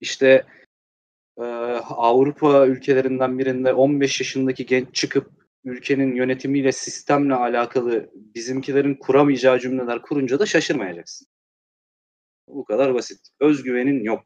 işte 0.00 0.46
e, 1.38 1.42
Avrupa 1.88 2.66
ülkelerinden 2.66 3.38
birinde 3.38 3.72
15 3.72 4.20
yaşındaki 4.20 4.66
genç 4.66 4.94
çıkıp 4.94 5.30
ülkenin 5.64 6.14
yönetimiyle 6.14 6.72
sistemle 6.72 7.34
alakalı 7.34 8.10
bizimkilerin 8.14 8.94
kuramayacağı 8.94 9.60
cümleler 9.60 10.02
kurunca 10.02 10.38
da 10.38 10.46
şaşırmayacaksın. 10.46 11.28
Bu 12.48 12.64
kadar 12.64 12.94
basit. 12.94 13.28
Özgüvenin 13.40 14.04
yok. 14.04 14.24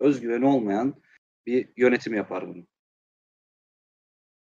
Özgüveni 0.00 0.46
olmayan 0.46 0.94
bir 1.46 1.68
yönetim 1.76 2.14
yapar 2.14 2.48
bunu. 2.48 2.66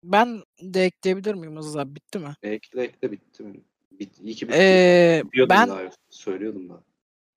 Ben 0.03 0.43
de 0.61 0.83
ekleyebilir 0.83 1.33
miyim 1.33 1.55
hızlı 1.57 1.81
abi? 1.81 1.95
Bitti 1.95 2.19
mi? 2.19 2.33
Ekle 2.43 2.83
ekle 2.83 3.11
bitti 3.11 3.43
mi? 3.43 3.63
Bit, 3.91 4.19
iyi 4.19 4.35
ki 4.35 4.47
bitti. 4.47 4.57
Ee, 4.59 5.23
ben 5.49 5.69
daha, 5.69 5.89
söylüyordum 6.09 6.69
da. 6.69 6.83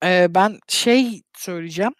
e, 0.05 0.35
ben 0.35 0.59
şey 0.69 1.23
söyleyeceğim. 1.37 1.93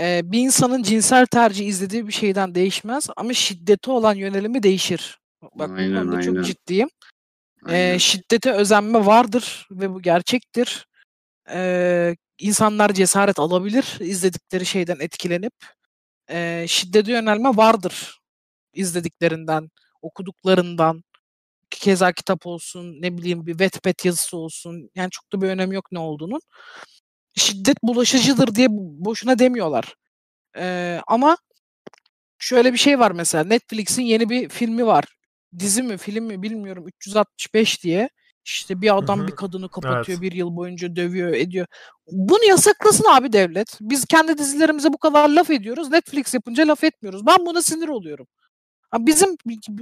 E, 0.00 0.20
bir 0.24 0.38
insanın 0.38 0.82
cinsel 0.82 1.26
tercih 1.26 1.66
izlediği 1.66 2.06
bir 2.06 2.12
şeyden 2.12 2.54
değişmez 2.54 3.08
ama 3.16 3.34
şiddeti 3.34 3.90
olan 3.90 4.14
yönelimi 4.14 4.62
değişir. 4.62 5.18
Bak 5.42 5.70
bu 5.70 5.74
Aynen, 5.74 6.02
konuda 6.02 6.16
aynen. 6.16 6.34
çok 6.34 6.46
ciddiyim. 6.46 6.88
Aynen. 7.64 7.94
E, 7.94 7.98
şiddete 7.98 8.52
özenme 8.52 9.06
vardır 9.06 9.66
ve 9.70 9.90
bu 9.90 10.02
gerçektir. 10.02 10.86
E, 11.50 12.16
insanlar 12.38 12.92
cesaret 12.92 13.38
alabilir 13.38 13.96
izledikleri 14.00 14.66
şeyden 14.66 14.96
etkilenip. 15.00 15.54
E, 16.30 16.64
şiddete 16.68 17.12
yönelme 17.12 17.48
vardır 17.48 18.18
izlediklerinden, 18.74 19.70
okuduklarından. 20.02 21.02
Keza 21.70 22.12
kitap 22.12 22.46
olsun, 22.46 23.02
ne 23.02 23.18
bileyim 23.18 23.46
bir 23.46 23.52
Wattpad 23.52 24.04
yazısı 24.04 24.36
olsun. 24.36 24.90
Yani 24.94 25.10
çok 25.10 25.32
da 25.32 25.42
bir 25.42 25.48
önemi 25.48 25.74
yok 25.74 25.92
ne 25.92 25.98
olduğunun. 25.98 26.40
Şiddet 27.36 27.82
bulaşıcıdır 27.82 28.54
diye 28.54 28.68
boşuna 28.70 29.38
demiyorlar. 29.38 29.94
E, 30.58 31.00
ama 31.06 31.36
şöyle 32.38 32.72
bir 32.72 32.78
şey 32.78 32.98
var 32.98 33.10
mesela 33.10 33.44
Netflix'in 33.44 34.02
yeni 34.02 34.28
bir 34.28 34.48
filmi 34.48 34.86
var. 34.86 35.04
Dizi 35.58 35.82
mi 35.82 35.96
film 35.96 36.24
mi 36.24 36.42
bilmiyorum 36.42 36.88
365 36.88 37.84
diye. 37.84 38.08
İşte 38.44 38.80
bir 38.80 38.98
adam 38.98 39.20
hı. 39.20 39.26
bir 39.26 39.32
kadını 39.32 39.68
kapatıyor 39.68 40.18
Evet. 40.18 40.20
bir 40.20 40.32
yıl 40.32 40.56
boyunca 40.56 40.96
dövüyor 40.96 41.32
ediyor. 41.32 41.66
Bunu 42.10 42.44
yasaklasın 42.44 43.04
abi 43.08 43.32
devlet. 43.32 43.78
Biz 43.80 44.04
kendi 44.04 44.38
dizilerimize 44.38 44.92
bu 44.92 44.98
kadar 44.98 45.28
laf 45.28 45.50
ediyoruz. 45.50 45.90
Netflix 45.90 46.34
yapınca 46.34 46.68
laf 46.68 46.84
etmiyoruz. 46.84 47.26
Ben 47.26 47.46
buna 47.46 47.62
sinir 47.62 47.88
oluyorum. 47.88 48.26
Bizim 48.98 49.36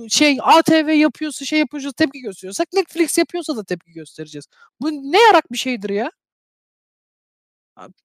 şey 0.09 0.38
ATV 0.42 0.88
yapıyorsa 0.88 1.44
şey 1.44 1.59
yapıyorsa 1.59 1.92
tepki 1.92 2.20
gösteriyorsak 2.20 2.68
Netflix 2.72 3.18
yapıyorsa 3.18 3.57
da 3.57 3.64
tepki 3.64 3.92
göstereceğiz. 3.92 4.46
Bu 4.80 4.90
ne 4.90 5.20
yarak 5.20 5.53
bir 5.53 5.59
şeydir 5.59 5.90
ya? 5.90 6.11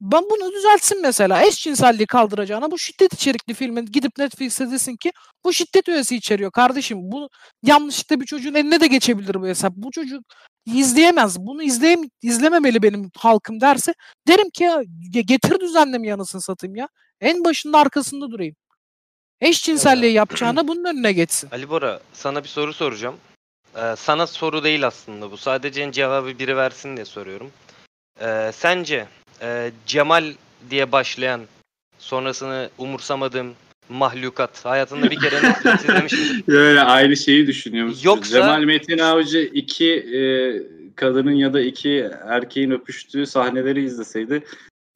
Ben 0.02 0.24
bunu 0.32 0.54
düzeltsin 0.54 1.02
mesela. 1.02 1.44
Eşcinselliği 1.44 2.08
kaldıracağına 2.08 2.72
bu 2.72 2.80
şiddet 2.80 3.14
içerikli 3.14 3.54
filmin 3.54 3.86
gidip 3.86 4.18
Netflix'e 4.18 4.72
desin 4.72 4.96
ki 4.96 5.12
bu 5.44 5.54
şiddet 5.54 5.90
öğesi 5.90 6.16
içeriyor 6.16 6.52
kardeşim. 6.52 6.98
Bu 7.02 7.30
yanlışlıkla 7.64 8.22
bir 8.22 8.26
çocuğun 8.26 8.54
eline 8.54 8.82
de 8.82 8.88
geçebilir 8.88 9.42
bu 9.42 9.48
hesap. 9.48 9.74
Bu 9.76 9.92
çocuk 9.92 10.24
izleyemez. 10.66 11.40
Bunu 11.40 11.64
izleyem 11.64 12.02
izlememeli 12.22 12.84
benim 12.84 13.12
halkım 13.18 13.62
derse 13.62 13.94
derim 14.28 14.50
ki 14.50 14.64
ya, 14.64 14.82
ge- 15.14 15.26
getir 15.26 15.60
düzenleme 15.60 16.08
yanısını 16.08 16.42
satayım 16.42 16.76
ya. 16.76 16.88
En 17.22 17.44
başında 17.46 17.78
arkasında 17.78 18.32
durayım. 18.32 18.56
Eşcinselliği 19.42 20.14
yapacağına 20.14 20.68
bunun 20.68 20.86
önüne 20.86 21.14
geçsin. 21.14 21.50
Ali 21.52 21.70
Bora 21.70 22.00
sana 22.14 22.44
bir 22.44 22.50
soru 22.50 22.74
soracağım. 22.74 23.16
Ee, 23.76 23.96
sana 23.98 24.28
soru 24.28 24.64
değil 24.64 24.88
aslında 24.88 25.32
bu. 25.32 25.38
Sadece 25.38 25.92
cevabı 25.92 26.40
biri 26.40 26.58
versin 26.58 26.96
diye 26.96 27.06
soruyorum. 27.06 27.52
Ee, 28.22 28.52
sence 28.54 29.08
e, 29.42 29.72
Cemal 29.86 30.34
diye 30.70 30.92
başlayan 30.92 31.42
sonrasını 32.00 32.70
umursamadığım 32.78 33.54
mahlukat 33.90 34.66
hayatında 34.66 35.12
bir 35.12 35.20
kere 35.20 35.36
Netflix 35.44 35.82
izlemiş 35.84 36.14
misin? 36.14 36.44
Böyle 36.48 36.82
aynı 36.82 37.18
şeyi 37.18 37.48
düşünüyor 37.48 37.88
musun? 37.88 38.02
Yoksa- 38.04 38.32
Cemal 38.34 38.62
Metin 38.64 38.98
Avcı 38.98 39.40
iki 39.54 39.92
e, 39.94 40.22
kadının 40.96 41.32
ya 41.32 41.54
da 41.54 41.62
iki 41.62 42.10
erkeğin 42.28 42.72
öpüştüğü 42.72 43.26
sahneleri 43.26 43.84
izleseydi 43.86 44.34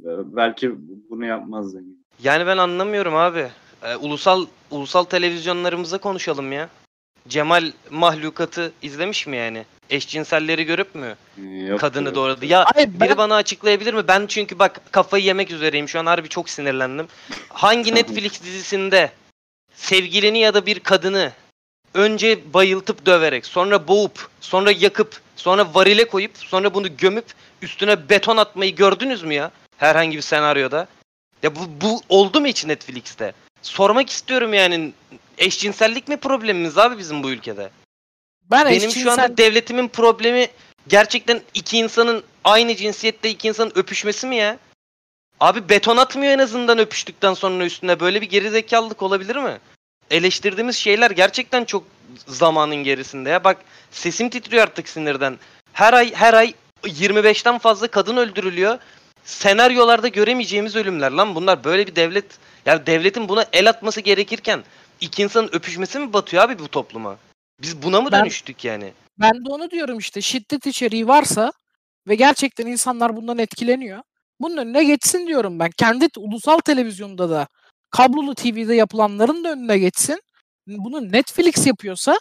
e, 0.04 0.10
belki 0.36 0.72
bunu 1.10 1.26
yapmazdı. 1.26 1.82
Yani 2.24 2.46
ben 2.48 2.58
anlamıyorum 2.58 3.16
abi. 3.16 3.48
Ee, 3.84 3.96
ulusal 3.96 4.46
ulusal 4.72 5.04
televizyonlarımıza 5.04 5.98
konuşalım 5.98 6.52
ya. 6.52 6.70
Cemal 7.28 7.72
mahlukatı 7.90 8.72
izlemiş 8.82 9.28
mi 9.28 9.38
yani? 9.38 9.66
Eşcinselleri 9.92 10.64
görüp 10.64 10.96
mü 10.96 11.16
yok, 11.68 11.80
kadını 11.80 12.08
yok. 12.08 12.16
doğradı? 12.16 12.46
Ya 12.46 12.66
Hayır, 12.74 12.90
ben- 12.94 13.08
biri 13.08 13.18
bana 13.18 13.36
açıklayabilir 13.36 13.94
mi? 13.94 14.08
Ben 14.08 14.28
çünkü 14.28 14.60
bak 14.60 14.82
kafayı 14.92 15.24
yemek 15.24 15.52
üzereyim. 15.52 15.90
Şu 15.90 16.00
an 16.00 16.06
harbi 16.06 16.30
çok 16.30 16.50
sinirlendim. 16.50 17.08
Hangi. 17.50 17.96
Netflix 17.96 18.44
dizisinde 18.44 19.12
sevgilini 19.76 20.40
ya 20.40 20.54
da 20.54 20.66
bir 20.66 20.80
kadını 20.80 21.32
önce 21.94 22.54
bayıltıp 22.54 23.06
döverek, 23.06 23.46
sonra 23.46 23.88
boğup, 23.88 24.28
sonra 24.42 24.72
yakıp, 24.72 25.22
sonra 25.36 25.74
varile 25.74 26.08
koyup, 26.08 26.32
sonra 26.38 26.74
bunu 26.74 26.98
gömüp 26.98 27.26
üstüne 27.62 28.10
beton 28.10 28.38
atmayı 28.38 28.76
gördünüz 28.76 29.24
mü 29.24 29.34
ya? 29.34 29.52
Herhangi 29.78 30.18
bir 30.18 30.22
senaryoda. 30.22 30.88
Ya 31.44 31.56
bu, 31.56 31.60
bu 31.82 32.02
oldu 32.10 32.42
mu 32.42 32.48
hiç 32.48 32.66
Netflix'te? 32.66 33.34
Sormak 33.62 34.10
istiyorum 34.10 34.54
yani 34.54 34.94
eşcinsellik 35.38 36.08
mi 36.08 36.18
problemimiz 36.18 36.78
abi 36.78 36.98
bizim 36.98 37.24
bu 37.24 37.30
ülkede? 37.32 37.70
Ben 38.52 38.66
Benim 38.66 38.80
şu 38.80 38.88
eşcinsel- 38.88 39.12
anda 39.12 39.38
devletimin 39.38 39.88
problemi 39.88 40.48
gerçekten 40.88 41.42
iki 41.54 41.78
insanın 41.78 42.24
aynı 42.44 42.76
cinsiyette 42.76 43.30
iki 43.30 43.48
insanın 43.48 43.72
öpüşmesi 43.76 44.28
mi 44.28 44.36
ya? 44.36 44.58
Abi 45.40 45.70
beton 45.70 45.98
atmıyor 45.98 46.34
en 46.34 46.40
azından 46.40 46.80
öpüştükten 46.80 47.34
sonra 47.34 47.66
üstüne. 47.66 48.00
Böyle 48.00 48.22
bir 48.22 48.30
gerizekalılık 48.30 49.02
olabilir 49.02 49.36
mi? 49.36 49.58
Eleştirdiğimiz 50.12 50.76
şeyler 50.76 51.12
gerçekten 51.12 51.66
çok 51.66 51.84
zamanın 52.28 52.76
gerisinde 52.76 53.30
ya. 53.30 53.44
Bak 53.44 53.58
sesim 53.92 54.30
titriyor 54.30 54.64
artık 54.64 54.90
sinirden. 54.90 55.38
Her 55.74 55.94
ay 55.94 56.14
her 56.14 56.34
ay 56.34 56.54
25'ten 56.84 57.58
fazla 57.58 57.88
kadın 57.88 58.18
öldürülüyor. 58.18 58.78
Senaryolarda 59.24 60.08
göremeyeceğimiz 60.08 60.76
ölümler 60.76 61.12
lan 61.12 61.36
bunlar. 61.36 61.64
Böyle 61.64 61.88
bir 61.88 61.96
devlet 61.96 62.26
yani 62.66 62.86
devletin 62.86 63.30
buna 63.30 63.46
el 63.54 63.70
atması 63.70 64.02
gerekirken 64.02 64.64
iki 65.02 65.22
insanın 65.24 65.50
öpüşmesi 65.54 66.00
mi 66.00 66.14
batıyor 66.14 66.44
abi 66.44 66.60
bu 66.60 66.68
topluma? 66.68 67.18
Biz 67.62 67.84
buna 67.84 68.02
mı 68.02 68.10
Ben- 68.12 68.22
dönüştük 68.22 68.66
yani? 68.66 68.94
Ben 69.20 69.34
de 69.46 69.50
onu 69.50 69.72
diyorum 69.72 69.98
işte 69.98 70.22
şiddet 70.22 70.66
içeriği 70.68 71.08
varsa 71.08 71.52
ve 72.08 72.16
gerçekten 72.16 72.66
insanlar 72.68 73.16
bundan 73.16 73.38
etkileniyor. 73.38 74.04
Bunun 74.40 74.58
önüne 74.58 74.84
geçsin 74.84 75.28
diyorum 75.28 75.60
ben. 75.60 75.70
Kendi 75.78 76.08
ulusal 76.18 76.60
televizyonda 76.60 77.30
da 77.30 77.48
kablolu 77.90 78.36
TV'de 78.36 78.76
yapılanların 78.76 79.44
da 79.44 79.52
önüne 79.52 79.78
geçsin. 79.78 80.22
Bunu 80.68 81.12
Netflix 81.12 81.68
yapıyorsa 81.68 82.20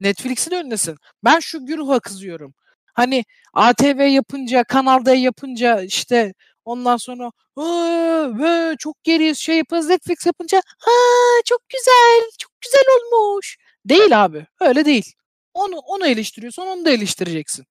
Netflix'i 0.00 0.50
de 0.50 0.56
önlesin. 0.56 0.96
Ben 1.24 1.38
şu 1.40 1.66
güruha 1.66 2.00
kızıyorum. 2.00 2.54
Hani 2.94 3.24
ATV 3.54 4.00
yapınca, 4.06 4.64
Kanal 4.64 5.04
D 5.04 5.12
yapınca 5.12 5.80
işte 5.82 6.34
ondan 6.64 6.96
sonra 6.96 7.30
"Aa, 7.56 8.28
ve 8.38 8.76
çok 8.78 9.04
geriyiz 9.04 9.38
şey 9.38 9.56
yaparız 9.56 9.88
Netflix 9.88 10.26
yapınca 10.26 10.58
"Aa, 10.58 11.42
çok 11.44 11.60
güzel 11.68 12.30
güzel 12.64 12.84
olmuş. 12.96 13.56
Değil 13.90 14.24
abi. 14.24 14.46
Öyle 14.60 14.84
değil. 14.84 15.12
Onu 15.54 15.76
onu 15.76 16.06
eleştiriyorsan 16.06 16.66
onu 16.66 16.84
da 16.84 16.90
eleştireceksin. 16.90 17.66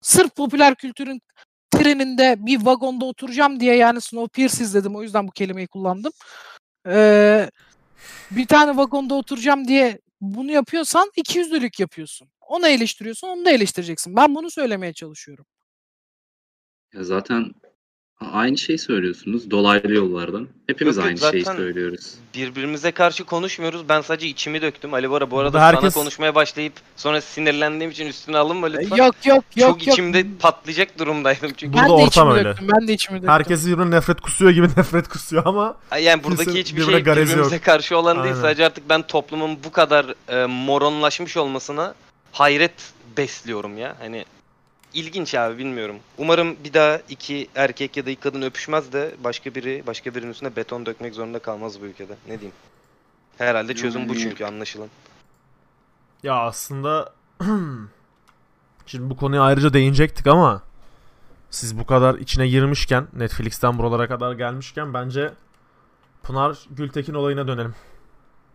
Sırf 0.00 0.36
popüler 0.36 0.74
kültürün 0.74 1.20
treninde 1.70 2.36
bir 2.38 2.64
vagonda 2.64 3.04
oturacağım 3.04 3.60
diye 3.60 3.76
yani 3.76 4.00
Snowpiercer 4.00 4.64
izledim. 4.64 4.96
O 4.96 5.02
yüzden 5.02 5.28
bu 5.28 5.32
kelimeyi 5.32 5.66
kullandım. 5.66 6.12
Ee, 6.86 7.50
bir 8.30 8.46
tane 8.46 8.76
vagonda 8.76 9.14
oturacağım 9.14 9.68
diye 9.68 10.00
bunu 10.20 10.50
yapıyorsan 10.52 11.10
ikiyüzlülük 11.16 11.80
yapıyorsun. 11.80 12.28
Onu 12.40 12.66
eleştiriyorsan 12.66 13.30
onu 13.30 13.44
da 13.44 13.50
eleştireceksin. 13.50 14.16
Ben 14.16 14.34
bunu 14.34 14.50
söylemeye 14.50 14.92
çalışıyorum. 14.92 15.46
Ya 16.94 17.04
zaten 17.04 17.54
aynı 18.32 18.58
şeyi 18.58 18.78
söylüyorsunuz 18.78 19.50
dolaylı 19.50 19.94
yollardan. 19.94 20.48
Hepimiz 20.66 20.96
Yok 20.96 21.04
yok, 21.06 21.08
aynı 21.22 21.32
şeyi 21.32 21.44
zaten- 21.44 21.58
söylüyoruz. 21.58 22.14
Birbirimize 22.34 22.90
karşı 22.92 23.24
konuşmuyoruz. 23.24 23.88
Ben 23.88 24.00
sadece 24.00 24.26
içimi 24.26 24.62
döktüm. 24.62 24.94
Ali 24.94 25.10
Bora 25.10 25.30
bu 25.30 25.38
arada 25.38 25.52
Burada 25.52 25.64
herkes- 25.66 25.94
sana 25.94 26.02
konuşmaya 26.02 26.34
başlayıp 26.34 26.72
sonra 26.96 27.20
sinirlendiğim 27.20 27.90
için 27.90 28.06
üstüne 28.06 28.38
alınma 28.38 28.66
lütfen. 28.66 28.96
Yok 28.96 29.00
yok 29.06 29.14
yok 29.26 29.44
Çok 29.58 29.86
yok. 29.86 29.94
içimde 29.94 30.26
patlayacak 30.40 30.98
durumdaydım 30.98 31.50
çünkü. 31.56 31.72
Burada 31.72 31.82
ben 31.82 31.88
de 31.88 31.92
ortam 31.92 32.06
içimi 32.08 32.32
öyle. 32.32 32.44
döktüm. 32.44 32.68
Ben 32.80 32.88
de 32.88 32.92
içimi 32.92 33.16
döktüm. 33.16 33.30
Herkes 33.30 33.66
birbirine 33.66 33.90
nefret 33.96 34.20
kusuyor 34.20 34.50
gibi 34.50 34.66
nefret 34.76 35.08
kusuyor 35.08 35.42
ama 35.46 35.76
Yani 36.00 36.24
buradaki 36.24 36.44
Kimse 36.44 36.60
hiçbir 36.60 36.76
birbirine 36.76 36.92
şey 36.94 37.02
garezi 37.04 37.26
birbirimize 37.30 37.54
yok. 37.56 37.64
karşı 37.64 37.96
olan 37.98 38.16
değil. 38.16 38.34
Aynen. 38.34 38.42
Sadece 38.42 38.66
artık 38.66 38.88
ben 38.88 39.02
toplumun 39.02 39.58
bu 39.64 39.72
kadar 39.72 40.14
e, 40.28 40.46
moronlaşmış 40.46 41.36
olmasına 41.36 41.94
hayret 42.32 42.72
besliyorum 43.16 43.78
ya. 43.78 43.96
Hani 44.00 44.24
ilginç 44.94 45.34
abi 45.34 45.58
bilmiyorum. 45.58 45.96
Umarım 46.18 46.56
bir 46.64 46.74
daha 46.74 47.00
iki 47.08 47.48
erkek 47.54 47.96
ya 47.96 48.06
da 48.06 48.10
iki 48.10 48.20
kadın 48.20 48.42
öpüşmez 48.42 48.92
de 48.92 49.14
başka 49.24 49.54
biri 49.54 49.82
başka 49.86 50.14
birinin 50.14 50.30
üstüne 50.30 50.56
beton 50.56 50.86
dökmek 50.86 51.14
zorunda 51.14 51.38
kalmaz 51.38 51.80
bu 51.80 51.84
ülkede. 51.84 52.16
Ne 52.28 52.40
diyeyim? 52.40 52.54
Herhalde 53.38 53.74
çözüm 53.74 54.08
bu 54.08 54.16
çünkü 54.16 54.44
anlaşılan. 54.44 54.88
ya 56.22 56.34
aslında 56.34 57.12
şimdi 58.86 59.10
bu 59.10 59.16
konuya 59.16 59.42
ayrıca 59.42 59.72
değinecektik 59.72 60.26
ama 60.26 60.62
siz 61.50 61.78
bu 61.78 61.86
kadar 61.86 62.14
içine 62.14 62.48
girmişken 62.48 63.06
Netflix'ten 63.12 63.78
buralara 63.78 64.08
kadar 64.08 64.32
gelmişken 64.32 64.94
bence 64.94 65.32
Pınar 66.22 66.58
Gültekin 66.70 67.14
olayına 67.14 67.48
dönelim. 67.48 67.74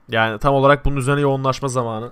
Yani 0.09 0.39
tam 0.39 0.53
olarak 0.53 0.85
bunun 0.85 0.97
üzerine 0.97 1.21
yoğunlaşma 1.21 1.67
zamanı. 1.67 2.11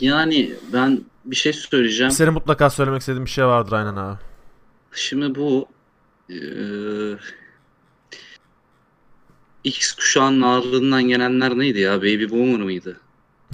Yani 0.00 0.52
ben 0.72 1.00
bir 1.24 1.36
şey 1.36 1.52
söyleyeceğim. 1.52 2.10
Senin 2.10 2.32
mutlaka 2.32 2.70
söylemek 2.70 3.00
istediğin 3.00 3.24
bir 3.24 3.30
şey 3.30 3.46
vardır 3.46 3.72
aynen 3.72 3.96
abi. 3.96 4.18
Şimdi 4.92 5.34
bu 5.34 5.66
eee, 6.28 7.16
X 9.64 9.92
kuşağının 9.92 10.42
ağırlığından 10.42 11.02
gelenler 11.02 11.58
neydi 11.58 11.78
ya? 11.80 11.98
Baby 11.98 12.30
Boomer 12.30 12.60
mıydı? 12.60 13.00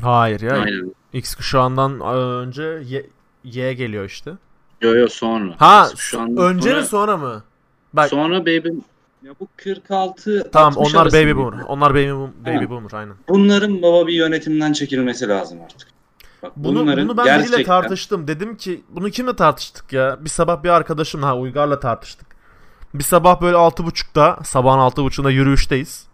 Hayır 0.02 0.40
ya. 0.40 0.52
Aynen. 0.52 0.94
X 1.12 1.34
kuşağından 1.34 2.00
e, 2.00 2.04
önce 2.14 2.62
Y, 2.86 3.06
Y 3.44 3.72
geliyor 3.72 4.04
işte. 4.04 4.32
Yo 4.82 4.94
yo 4.94 5.08
sonra. 5.08 5.54
Ha 5.58 5.88
önce 6.38 6.70
sonra, 6.70 6.80
mi 6.80 6.86
sonra 6.86 7.16
mı? 7.16 7.44
Bak 7.92 8.08
Sonra 8.08 8.40
Baby 8.40 8.68
ya 9.22 9.32
bu 9.40 9.48
46 9.56 10.50
tamam 10.52 10.78
60 10.78 10.94
onlar 10.94 11.12
baby 11.12 11.34
boomer. 11.36 11.64
Onlar 11.68 11.94
baby 11.94 12.08
boom- 12.08 12.44
baby 12.46 12.68
boomer 12.70 12.92
aynen. 12.92 13.14
Bunların 13.28 13.82
baba 13.82 14.06
bir 14.06 14.12
yönetimden 14.12 14.72
çekilmesi 14.72 15.28
lazım 15.28 15.58
artık. 15.64 15.95
Bak 16.42 16.52
Bunu, 16.56 16.80
bunların 16.80 17.08
bunu 17.08 17.16
ben 17.16 17.24
biriyle 17.24 17.40
gerçekten 17.40 17.64
tartıştım. 17.64 18.28
Dedim 18.28 18.56
ki 18.56 18.84
bunu 18.88 19.10
kimle 19.10 19.36
tartıştık 19.36 19.92
ya? 19.92 20.18
Bir 20.20 20.30
sabah 20.30 20.62
bir 20.62 20.68
arkadaşımla 20.68 21.26
ha 21.26 21.36
Uygar'la 21.36 21.80
tartıştık. 21.80 22.26
Bir 22.94 23.04
sabah 23.04 23.40
böyle 23.40 23.56
altı 23.56 23.86
buçukta 23.86 24.38
sabahın 24.44 24.78
altı 24.78 25.04
buçuğunda 25.04 25.30
yürüyüşteyiz. 25.30 26.06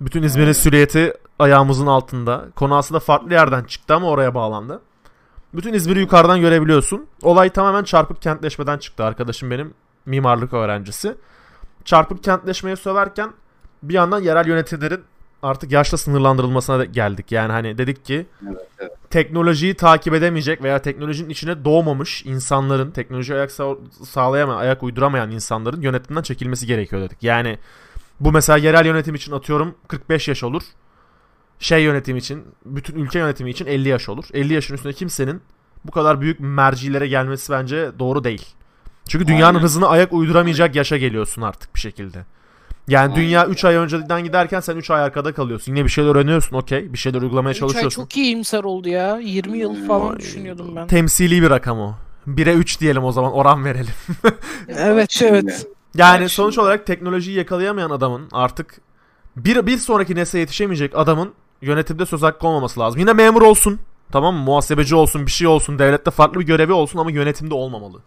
Bütün 0.00 0.22
İzmir'in 0.22 0.52
silüeti 0.52 1.14
ayağımızın 1.38 1.86
altında. 1.86 2.44
Konu 2.56 2.76
aslında 2.76 3.00
farklı 3.00 3.32
yerden 3.32 3.64
çıktı 3.64 3.94
ama 3.94 4.08
oraya 4.08 4.34
bağlandı. 4.34 4.80
Bütün 5.54 5.72
İzmir'i 5.72 6.00
yukarıdan 6.00 6.40
görebiliyorsun. 6.40 7.06
Olay 7.22 7.50
tamamen 7.50 7.84
çarpık 7.84 8.22
kentleşmeden 8.22 8.78
çıktı. 8.78 9.04
Arkadaşım 9.04 9.50
benim 9.50 9.74
mimarlık 10.06 10.52
öğrencisi. 10.52 11.16
Çarpık 11.84 12.24
kentleşmeye 12.24 12.76
söverken 12.76 13.32
bir 13.82 13.94
yandan 13.94 14.20
yerel 14.20 14.46
yönetimlerin 14.46 15.04
artık 15.42 15.72
yaşla 15.72 15.98
sınırlandırılmasına 15.98 16.84
geldik. 16.84 17.32
Yani 17.32 17.52
hani 17.52 17.78
dedik 17.78 18.04
ki 18.04 18.26
Evet, 18.48 18.66
evet. 18.78 18.92
teknolojiyi 19.10 19.74
takip 19.74 20.14
edemeyecek 20.14 20.62
veya 20.62 20.82
teknolojinin 20.82 21.28
içine 21.28 21.64
doğmamış 21.64 22.26
insanların, 22.26 22.90
teknoloji 22.90 23.34
ayak 23.34 23.50
sağ- 23.52 23.76
sağlayamayan, 24.04 24.58
ayak 24.58 24.82
uyduramayan 24.82 25.30
insanların 25.30 25.80
yönetimden 25.80 26.22
çekilmesi 26.22 26.66
gerekiyor 26.66 27.02
dedik. 27.02 27.22
Yani 27.22 27.58
bu 28.20 28.32
mesela 28.32 28.58
yerel 28.58 28.86
yönetim 28.86 29.14
için 29.14 29.32
atıyorum 29.32 29.74
45 29.88 30.28
yaş 30.28 30.44
olur. 30.44 30.62
Şey 31.58 31.82
yönetim 31.82 32.16
için, 32.16 32.44
bütün 32.64 32.96
ülke 32.96 33.18
yönetimi 33.18 33.50
için 33.50 33.66
50 33.66 33.88
yaş 33.88 34.08
olur. 34.08 34.24
50 34.32 34.52
yaşın 34.54 34.74
üstünde 34.74 34.92
kimsenin 34.92 35.40
bu 35.84 35.90
kadar 35.90 36.20
büyük 36.20 36.40
mercilere 36.40 37.08
gelmesi 37.08 37.52
bence 37.52 37.90
doğru 37.98 38.24
değil. 38.24 38.46
Çünkü 39.08 39.26
dünyanın 39.26 39.54
Aynen. 39.54 39.64
hızına 39.64 39.88
ayak 39.88 40.12
uyduramayacak 40.12 40.76
yaşa 40.76 40.96
geliyorsun 40.96 41.42
artık 41.42 41.74
bir 41.74 41.80
şekilde. 41.80 42.24
Yani 42.88 43.02
Aynen. 43.02 43.16
dünya 43.16 43.46
3 43.46 43.64
ay 43.64 43.74
önceden 43.74 44.24
giderken 44.24 44.60
sen 44.60 44.76
3 44.76 44.90
ay 44.90 45.02
arkada 45.02 45.34
kalıyorsun. 45.34 45.74
Yine 45.74 45.84
bir 45.84 45.90
şeyler 45.90 46.14
öğreniyorsun 46.14 46.56
okey. 46.56 46.92
Bir 46.92 46.98
şeyler 46.98 47.22
uygulamaya 47.22 47.50
Üç 47.50 47.62
ay 47.62 47.68
çalışıyorsun. 47.68 48.02
çok 48.02 48.16
iyimser 48.16 48.64
oldu 48.64 48.88
ya. 48.88 49.18
20 49.18 49.58
yıl 49.58 49.86
falan 49.86 50.12
Ay, 50.12 50.18
düşünüyordum 50.18 50.76
ben. 50.76 50.86
Temsili 50.86 51.42
bir 51.42 51.50
rakam 51.50 51.78
o. 51.80 51.94
1'e 52.28 52.52
3 52.54 52.80
diyelim 52.80 53.04
o 53.04 53.12
zaman 53.12 53.32
oran 53.32 53.64
verelim. 53.64 53.94
Evet 54.68 55.22
evet. 55.22 55.66
Yani 55.94 56.28
sonuç 56.28 56.54
şimdi. 56.54 56.64
olarak 56.64 56.86
teknolojiyi 56.86 57.36
yakalayamayan 57.36 57.90
adamın 57.90 58.28
artık 58.32 58.80
bir, 59.36 59.66
bir 59.66 59.78
sonraki 59.78 60.14
nesle 60.14 60.38
yetişemeyecek 60.38 60.92
adamın 60.94 61.32
yönetimde 61.62 62.06
söz 62.06 62.22
hakkı 62.22 62.46
olmaması 62.46 62.80
lazım. 62.80 63.00
Yine 63.00 63.12
memur 63.12 63.42
olsun. 63.42 63.80
Tamam 64.12 64.34
mı? 64.34 64.40
Muhasebeci 64.40 64.94
olsun, 64.94 65.26
bir 65.26 65.30
şey 65.30 65.46
olsun, 65.46 65.78
devlette 65.78 66.10
farklı 66.10 66.40
bir 66.40 66.46
görevi 66.46 66.72
olsun 66.72 66.98
ama 66.98 67.10
yönetimde 67.10 67.54
olmamalı. 67.54 68.00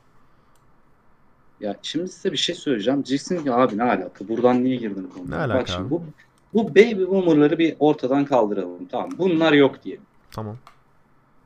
Ya 1.59 1.75
şimdi 1.81 2.07
size 2.07 2.31
bir 2.31 2.37
şey 2.37 2.55
söyleyeceğim. 2.55 3.05
Diyeceksin 3.05 3.43
ki 3.43 3.53
abi 3.53 3.77
ne 3.77 3.83
alaka? 3.83 4.27
Buradan 4.27 4.63
niye 4.63 4.75
girdin 4.75 5.03
konuya? 5.03 5.29
Ne 5.29 5.35
alaka 5.35 5.59
Bak 5.59 5.67
şimdi 5.67 5.89
bu, 5.89 6.03
bu 6.53 6.69
baby 6.69 7.03
boomer'ları 7.03 7.57
bir 7.57 7.75
ortadan 7.79 8.25
kaldıralım. 8.25 8.87
Tamam. 8.87 9.09
Bunlar 9.17 9.53
yok 9.53 9.83
diye. 9.83 9.97
Tamam. 10.31 10.57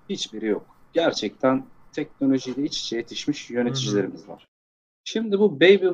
Hiçbiri 0.09 0.45
yok. 0.45 0.65
Gerçekten 0.93 1.65
teknolojiyle 1.91 2.63
iç 2.63 2.79
içe 2.81 2.97
yetişmiş 2.97 3.49
yöneticilerimiz 3.49 4.27
var. 4.29 4.47
Şimdi 5.03 5.39
bu 5.39 5.59
baby 5.59 5.87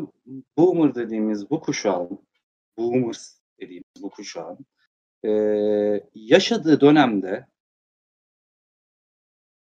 boomer 0.58 0.96
dediğimiz 0.96 1.50
bu 1.50 1.60
kuşağın, 1.60 2.20
boomers 2.78 3.36
dediğimiz 3.60 4.02
bu 4.02 4.10
kuşağın 4.10 4.58
eee, 5.24 6.04
yaşadığı 6.16 6.82
dönemde 6.82 7.46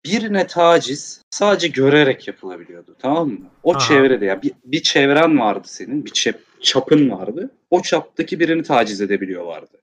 birine 0.05 0.47
taciz 0.47 1.21
sadece 1.29 1.67
görerek 1.67 2.27
yapılabiliyordu. 2.27 2.95
Tamam 2.99 3.29
mı? 3.29 3.39
O 3.63 3.71
Aha. 3.71 3.79
çevrede 3.79 4.25
ya 4.25 4.41
bir, 4.41 4.51
bir 4.65 4.83
çevren 4.83 5.39
vardı 5.39 5.67
senin, 5.67 6.05
bir 6.05 6.11
çep, 6.11 6.39
çapın 6.61 7.09
vardı. 7.09 7.51
O 7.69 7.81
çaptaki 7.81 8.39
birini 8.39 8.63
taciz 8.63 9.01
edebiliyor 9.01 9.45
vardı. 9.45 9.81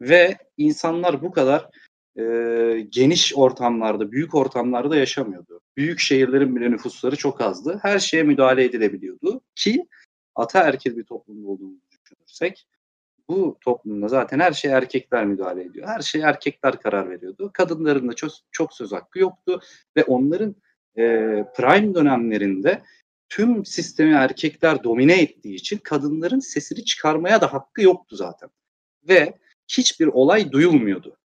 Ve 0.00 0.36
insanlar 0.56 1.22
bu 1.22 1.30
kadar 1.30 1.68
e, 2.18 2.24
geniş 2.88 3.34
ortamlarda, 3.36 4.12
büyük 4.12 4.34
ortamlarda 4.34 4.96
yaşamıyordu. 4.96 5.60
Büyük 5.76 6.00
şehirlerin 6.00 6.56
bile 6.56 6.70
nüfusları 6.70 7.16
çok 7.16 7.40
azdı. 7.40 7.78
Her 7.82 7.98
şeye 7.98 8.22
müdahale 8.22 8.64
edilebiliyordu 8.64 9.40
ki 9.54 9.86
ataerkil 10.34 10.96
bir 10.96 11.04
toplumda 11.04 11.48
olduğumuzu 11.48 11.80
düşünürsek 11.90 12.66
bu 13.30 13.58
toplumda 13.60 14.08
zaten 14.08 14.40
her 14.40 14.52
şey 14.52 14.70
erkekler 14.70 15.26
müdahale 15.26 15.64
ediyor. 15.64 15.88
Her 15.88 16.00
şey 16.00 16.20
erkekler 16.20 16.80
karar 16.80 17.10
veriyordu. 17.10 17.50
Kadınların 17.54 18.08
da 18.08 18.12
çok, 18.12 18.30
çok 18.50 18.74
söz 18.74 18.92
hakkı 18.92 19.18
yoktu 19.18 19.60
ve 19.96 20.04
onların 20.04 20.56
e, 20.98 21.02
prime 21.56 21.94
dönemlerinde 21.94 22.82
tüm 23.28 23.64
sistemi 23.64 24.14
erkekler 24.14 24.84
domine 24.84 25.22
ettiği 25.22 25.54
için 25.54 25.78
kadınların 25.78 26.38
sesini 26.38 26.84
çıkarmaya 26.84 27.40
da 27.40 27.52
hakkı 27.52 27.82
yoktu 27.82 28.16
zaten. 28.16 28.50
Ve 29.08 29.38
hiçbir 29.68 30.06
olay 30.06 30.52
duyulmuyordu. 30.52 31.16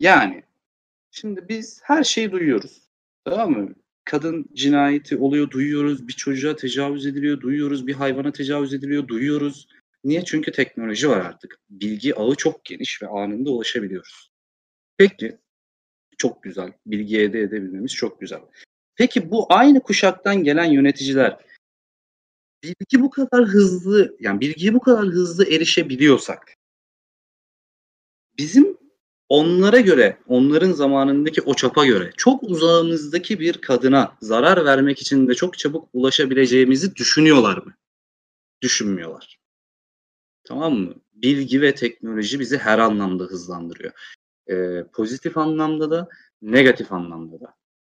Yani 0.00 0.42
şimdi 1.10 1.48
biz 1.48 1.80
her 1.82 2.04
şeyi 2.04 2.32
duyuyoruz. 2.32 2.82
Tamam 3.24 3.50
mı? 3.50 3.74
Kadın 4.04 4.46
cinayeti 4.52 5.16
oluyor, 5.16 5.50
duyuyoruz. 5.50 6.08
Bir 6.08 6.12
çocuğa 6.12 6.56
tecavüz 6.56 7.06
ediliyor, 7.06 7.40
duyuyoruz. 7.40 7.86
Bir 7.86 7.94
hayvana 7.94 8.32
tecavüz 8.32 8.74
ediliyor, 8.74 9.08
duyuyoruz. 9.08 9.68
Niye? 10.04 10.24
Çünkü 10.24 10.52
teknoloji 10.52 11.08
var 11.08 11.20
artık. 11.20 11.58
Bilgi 11.70 12.14
ağı 12.14 12.34
çok 12.34 12.64
geniş 12.64 13.02
ve 13.02 13.06
anında 13.06 13.50
ulaşabiliyoruz. 13.50 14.30
Peki, 14.96 15.38
çok 16.18 16.42
güzel. 16.42 16.72
Bilgi 16.86 17.18
elde 17.18 17.40
edebilmemiz 17.40 17.94
çok 17.94 18.20
güzel. 18.20 18.40
Peki 18.96 19.30
bu 19.30 19.46
aynı 19.52 19.80
kuşaktan 19.80 20.44
gelen 20.44 20.64
yöneticiler 20.64 21.38
bilgi 22.62 23.02
bu 23.02 23.10
kadar 23.10 23.44
hızlı, 23.44 24.16
yani 24.20 24.40
bilgiye 24.40 24.74
bu 24.74 24.80
kadar 24.80 25.04
hızlı 25.06 25.44
erişebiliyorsak 25.44 26.54
bizim 28.38 28.76
onlara 29.28 29.80
göre, 29.80 30.18
onların 30.26 30.72
zamanındaki 30.72 31.42
o 31.42 31.54
çapa 31.54 31.86
göre 31.86 32.12
çok 32.16 32.42
uzağımızdaki 32.42 33.40
bir 33.40 33.60
kadına 33.60 34.16
zarar 34.20 34.64
vermek 34.64 35.00
için 35.00 35.28
de 35.28 35.34
çok 35.34 35.58
çabuk 35.58 35.88
ulaşabileceğimizi 35.92 36.96
düşünüyorlar 36.96 37.56
mı? 37.56 37.74
Düşünmüyorlar. 38.62 39.39
Tamam 40.50 40.74
mı? 40.74 40.94
bilgi 41.14 41.62
ve 41.62 41.74
teknoloji 41.74 42.40
bizi 42.40 42.58
her 42.58 42.78
anlamda 42.78 43.24
hızlandırıyor. 43.24 43.92
Ee, 44.50 44.84
pozitif 44.92 45.38
anlamda 45.38 45.90
da, 45.90 46.08
negatif 46.42 46.92
anlamda 46.92 47.40
da. 47.40 47.54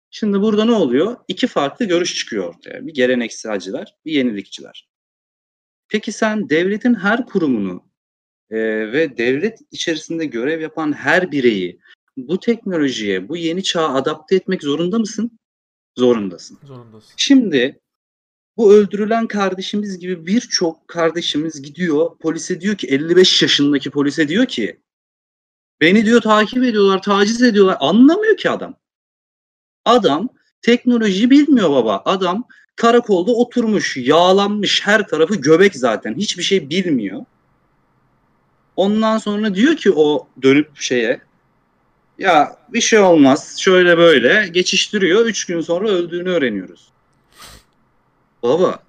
Şimdi 0.10 0.42
burada 0.42 0.66
ne 0.66 0.72
oluyor? 0.72 1.18
İki 1.28 1.48
farklı 1.48 1.86
görüş 1.86 2.16
çıkıyor 2.16 2.56
ortaya. 2.56 2.88
Bir 2.88 2.94
gelenekselciler, 2.94 3.96
bir 4.06 4.12
yenilikçiler. 4.12 4.90
Peki 5.88 6.12
sen 6.12 6.50
devletin 6.50 6.94
her 6.94 7.26
kurumunu 7.26 7.84
e, 8.50 8.58
ve 8.92 9.18
devlet 9.18 9.60
içerisinde 9.72 10.26
görev 10.26 10.62
yapan 10.62 10.94
her 10.94 11.32
bireyi 11.32 11.80
bu 12.18 12.40
teknolojiye, 12.40 13.30
bu 13.30 13.38
yeni 13.38 13.64
çağa 13.64 13.94
adapte 13.94 14.36
etmek 14.36 14.64
zorunda 14.64 15.00
mısın? 15.00 15.40
Zorundasın. 15.98 16.60
Zorundasın. 16.64 17.14
Şimdi 17.18 17.80
bu 18.58 18.74
öldürülen 18.74 19.28
kardeşimiz 19.28 20.00
gibi 20.00 20.28
birçok 20.28 20.88
kardeşimiz 20.88 21.62
gidiyor 21.62 22.18
polise 22.18 22.62
diyor 22.62 22.76
ki 22.76 22.88
55 22.88 23.42
yaşındaki 23.42 23.90
polise 23.90 24.28
diyor 24.28 24.46
ki 24.46 24.80
beni 25.82 26.06
diyor 26.06 26.22
takip 26.22 26.64
ediyorlar, 26.64 27.02
taciz 27.02 27.42
ediyorlar. 27.42 27.78
Anlamıyor 27.80 28.38
ki 28.38 28.50
adam. 28.50 28.76
Adam 29.86 30.30
teknolojiyi 30.62 31.30
bilmiyor 31.30 31.70
baba. 31.70 32.02
Adam 32.06 32.48
karakolda 32.76 33.32
oturmuş, 33.32 33.98
yağlanmış, 33.98 34.82
her 34.88 35.08
tarafı 35.08 35.36
göbek 35.36 35.76
zaten. 35.76 36.16
Hiçbir 36.16 36.44
şey 36.44 36.70
bilmiyor. 36.70 37.26
Ondan 38.76 39.18
sonra 39.18 39.56
diyor 39.56 39.76
ki 39.76 39.92
o 39.92 40.28
dönüp 40.42 40.78
şeye 40.78 41.22
ya 42.18 42.58
bir 42.70 42.82
şey 42.82 43.00
olmaz 43.00 43.58
şöyle 43.60 43.98
böyle 43.98 44.48
geçiştiriyor. 44.48 45.26
Üç 45.26 45.46
gün 45.46 45.62
sonra 45.62 45.90
öldüğünü 45.90 46.30
öğreniyoruz. 46.30 46.95
Baba 48.46 48.80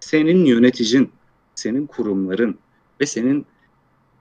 senin 0.00 0.44
yöneticin, 0.44 1.12
senin 1.54 1.86
kurumların 1.86 2.58
ve 3.00 3.06
senin 3.06 3.46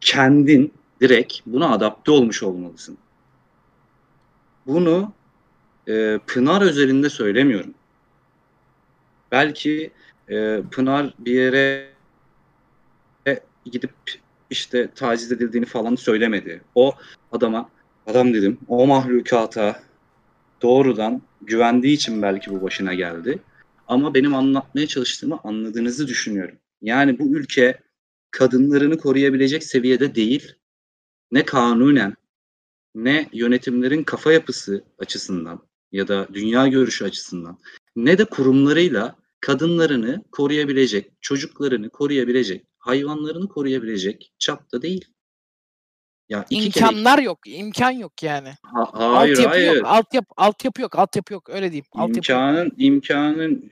kendin 0.01 0.73
direkt 1.01 1.39
buna 1.45 1.71
adapte 1.71 2.11
olmuş 2.11 2.43
olmalısın. 2.43 2.97
Bunu 4.67 5.13
e, 5.87 6.19
Pınar 6.27 6.61
özelinde 6.61 7.09
söylemiyorum. 7.09 7.73
Belki 9.31 9.91
e, 10.29 10.61
Pınar 10.71 11.13
bir 11.19 11.33
yere 11.33 11.89
gidip 13.65 13.93
işte 14.49 14.89
taciz 14.95 15.31
edildiğini 15.31 15.65
falan 15.65 15.95
söylemedi. 15.95 16.61
O 16.75 16.95
adama, 17.31 17.69
adam 18.07 18.33
dedim, 18.33 18.57
o 18.67 18.87
mahlukata 18.87 19.79
doğrudan 20.61 21.21
güvendiği 21.41 21.95
için 21.95 22.21
belki 22.21 22.51
bu 22.51 22.61
başına 22.61 22.93
geldi. 22.93 23.39
Ama 23.87 24.13
benim 24.13 24.35
anlatmaya 24.35 24.87
çalıştığımı 24.87 25.39
anladığınızı 25.43 26.07
düşünüyorum. 26.07 26.57
Yani 26.81 27.19
bu 27.19 27.35
ülke 27.35 27.79
kadınlarını 28.31 28.97
koruyabilecek 28.97 29.63
seviyede 29.63 30.15
değil. 30.15 30.53
Ne 31.31 31.45
kanunen 31.45 32.15
ne 32.95 33.29
yönetimlerin 33.33 34.03
kafa 34.03 34.31
yapısı 34.31 34.83
açısından 34.99 35.67
ya 35.91 36.07
da 36.07 36.27
dünya 36.33 36.67
görüşü 36.67 37.05
açısından 37.05 37.57
ne 37.95 38.17
de 38.17 38.25
kurumlarıyla 38.25 39.15
kadınlarını 39.39 40.23
koruyabilecek, 40.31 41.11
çocuklarını 41.21 41.89
koruyabilecek, 41.89 42.65
hayvanlarını 42.77 43.47
koruyabilecek 43.47 44.33
çapta 44.39 44.81
değil. 44.81 45.05
Ya 46.29 46.45
iki 46.49 46.65
İmkanlar 46.65 47.15
kere... 47.15 47.25
yok. 47.25 47.39
imkan 47.45 47.91
yok 47.91 48.23
yani. 48.23 48.53
Ha, 48.63 48.89
hayır 48.93 49.31
altyapı 49.31 49.49
hayır. 49.49 49.75
Yok, 49.75 49.85
altyapı, 49.87 50.33
altyapı 50.37 50.81
yok. 50.81 50.95
Altyapı 50.99 51.33
yok. 51.33 51.49
Öyle 51.49 51.71
diyeyim. 51.71 51.85
Altyapı 51.91 52.17
imkanın 52.17 52.65
yok. 52.65 52.73
imkanın 52.77 53.71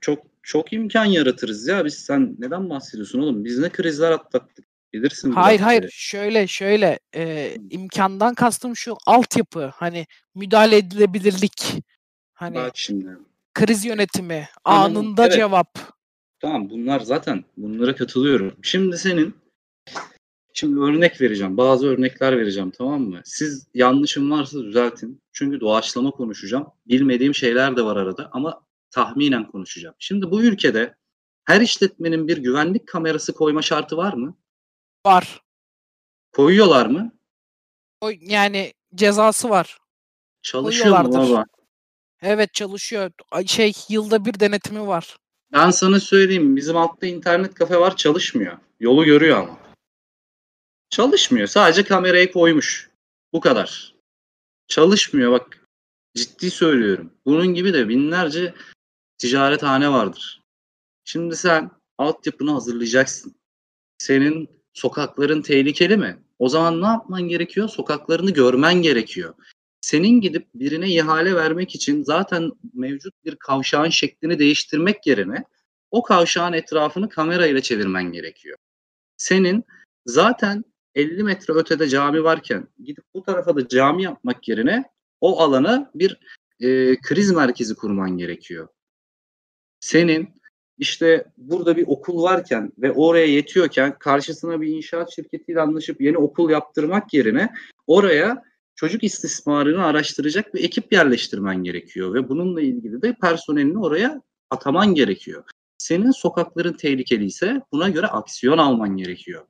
çok 0.00 0.18
çok 0.42 0.72
imkan 0.72 1.04
yaratırız 1.04 1.68
ya. 1.68 1.84
Biz 1.84 1.94
sen 1.94 2.36
neden 2.38 2.70
bahsediyorsun 2.70 3.18
oğlum? 3.18 3.44
Biz 3.44 3.58
ne 3.58 3.68
krizler 3.68 4.10
atlattık. 4.10 4.66
Bilirsin. 4.92 5.32
Hayır 5.32 5.60
hayır. 5.60 5.90
Şöyle 5.92 6.46
şöyle 6.46 6.98
e, 7.14 7.54
imkandan 7.70 8.34
kastım 8.34 8.76
şu 8.76 8.96
altyapı. 9.06 9.72
Hani 9.74 10.06
müdahale 10.34 10.76
edilebilirlik. 10.76 11.84
Hani 12.34 12.54
Bak 12.54 12.72
şimdi. 12.74 13.08
Kriz 13.54 13.84
yönetimi. 13.84 14.48
Anında 14.64 15.22
evet. 15.22 15.34
cevap. 15.34 15.78
Tamam 16.40 16.70
bunlar 16.70 17.00
zaten 17.00 17.44
bunlara 17.56 17.96
katılıyorum. 17.96 18.54
Şimdi 18.62 18.98
senin 18.98 19.34
Şimdi 20.58 20.80
örnek 20.80 21.20
vereceğim. 21.20 21.56
Bazı 21.56 21.86
örnekler 21.86 22.38
vereceğim 22.38 22.70
tamam 22.70 23.02
mı? 23.02 23.20
Siz 23.24 23.66
yanlışım 23.74 24.30
varsa 24.30 24.58
düzeltin. 24.58 25.22
Çünkü 25.32 25.60
doğaçlama 25.60 26.10
konuşacağım. 26.10 26.66
Bilmediğim 26.86 27.34
şeyler 27.34 27.76
de 27.76 27.84
var 27.84 27.96
arada 27.96 28.30
ama 28.32 28.62
tahminen 28.90 29.50
konuşacağım. 29.50 29.94
Şimdi 29.98 30.30
bu 30.30 30.42
ülkede 30.42 30.94
her 31.44 31.60
işletmenin 31.60 32.28
bir 32.28 32.36
güvenlik 32.36 32.88
kamerası 32.88 33.32
koyma 33.34 33.62
şartı 33.62 33.96
var 33.96 34.12
mı? 34.12 34.36
Var. 35.06 35.40
Koyuyorlar 36.32 36.86
mı? 36.86 37.12
O 38.00 38.10
yani 38.20 38.72
cezası 38.94 39.50
var. 39.50 39.78
Çalışıyor 40.42 41.00
mu 41.00 41.12
baba? 41.12 41.44
Evet 42.22 42.54
çalışıyor. 42.54 43.10
Şey 43.46 43.72
yılda 43.88 44.24
bir 44.24 44.40
denetimi 44.40 44.86
var. 44.86 45.16
Ben 45.52 45.70
sana 45.70 46.00
söyleyeyim 46.00 46.56
bizim 46.56 46.76
altta 46.76 47.06
internet 47.06 47.54
kafe 47.54 47.80
var 47.80 47.96
çalışmıyor. 47.96 48.58
Yolu 48.80 49.04
görüyor 49.04 49.38
ama. 49.38 49.65
Çalışmıyor. 50.90 51.46
Sadece 51.46 51.84
kamerayı 51.84 52.32
koymuş. 52.32 52.90
Bu 53.32 53.40
kadar. 53.40 53.94
Çalışmıyor 54.68 55.32
bak. 55.32 55.66
Ciddi 56.14 56.50
söylüyorum. 56.50 57.12
Bunun 57.26 57.46
gibi 57.46 57.74
de 57.74 57.88
binlerce 57.88 58.54
ticarethane 59.18 59.92
vardır. 59.92 60.42
Şimdi 61.04 61.36
sen 61.36 61.70
altyapını 61.98 62.50
hazırlayacaksın. 62.50 63.34
Senin 63.98 64.48
sokakların 64.72 65.42
tehlikeli 65.42 65.96
mi? 65.96 66.18
O 66.38 66.48
zaman 66.48 66.82
ne 66.82 66.86
yapman 66.86 67.22
gerekiyor? 67.22 67.68
Sokaklarını 67.68 68.30
görmen 68.30 68.74
gerekiyor. 68.74 69.34
Senin 69.80 70.20
gidip 70.20 70.46
birine 70.54 70.88
ihale 70.88 71.34
vermek 71.34 71.74
için 71.74 72.02
zaten 72.02 72.52
mevcut 72.74 73.14
bir 73.24 73.36
kavşağın 73.36 73.90
şeklini 73.90 74.38
değiştirmek 74.38 75.06
yerine 75.06 75.44
o 75.90 76.02
kavşağın 76.02 76.52
etrafını 76.52 77.08
kamerayla 77.08 77.60
çevirmen 77.60 78.12
gerekiyor. 78.12 78.58
Senin 79.16 79.64
zaten 80.06 80.64
50 80.96 81.22
metre 81.22 81.54
ötede 81.54 81.88
cami 81.88 82.24
varken 82.24 82.68
gidip 82.84 83.04
bu 83.14 83.22
tarafa 83.22 83.56
da 83.56 83.68
cami 83.68 84.02
yapmak 84.02 84.48
yerine 84.48 84.84
o 85.20 85.40
alana 85.40 85.90
bir 85.94 86.20
e, 86.60 86.96
kriz 87.00 87.32
merkezi 87.32 87.74
kurman 87.74 88.18
gerekiyor. 88.18 88.68
Senin 89.80 90.28
işte 90.78 91.24
burada 91.36 91.76
bir 91.76 91.84
okul 91.86 92.22
varken 92.22 92.72
ve 92.78 92.92
oraya 92.92 93.26
yetiyorken 93.26 93.98
karşısına 93.98 94.60
bir 94.60 94.68
inşaat 94.68 95.14
şirketiyle 95.14 95.60
anlaşıp 95.60 96.00
yeni 96.00 96.18
okul 96.18 96.50
yaptırmak 96.50 97.14
yerine 97.14 97.48
oraya 97.86 98.42
çocuk 98.74 99.04
istismarını 99.04 99.84
araştıracak 99.84 100.54
bir 100.54 100.64
ekip 100.64 100.92
yerleştirmen 100.92 101.64
gerekiyor 101.64 102.14
ve 102.14 102.28
bununla 102.28 102.60
ilgili 102.60 103.02
de 103.02 103.14
personelini 103.22 103.78
oraya 103.78 104.22
ataman 104.50 104.94
gerekiyor. 104.94 105.44
Senin 105.78 106.10
sokakların 106.10 106.72
tehlikeli 106.72 107.24
ise 107.24 107.60
buna 107.72 107.88
göre 107.88 108.06
aksiyon 108.06 108.58
alman 108.58 108.96
gerekiyor. 108.96 109.46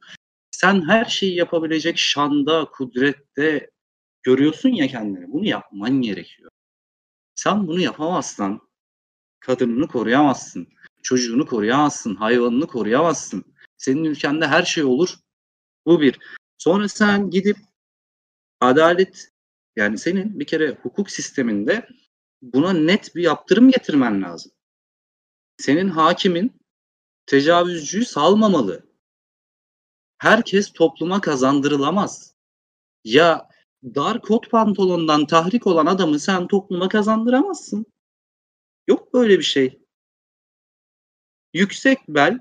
Sen 0.60 0.88
her 0.88 1.04
şeyi 1.04 1.34
yapabilecek 1.34 1.98
şanda, 1.98 2.64
kudrette 2.64 3.70
görüyorsun 4.22 4.68
ya 4.68 4.88
kendini. 4.88 5.32
Bunu 5.32 5.46
yapman 5.46 5.90
gerekiyor. 6.02 6.50
Sen 7.34 7.66
bunu 7.66 7.80
yapamazsan 7.80 8.60
kadınını 9.40 9.88
koruyamazsın. 9.88 10.68
Çocuğunu 11.02 11.46
koruyamazsın. 11.46 12.14
Hayvanını 12.14 12.66
koruyamazsın. 12.66 13.44
Senin 13.76 14.04
ülkende 14.04 14.46
her 14.46 14.62
şey 14.62 14.84
olur. 14.84 15.14
Bu 15.86 16.00
bir. 16.00 16.18
Sonra 16.58 16.88
sen 16.88 17.30
gidip 17.30 17.56
adalet 18.60 19.32
yani 19.76 19.98
senin 19.98 20.40
bir 20.40 20.46
kere 20.46 20.78
hukuk 20.82 21.10
sisteminde 21.10 21.88
buna 22.42 22.72
net 22.72 23.16
bir 23.16 23.22
yaptırım 23.22 23.70
getirmen 23.70 24.22
lazım. 24.22 24.52
Senin 25.58 25.88
hakimin 25.88 26.60
tecavüzcüyü 27.26 28.04
salmamalı. 28.04 28.86
Herkes 30.18 30.72
topluma 30.72 31.20
kazandırılamaz. 31.20 32.34
Ya 33.04 33.48
dar 33.84 34.20
kot 34.20 34.50
pantolondan 34.50 35.26
tahrik 35.26 35.66
olan 35.66 35.86
adamı 35.86 36.20
sen 36.20 36.46
topluma 36.46 36.88
kazandıramazsın. 36.88 37.86
Yok 38.88 39.14
böyle 39.14 39.38
bir 39.38 39.44
şey. 39.44 39.78
Yüksek 41.54 41.98
bel 42.08 42.40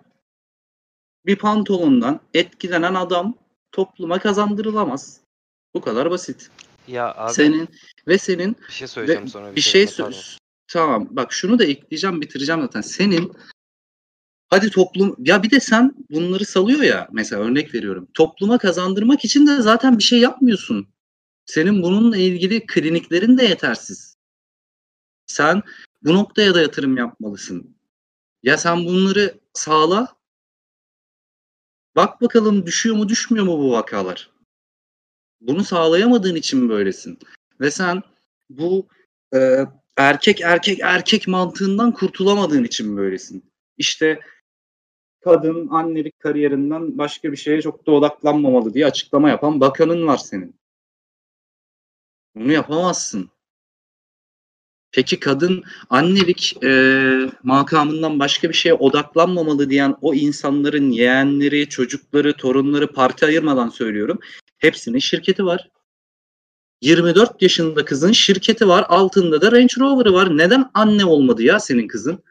bir 1.25 1.35
pantolondan 1.35 2.19
etkilenen 2.33 2.93
adam 2.93 3.37
topluma 3.71 4.19
kazandırılamaz. 4.19 5.21
Bu 5.73 5.81
kadar 5.81 6.11
basit. 6.11 6.51
Ya 6.87 7.15
abi 7.15 7.33
Senin 7.33 7.69
ve 8.07 8.17
senin 8.17 8.57
bir 8.67 8.73
şey 8.73 8.87
söyleyeceğim 8.87 9.27
sonra. 9.27 9.51
Bir, 9.51 9.55
bir 9.55 9.61
şey 9.61 9.83
sö- 9.83 10.37
Tamam. 10.67 11.07
Bak 11.11 11.33
şunu 11.33 11.59
da 11.59 11.65
ekleyeceğim, 11.65 12.21
bitireceğim 12.21 12.61
zaten. 12.61 12.81
Senin 12.81 13.33
hadi 14.55 14.69
toplum 14.69 15.15
ya 15.19 15.43
bir 15.43 15.51
de 15.51 15.59
sen 15.59 15.95
bunları 16.09 16.45
salıyor 16.45 16.81
ya 16.81 17.07
mesela 17.11 17.41
örnek 17.41 17.73
veriyorum. 17.73 18.07
Topluma 18.13 18.57
kazandırmak 18.57 19.25
için 19.25 19.47
de 19.47 19.61
zaten 19.61 19.97
bir 19.97 20.03
şey 20.03 20.19
yapmıyorsun. 20.19 20.87
Senin 21.45 21.83
bununla 21.83 22.17
ilgili 22.17 22.65
kliniklerin 22.65 23.37
de 23.37 23.43
yetersiz. 23.43 24.17
Sen 25.27 25.61
bu 26.03 26.13
noktaya 26.13 26.55
da 26.55 26.61
yatırım 26.61 26.97
yapmalısın. 26.97 27.75
Ya 28.43 28.57
sen 28.57 28.85
bunları 28.85 29.39
sağla 29.53 30.15
Bak 31.95 32.21
bakalım 32.21 32.65
düşüyor 32.65 32.95
mu 32.95 33.09
düşmüyor 33.09 33.45
mu 33.45 33.59
bu 33.59 33.71
vakalar? 33.71 34.29
Bunu 35.41 35.63
sağlayamadığın 35.63 36.35
için 36.35 36.69
böylesin. 36.69 37.19
Ve 37.61 37.71
sen 37.71 38.03
bu 38.49 38.87
e, 39.35 39.65
erkek 39.97 40.41
erkek 40.41 40.79
erkek 40.79 41.27
mantığından 41.27 41.91
kurtulamadığın 41.91 42.63
için 42.63 42.97
böylesin. 42.97 43.51
İşte 43.77 44.19
kadın 45.25 45.67
annelik 45.71 46.19
kariyerinden 46.19 46.97
başka 46.97 47.31
bir 47.31 47.37
şeye 47.37 47.61
çok 47.61 47.87
da 47.87 47.91
odaklanmamalı 47.91 48.73
diye 48.73 48.85
açıklama 48.85 49.29
yapan 49.29 49.59
bakanın 49.59 50.07
var 50.07 50.17
senin. 50.17 50.55
Bunu 52.35 52.51
yapamazsın. 52.51 53.29
Peki 54.91 55.19
kadın 55.19 55.63
annelik 55.89 56.63
e, 56.63 56.71
makamından 57.43 58.19
başka 58.19 58.49
bir 58.49 58.53
şeye 58.53 58.73
odaklanmamalı 58.73 59.69
diyen 59.69 59.95
o 60.01 60.13
insanların 60.13 60.89
yeğenleri, 60.89 61.69
çocukları, 61.69 62.33
torunları 62.33 62.93
parti 62.93 63.25
ayırmadan 63.25 63.69
söylüyorum. 63.69 64.19
Hepsinin 64.57 64.99
şirketi 64.99 65.45
var. 65.45 65.69
24 66.81 67.41
yaşında 67.41 67.85
kızın 67.85 68.11
şirketi 68.11 68.67
var. 68.67 68.85
Altında 68.89 69.41
da 69.41 69.51
Range 69.51 69.75
Rover'ı 69.79 70.13
var. 70.13 70.37
Neden 70.37 70.71
anne 70.73 71.05
olmadı 71.05 71.43
ya 71.43 71.59
senin 71.59 71.87
kızın? 71.87 72.23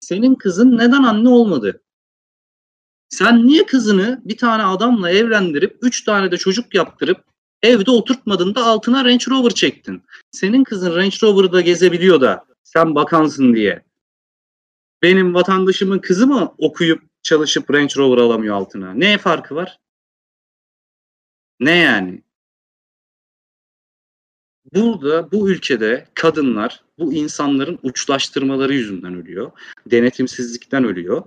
Senin 0.00 0.34
kızın 0.34 0.78
neden 0.78 1.02
anne 1.02 1.28
olmadı? 1.28 1.83
Sen 3.14 3.46
niye 3.46 3.66
kızını 3.66 4.22
bir 4.24 4.36
tane 4.36 4.62
adamla 4.62 5.10
evlendirip 5.10 5.78
3 5.82 6.04
tane 6.04 6.30
de 6.30 6.36
çocuk 6.36 6.74
yaptırıp 6.74 7.24
evde 7.62 7.90
oturtmadın 7.90 8.54
da 8.54 8.64
altına 8.64 9.04
Range 9.04 9.24
Rover 9.30 9.50
çektin? 9.50 10.02
Senin 10.30 10.64
kızın 10.64 10.96
Range 10.96 11.16
Rover'da 11.22 11.60
gezebiliyor 11.60 12.20
da 12.20 12.44
sen 12.62 12.94
bakansın 12.94 13.54
diye. 13.54 13.84
Benim 15.02 15.34
vatandaşımın 15.34 15.98
kızı 15.98 16.26
mı 16.26 16.54
okuyup 16.58 17.02
çalışıp 17.22 17.70
Range 17.70 17.94
Rover 17.96 18.18
alamıyor 18.18 18.54
altına? 18.54 18.94
Ne 18.94 19.18
farkı 19.18 19.54
var? 19.54 19.78
Ne 21.60 21.76
yani? 21.76 22.22
Burada 24.74 25.32
bu 25.32 25.50
ülkede 25.50 26.08
kadınlar 26.14 26.82
bu 26.98 27.12
insanların 27.12 27.78
uçlaştırmaları 27.82 28.74
yüzünden 28.74 29.14
ölüyor. 29.14 29.50
Denetimsizlikten 29.86 30.84
ölüyor. 30.84 31.22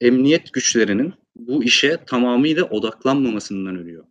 Emniyet 0.00 0.52
güçlerinin 0.52 1.14
bu 1.36 1.64
işe 1.64 2.04
tamamıyla 2.04 2.64
odaklanmamasından 2.64 3.76
ölüyor. 3.76 4.04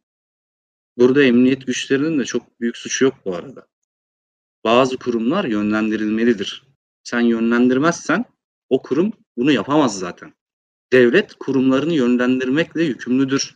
Burada 0.98 1.24
emniyet 1.24 1.68
güçlerinin 1.68 2.20
de 2.20 2.26
çok 2.26 2.62
büyük 2.62 2.78
suçu 2.78 3.06
yok 3.06 3.16
bu 3.26 3.36
arada. 3.36 3.68
Bazı 4.64 4.98
kurumlar 4.98 5.46
yönlendirilmelidir. 5.46 6.64
Sen 7.04 7.22
yönlendirmezsen 7.22 8.26
o 8.70 8.82
kurum 8.82 9.14
bunu 9.38 9.52
yapamaz 9.52 10.00
zaten. 10.00 10.34
Devlet 10.92 11.34
kurumlarını 11.34 11.94
yönlendirmekle 11.94 12.84
yükümlüdür 12.84 13.56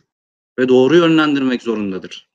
ve 0.58 0.68
doğru 0.68 0.96
yönlendirmek 0.96 1.62
zorundadır. 1.62 2.30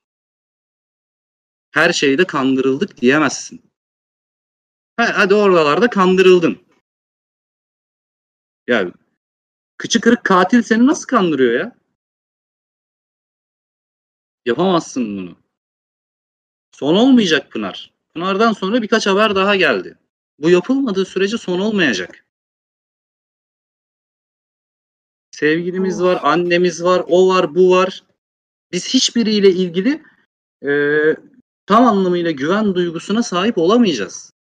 Her 1.70 1.92
şeyde 1.92 2.24
kandırıldık 2.24 3.00
diyemezsin. 3.00 3.62
Ha, 4.96 5.12
hadi 5.14 5.34
oralarda 5.34 5.90
kandırıldın. 5.90 6.58
Ya 8.66 8.92
kıçı 9.78 10.00
kırık 10.00 10.24
katil 10.24 10.62
seni 10.62 10.86
nasıl 10.86 11.06
kandırıyor 11.06 11.60
ya? 11.60 11.76
Yapamazsın 14.46 15.16
bunu. 15.16 15.36
Son 16.72 16.94
olmayacak 16.94 17.50
Pınar. 17.50 17.92
Pınar'dan 18.14 18.52
sonra 18.52 18.82
birkaç 18.82 19.06
haber 19.06 19.34
daha 19.34 19.56
geldi. 19.56 19.98
Bu 20.38 20.50
yapılmadığı 20.50 21.04
sürece 21.04 21.38
son 21.38 21.58
olmayacak. 21.58 22.24
Sevgilimiz 25.30 26.02
var, 26.02 26.20
annemiz 26.22 26.84
var, 26.84 27.04
o 27.06 27.28
var, 27.28 27.54
bu 27.54 27.70
var. 27.70 28.02
Biz 28.72 28.94
hiçbiriyle 28.94 29.50
ilgili 29.50 30.02
e, 30.66 30.70
tam 31.66 31.86
anlamıyla 31.86 32.30
güven 32.30 32.74
duygusuna 32.74 33.22
sahip 33.22 33.58
olamayacağız. 33.58 34.32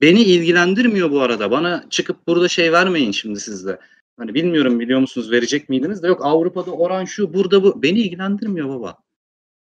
Beni 0.00 0.22
ilgilendirmiyor 0.22 1.10
bu 1.10 1.20
arada. 1.20 1.50
Bana 1.50 1.86
çıkıp 1.90 2.26
burada 2.26 2.48
şey 2.48 2.72
vermeyin 2.72 3.12
şimdi 3.12 3.40
sizde. 3.40 3.80
Hani 4.16 4.34
bilmiyorum 4.34 4.80
biliyor 4.80 5.00
musunuz 5.00 5.30
verecek 5.30 5.68
miydiniz 5.68 6.02
de 6.02 6.06
yok 6.06 6.20
Avrupa'da 6.24 6.70
oran 6.70 7.04
şu 7.04 7.34
burada 7.34 7.62
bu. 7.62 7.82
Beni 7.82 7.98
ilgilendirmiyor 8.00 8.68
baba. 8.68 8.98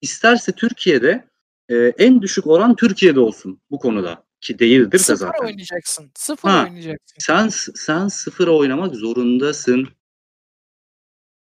İsterse 0.01 0.51
Türkiye'de 0.51 1.27
e, 1.69 1.75
en 1.75 2.21
düşük 2.21 2.47
oran 2.47 2.75
Türkiye'de 2.75 3.19
olsun 3.19 3.61
bu 3.71 3.79
konuda. 3.79 4.23
Ki 4.41 4.59
değildir 4.59 4.91
de 4.91 4.97
Sıfır 4.97 5.15
zaten. 5.15 5.45
oynayacaksın. 5.45 6.11
Sıfır 6.15 6.49
Ha. 6.49 6.63
oynayacaksın. 6.63 7.15
Sen 7.19 7.47
sen 7.75 8.07
sıfır 8.07 8.47
oynamak 8.47 8.95
zorundasın. 8.95 9.87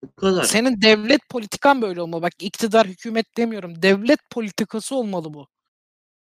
Bu 0.04 0.16
kadar. 0.16 0.44
Senin 0.44 0.82
devlet 0.82 1.30
politikan 1.30 1.82
böyle 1.82 2.02
olmalı. 2.02 2.22
Bak 2.22 2.34
iktidar, 2.40 2.88
hükümet 2.88 3.38
demiyorum. 3.38 3.82
Devlet 3.82 4.20
politikası 4.30 4.96
olmalı 4.96 5.34
bu. 5.34 5.48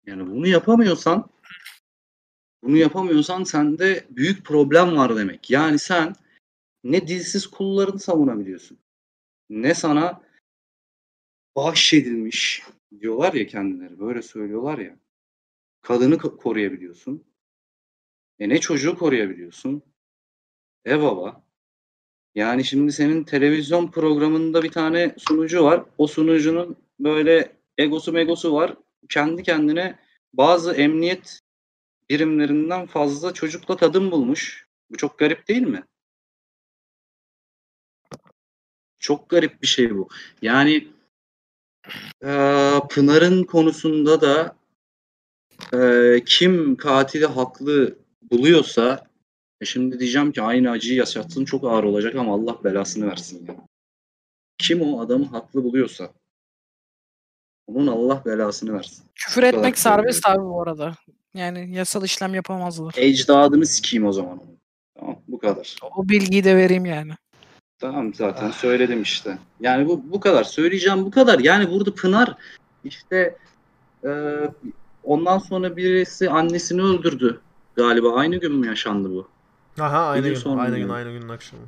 Yani 0.06 0.26
bunu 0.30 0.46
yapamıyorsan 0.46 1.30
bunu 2.62 2.76
yapamıyorsan 2.76 3.44
sende 3.44 4.06
büyük 4.10 4.44
problem 4.44 4.96
var 4.96 5.16
demek. 5.16 5.50
Yani 5.50 5.78
sen 5.78 6.14
ne 6.88 7.08
dilsiz 7.08 7.46
kullarını 7.46 7.98
savunabiliyorsun. 7.98 8.78
Ne 9.50 9.74
sana 9.74 10.22
bahşedilmiş 11.56 12.62
diyorlar 13.00 13.32
ya 13.32 13.46
kendileri. 13.46 14.00
Böyle 14.00 14.22
söylüyorlar 14.22 14.78
ya. 14.78 14.96
Kadını 15.82 16.14
ko- 16.14 16.36
koruyabiliyorsun. 16.36 17.24
E 18.38 18.48
ne 18.48 18.60
çocuğu 18.60 18.98
koruyabiliyorsun. 18.98 19.82
E 20.86 21.02
baba. 21.02 21.44
Yani 22.34 22.64
şimdi 22.64 22.92
senin 22.92 23.24
televizyon 23.24 23.90
programında 23.90 24.62
bir 24.62 24.70
tane 24.70 25.14
sunucu 25.18 25.64
var. 25.64 25.84
O 25.98 26.06
sunucunun 26.06 26.76
böyle 27.00 27.56
egosu 27.78 28.12
megosu 28.12 28.54
var. 28.54 28.76
Kendi 29.08 29.42
kendine 29.42 29.98
bazı 30.32 30.72
emniyet 30.72 31.40
birimlerinden 32.10 32.86
fazla 32.86 33.34
çocukla 33.34 33.76
kadın 33.76 34.10
bulmuş. 34.10 34.68
Bu 34.90 34.96
çok 34.96 35.18
garip 35.18 35.48
değil 35.48 35.62
mi? 35.62 35.84
Çok 38.98 39.28
garip 39.28 39.62
bir 39.62 39.66
şey 39.66 39.94
bu. 39.96 40.08
Yani 40.42 40.88
eee, 42.24 42.72
Pınar'ın 42.90 43.44
konusunda 43.44 44.20
da 44.20 44.56
eee, 45.72 46.22
kim 46.26 46.76
katili 46.76 47.26
haklı 47.26 47.98
buluyorsa 48.30 49.06
e 49.60 49.64
şimdi 49.64 50.00
diyeceğim 50.00 50.32
ki 50.32 50.42
aynı 50.42 50.70
acıyı 50.70 50.94
yaşatsın 50.94 51.44
çok 51.44 51.64
ağır 51.64 51.84
olacak 51.84 52.14
ama 52.14 52.34
Allah 52.34 52.64
belasını 52.64 53.06
versin 53.10 53.46
ya. 53.48 53.56
Kim 54.58 54.82
o 54.82 55.00
adamı 55.00 55.24
haklı 55.26 55.64
buluyorsa 55.64 56.10
onun 57.66 57.86
Allah 57.86 58.22
belasını 58.26 58.72
versin. 58.72 59.04
Küfür 59.14 59.42
kadar 59.42 59.58
etmek 59.58 59.78
serbest 59.78 60.26
abi 60.28 60.42
bu 60.44 60.62
arada. 60.62 60.94
Yani 61.34 61.74
yasal 61.76 62.04
işlem 62.04 62.34
yapamazlar. 62.34 62.94
Ecdadını 62.96 63.66
sikeyim 63.66 64.06
o 64.06 64.12
zaman 64.12 64.32
onun. 64.38 64.58
Tamam 64.98 65.22
bu 65.28 65.38
kadar. 65.38 65.76
O 65.96 66.08
bilgiyi 66.08 66.44
de 66.44 66.56
vereyim 66.56 66.84
yani. 66.84 67.12
Tamam 67.78 68.14
zaten 68.14 68.50
söyledim 68.50 69.02
işte. 69.02 69.38
Yani 69.60 69.86
bu 69.86 70.02
bu 70.04 70.20
kadar. 70.20 70.44
Söyleyeceğim 70.44 71.04
bu 71.04 71.10
kadar. 71.10 71.38
Yani 71.38 71.70
burada 71.70 71.94
Pınar 71.94 72.34
işte 72.84 73.36
e, 74.04 74.10
ondan 75.04 75.38
sonra 75.38 75.76
birisi 75.76 76.30
annesini 76.30 76.82
öldürdü. 76.82 77.40
Galiba 77.76 78.14
aynı 78.14 78.36
gün 78.36 78.54
mü 78.54 78.66
yaşandı 78.66 79.10
bu? 79.10 79.28
Aha 79.80 80.06
aynı 80.06 80.28
gün 80.28 80.34
gün, 80.34 80.56
aynı 80.58 80.78
gün, 80.78 80.88
aynı 80.88 81.12
günün 81.12 81.28
akşamı. 81.28 81.62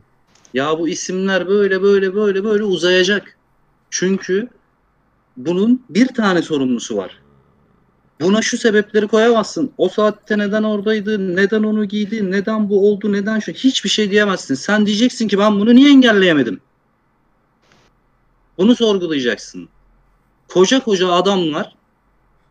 Ya 0.55 0.79
bu 0.79 0.89
isimler 0.89 1.49
böyle 1.49 1.83
böyle 1.83 2.15
böyle 2.15 2.45
böyle 2.45 2.65
uzayacak. 2.65 3.37
Çünkü 3.91 4.49
bunun 5.37 5.83
bir 5.91 6.07
tane 6.07 6.43
sorumlusu 6.43 6.97
var. 6.97 7.23
Buna 8.21 8.43
şu 8.43 8.59
sebepleri 8.59 9.09
koyamazsın. 9.09 9.73
O 9.79 9.89
saatte 9.89 10.39
neden 10.39 10.63
oradaydı, 10.63 11.37
neden 11.37 11.63
onu 11.63 11.85
giydi, 11.85 12.31
neden 12.31 12.71
bu 12.71 12.89
oldu, 12.89 13.13
neden 13.13 13.39
şu. 13.39 13.53
Hiçbir 13.53 13.89
şey 13.89 14.11
diyemezsin. 14.11 14.55
Sen 14.55 14.87
diyeceksin 14.87 15.29
ki 15.29 15.39
ben 15.39 15.61
bunu 15.61 15.75
niye 15.75 15.91
engelleyemedim? 15.91 16.61
Bunu 18.59 18.77
sorgulayacaksın. 18.77 19.69
Koca 20.49 20.81
koca 20.81 21.13
adamlar 21.13 21.73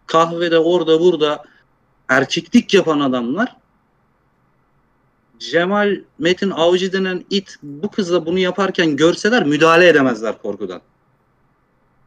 kahvede 0.08 0.60
orada 0.60 1.00
burada 1.00 1.44
erkeklik 2.10 2.74
yapan 2.74 3.00
adamlar 3.00 3.56
Cemal 5.40 5.96
Metin 6.20 6.50
Avcı 6.50 6.94
denen 6.94 7.26
it 7.30 7.56
bu 7.64 7.92
kızla 7.92 8.26
bunu 8.26 8.40
yaparken 8.40 8.96
görseler 8.96 9.46
müdahale 9.46 9.88
edemezler 9.88 10.42
korkudan. 10.42 10.82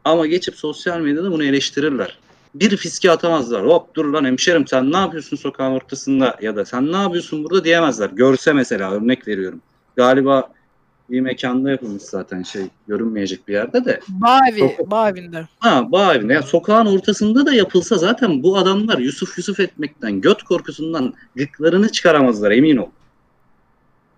Ama 0.05 0.27
geçip 0.27 0.57
sosyal 0.57 1.01
medyada 1.01 1.33
bunu 1.33 1.45
eleştirirler. 1.45 2.19
Bir 2.55 2.77
fiske 2.77 3.11
atamazlar. 3.11 3.67
Hop 3.67 3.95
dur 3.95 4.05
lan 4.05 4.25
hemşerim 4.25 4.67
sen 4.67 4.93
ne 4.93 4.97
yapıyorsun 4.97 5.37
sokağın 5.37 5.73
ortasında 5.73 6.37
ya 6.43 6.57
da 6.57 6.65
sen 6.65 6.93
ne 6.93 6.97
yapıyorsun 6.97 7.45
burada 7.45 7.65
diyemezler. 7.65 8.11
Görse 8.11 8.53
mesela 8.53 8.91
örnek 8.91 9.29
veriyorum. 9.29 9.61
Galiba 9.97 10.53
bir 11.11 11.21
mekanda 11.21 11.71
yapılmış 11.71 12.03
zaten 12.03 12.43
şey 12.43 12.63
görünmeyecek 12.89 13.49
bir 13.49 13.53
yerde 13.53 13.85
de. 13.85 14.01
Bağevi, 14.09 14.59
Çok- 14.59 14.91
bağevinde. 14.91 15.49
Ha 15.59 15.93
bağ 15.93 16.15
evinde. 16.15 16.33
Ya 16.33 16.43
sokağın 16.43 16.87
ortasında 16.87 17.47
da 17.47 17.55
yapılsa 17.55 17.97
zaten 17.97 18.43
bu 18.43 18.59
adamlar 18.59 18.99
Yusuf 18.99 19.39
Yusuf 19.39 19.61
etmekten, 19.61 20.21
göt 20.21 20.43
korkusundan 20.43 21.15
gıklarını 21.37 21.93
çıkaramazlar 21.93 22.51
emin 22.51 22.77
ol. 22.77 22.89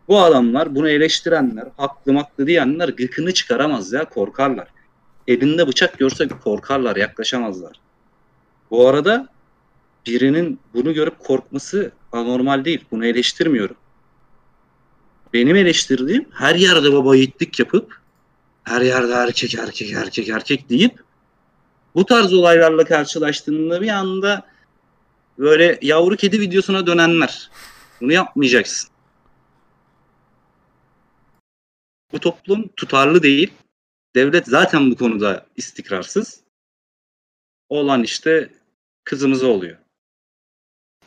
Bu 0.09 0.21
adamlar 0.21 0.75
bunu 0.75 0.89
eleştirenler, 0.89 1.65
haklı 1.77 2.13
maklı 2.13 2.47
diyenler 2.47 2.89
gıkını 2.89 3.35
çıkaramaz 3.35 3.93
ya 3.93 4.05
korkarlar. 4.05 4.69
Elinde 5.29 5.69
bıçak 5.69 5.99
görse 5.99 6.29
korkarlar, 6.29 6.97
yaklaşamazlar. 6.97 7.84
Bu 8.75 8.89
arada 8.89 9.29
birinin 10.07 10.61
bunu 10.75 10.95
görüp 10.95 11.19
korkması 11.19 11.93
anormal 12.13 12.65
değil. 12.65 12.85
Bunu 12.91 13.07
eleştirmiyorum. 13.07 13.77
Benim 15.33 15.57
eleştirdiğim 15.57 16.29
her 16.33 16.55
yerde 16.55 16.93
baba 16.93 17.17
yiğitlik 17.17 17.59
yapıp 17.59 18.01
her 18.65 18.81
yerde 18.81 19.13
erkek 19.13 19.55
erkek 19.55 19.93
erkek 19.93 20.29
erkek 20.29 20.71
deyip 20.71 21.05
bu 21.95 22.07
tarz 22.07 22.33
olaylarla 22.33 22.85
karşılaştığında 22.85 23.81
bir 23.81 23.89
anda 23.89 24.47
böyle 25.39 25.79
yavru 25.83 26.17
kedi 26.17 26.41
videosuna 26.41 26.87
dönenler. 26.87 27.51
Bunu 28.01 28.13
yapmayacaksın. 28.13 28.91
Bu 32.13 32.21
toplum 32.21 32.69
tutarlı 32.69 33.23
değil. 33.23 33.53
Devlet 34.15 34.47
zaten 34.47 34.91
bu 34.91 34.97
konuda 34.97 35.47
istikrarsız. 35.57 36.41
Olan 37.69 38.03
işte 38.03 38.51
kızımıza 39.05 39.47
oluyor. 39.47 39.77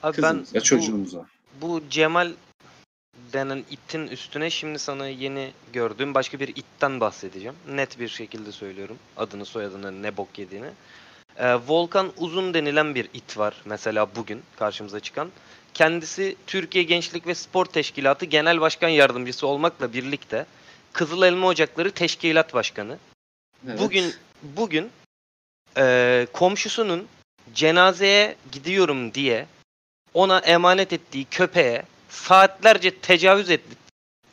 Abi 0.03 0.21
ben 0.21 0.31
Kızımıza, 0.43 0.59
bu, 0.59 0.63
çocuğumuza. 0.63 1.25
bu 1.61 1.81
Cemal 1.89 2.31
denen 3.33 3.63
itin 3.71 4.07
üstüne 4.07 4.49
şimdi 4.49 4.79
sana 4.79 5.07
yeni 5.07 5.51
gördüğüm 5.73 6.13
başka 6.13 6.39
bir 6.39 6.47
itten 6.47 6.99
bahsedeceğim. 6.99 7.55
Net 7.69 7.99
bir 7.99 8.07
şekilde 8.07 8.51
söylüyorum. 8.51 8.97
Adını 9.17 9.45
soyadını 9.45 10.03
ne 10.03 10.17
bok 10.17 10.39
yediğini. 10.39 10.69
Ee, 11.37 11.55
Volkan 11.55 12.11
Uzun 12.17 12.53
denilen 12.53 12.95
bir 12.95 13.09
it 13.13 13.37
var 13.37 13.61
mesela 13.65 14.15
bugün 14.15 14.41
karşımıza 14.55 14.99
çıkan. 14.99 15.29
Kendisi 15.73 16.35
Türkiye 16.47 16.83
Gençlik 16.83 17.27
ve 17.27 17.35
Spor 17.35 17.65
Teşkilatı 17.65 18.25
Genel 18.25 18.61
Başkan 18.61 18.89
Yardımcısı 18.89 19.47
olmakla 19.47 19.93
birlikte 19.93 20.45
Kızıl 20.93 21.23
Elma 21.23 21.47
Ocakları 21.47 21.91
Teşkilat 21.91 22.53
Başkanı. 22.53 22.97
Evet. 23.67 23.79
Bugün 23.79 24.13
bugün 24.43 24.89
eee, 25.77 26.27
komşusunun 26.33 27.07
cenazeye 27.55 28.35
gidiyorum 28.51 29.13
diye 29.13 29.45
ona 30.13 30.39
emanet 30.39 30.93
ettiği 30.93 31.25
köpeğe 31.25 31.83
saatlerce 32.09 32.91
tecavüz 32.91 33.49
edip 33.49 33.77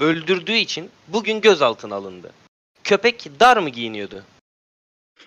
öldürdüğü 0.01 0.57
için 0.57 0.91
bugün 1.09 1.41
gözaltına 1.41 1.95
alındı. 1.95 2.33
Köpek 2.85 3.41
dar 3.41 3.57
mı 3.57 3.71
giyiniyordu? 3.71 4.25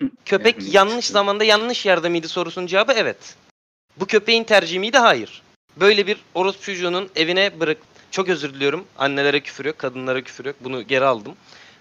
Köpek 0.24 0.74
yanlış 0.74 1.06
zamanda 1.06 1.44
yanlış 1.44 1.86
yerde 1.86 2.08
miydi 2.08 2.28
sorusunun 2.28 2.66
cevabı 2.66 2.92
evet. 2.92 3.36
Bu 3.96 4.06
köpeğin 4.06 4.44
tercihi 4.44 4.80
miydi? 4.80 4.98
Hayır. 4.98 5.42
Böyle 5.76 6.06
bir 6.06 6.20
orospu 6.34 6.62
çocuğunun 6.62 7.10
evine 7.16 7.60
bırak 7.60 7.78
çok 8.10 8.28
özür 8.28 8.54
diliyorum. 8.54 8.86
Annelere 8.98 9.40
küfür 9.40 9.64
yok, 9.64 9.78
kadınlara 9.78 10.22
küfür 10.22 10.44
yok. 10.44 10.56
Bunu 10.60 10.82
geri 10.82 11.04
aldım. 11.04 11.34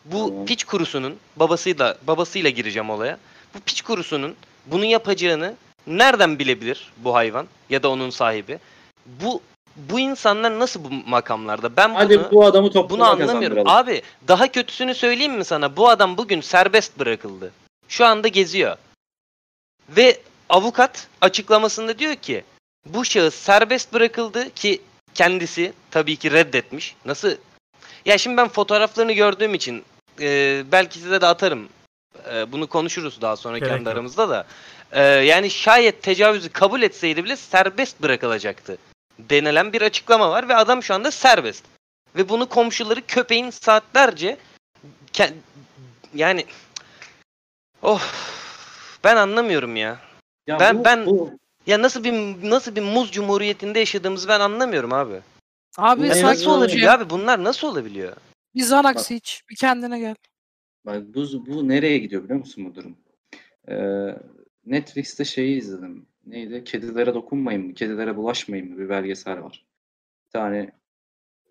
Bu 0.06 0.28
Tamam. 0.30 0.46
piç 0.46 0.64
kurusunun 0.64 1.18
babasıyla 1.36 1.98
babasıyla 2.08 2.50
gireceğim 2.50 2.90
olaya. 2.90 3.20
Bu 3.56 3.60
piç 3.60 3.82
kurusunun 3.82 4.36
bunu 4.66 4.86
yapacağını 4.86 5.56
nereden 5.88 6.40
bilebilir 6.40 6.92
bu 6.98 7.14
hayvan 7.16 7.48
ya 7.70 7.84
da 7.84 7.90
onun 7.90 8.10
sahibi? 8.10 8.60
Bu 9.06 9.42
bu 9.76 10.00
insanlar 10.00 10.60
nasıl 10.60 10.84
bu 10.84 10.90
makamlarda? 11.10 11.76
Ben 11.78 11.90
bunu 11.90 12.00
Hadi 12.00 12.32
bu 12.32 12.46
adamı 12.46 12.90
bunu 12.90 13.04
anlamıyorum. 13.04 13.64
Abi 13.66 14.02
daha 14.28 14.52
kötüsünü 14.52 14.96
söyleyeyim 14.96 15.34
mi 15.34 15.46
sana? 15.46 15.78
Bu 15.78 15.90
adam 15.90 16.18
bugün 16.18 16.42
serbest 16.42 17.00
bırakıldı. 17.00 17.52
Şu 17.88 18.06
anda 18.06 18.28
geziyor. 18.28 18.78
Ve 19.90 20.20
avukat 20.50 21.08
açıklamasında 21.22 22.00
diyor 22.00 22.16
ki 22.16 22.44
bu 22.86 23.06
şahıs 23.06 23.36
serbest 23.36 23.94
bırakıldı 23.94 24.54
ki 24.54 24.82
kendisi 25.14 25.74
tabii 25.92 26.16
ki 26.16 26.32
reddetmiş. 26.32 26.96
Nasıl? 27.06 27.32
Ya 28.06 28.18
şimdi 28.18 28.38
ben 28.38 28.48
fotoğraflarını 28.48 29.12
gördüğüm 29.12 29.54
için 29.54 29.84
e, 30.22 30.64
belki 30.72 31.00
size 31.00 31.22
de 31.22 31.28
atarım. 31.28 31.70
E, 32.34 32.52
bunu 32.52 32.68
konuşuruz 32.68 33.22
daha 33.22 33.36
sonra 33.36 33.58
Gerek 33.58 33.72
kendi 33.72 33.84
yok. 33.90 33.94
aramızda 33.94 34.30
da. 34.30 34.46
E, 34.92 35.02
yani 35.04 35.50
şayet 35.50 36.04
tecavüzü 36.04 36.50
kabul 36.50 36.82
etseydi 36.82 37.24
bile 37.24 37.36
serbest 37.36 38.02
bırakılacaktı. 38.02 38.78
Denilen 39.20 39.74
bir 39.74 39.82
açıklama 39.82 40.32
var 40.32 40.50
ve 40.50 40.56
adam 40.56 40.84
şu 40.84 40.94
anda 40.94 41.12
serbest. 41.12 41.66
Ve 42.16 42.30
bunu 42.30 42.50
komşuları 42.50 43.06
köpeğin 43.08 43.50
saatlerce 43.50 44.38
ke- 45.14 45.34
yani 46.14 46.46
oh 47.82 48.02
ben 49.04 49.16
anlamıyorum 49.16 49.76
ya. 49.76 50.00
Ya 50.48 50.60
ben- 50.60 50.80
bu- 50.80 50.84
ben- 50.86 51.06
bu- 51.06 51.38
Ya 51.68 51.82
nasıl 51.82 52.04
bir 52.04 52.14
nasıl 52.50 52.76
bir 52.76 52.82
muz 52.82 53.12
cumhuriyetinde 53.12 53.80
yaşadığımızı 53.80 54.28
ben 54.28 54.40
anlamıyorum 54.40 54.94
abi. 54.94 55.20
Abi 55.78 56.08
Ya 56.08 56.14
sakin 56.14 56.28
nasıl 56.28 56.42
azından- 56.42 56.58
olabiliyor 56.58 56.94
abi? 56.94 57.10
Bunlar 57.10 57.44
nasıl 57.44 57.68
olabiliyor? 57.68 58.16
Bir 58.56 58.62
Xanax 58.62 59.12
iç. 59.12 59.42
Bir 59.50 59.56
kendine 59.56 60.00
gel. 60.00 60.16
Bak 60.88 61.04
bu, 61.16 61.46
bu 61.48 61.68
nereye 61.68 61.98
gidiyor 61.98 62.24
biliyor 62.24 62.40
musun 62.40 62.66
bu 62.66 62.76
durum? 62.76 62.98
Ee, 63.70 64.16
Netflix'te 64.66 65.26
şeyi 65.26 65.58
izledim. 65.58 66.06
Neydi? 66.26 66.64
Kedilere 66.64 67.14
dokunmayın 67.14 67.66
mı? 67.68 67.74
Kedilere 67.74 68.16
bulaşmayın 68.18 68.70
mı? 68.72 68.78
Bir 68.78 68.90
belgesel 68.90 69.44
var. 69.44 69.66
Bir 70.26 70.32
tane 70.32 70.72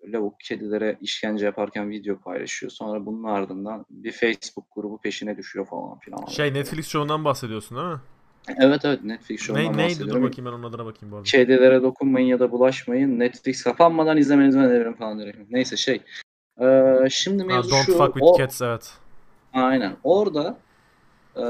lavuk 0.07 0.39
kedilere 0.39 0.97
işkence 1.01 1.45
yaparken 1.45 1.89
video 1.89 2.19
paylaşıyor. 2.19 2.71
Sonra 2.71 3.05
bunun 3.05 3.23
ardından 3.23 3.85
bir 3.89 4.11
Facebook 4.11 4.65
grubu 4.75 5.01
peşine 5.01 5.37
düşüyor 5.37 5.65
falan 5.65 5.99
filan. 5.99 6.25
Şey 6.25 6.53
Netflix 6.53 6.87
şovundan 6.87 7.25
bahsediyorsun 7.25 7.77
değil 7.77 7.89
mi? 7.89 7.99
Evet 8.59 8.81
evet 8.85 9.03
Netflix 9.03 9.41
şovundan 9.41 9.73
Ne, 9.73 9.77
neydi 9.77 9.79
dur 9.79 9.83
bahsediyorum. 10.05 10.23
bakayım 10.23 10.45
ben 10.45 10.51
onun 10.57 10.63
adına 10.63 10.85
bakayım 10.85 11.11
bu 11.11 11.15
arada. 11.15 11.23
Kedilere 11.29 11.81
dokunmayın 11.83 12.27
ya 12.27 12.39
da 12.39 12.51
bulaşmayın. 12.51 13.19
Netflix 13.19 13.63
kapanmadan 13.63 14.17
izlemenizi 14.17 14.59
öneririm 14.59 14.93
falan 14.95 15.19
direkt. 15.19 15.51
Neyse 15.51 15.77
şey. 15.77 16.01
Ee, 16.61 16.93
şimdi 17.09 17.43
Ha, 17.43 17.47
mevzu 17.47 17.71
Don't 17.71 17.85
şu. 17.85 17.91
fuck 17.97 18.13
with 18.13 18.23
o- 18.25 18.37
cats 18.37 18.61
evet. 18.61 18.93
Aynen. 19.53 19.95
Orada 20.03 20.57
e, 21.35 21.43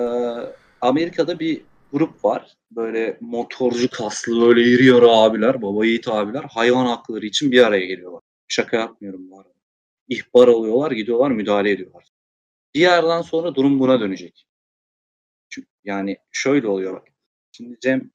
Amerika'da 0.82 1.39
bir 1.39 1.62
grup 1.93 2.26
var. 2.26 2.54
Böyle 2.72 3.18
motorcu 3.22 3.89
kaslı 3.89 4.41
böyle 4.41 4.64
iri 4.64 4.86
yarı 4.86 5.10
abiler, 5.10 5.62
baba 5.62 5.86
yiğit 5.86 6.08
abiler 6.08 6.43
hayvan 6.43 6.86
hakları 6.86 7.26
için 7.26 7.52
bir 7.52 7.68
araya 7.68 7.86
geliyorlar. 7.86 8.22
Şaka 8.48 8.78
yapmıyorum 8.78 9.32
bu 9.32 9.39
arada. 9.39 9.54
İhbar 10.10 10.48
alıyorlar, 10.48 10.91
gidiyorlar, 10.91 11.32
müdahale 11.32 11.72
ediyorlar. 11.72 12.06
Bir 12.76 12.80
yerden 12.80 13.22
sonra 13.22 13.56
durum 13.56 13.80
buna 13.80 14.00
dönecek. 14.00 14.45
Çünkü 15.50 15.68
yani 15.84 16.18
şöyle 16.32 16.68
oluyor 16.68 16.93
bak. 16.93 17.08
Şimdi 17.52 17.78
Cem 17.82 18.12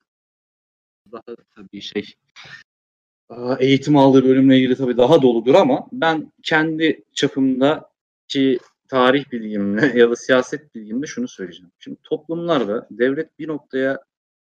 daha 1.12 1.22
tabii 1.56 1.80
şey 1.80 2.14
aa, 3.28 3.56
eğitim 3.60 3.96
aldığı 3.96 4.24
bölümle 4.24 4.56
ilgili 4.58 4.76
tabii 4.76 4.96
daha 4.96 5.22
doludur 5.22 5.54
ama 5.54 5.88
ben 5.92 6.32
kendi 6.42 7.04
çapımdaki 7.14 8.58
tarih 8.92 9.32
bilgimle 9.32 9.92
ya 9.98 10.10
da 10.10 10.16
siyaset 10.16 10.74
bilgimle 10.74 11.06
şunu 11.06 11.28
söyleyeceğim. 11.28 11.72
Şimdi 11.78 11.98
toplumlarda 12.02 12.86
devlet 12.90 13.38
bir 13.38 13.48
noktaya 13.48 13.98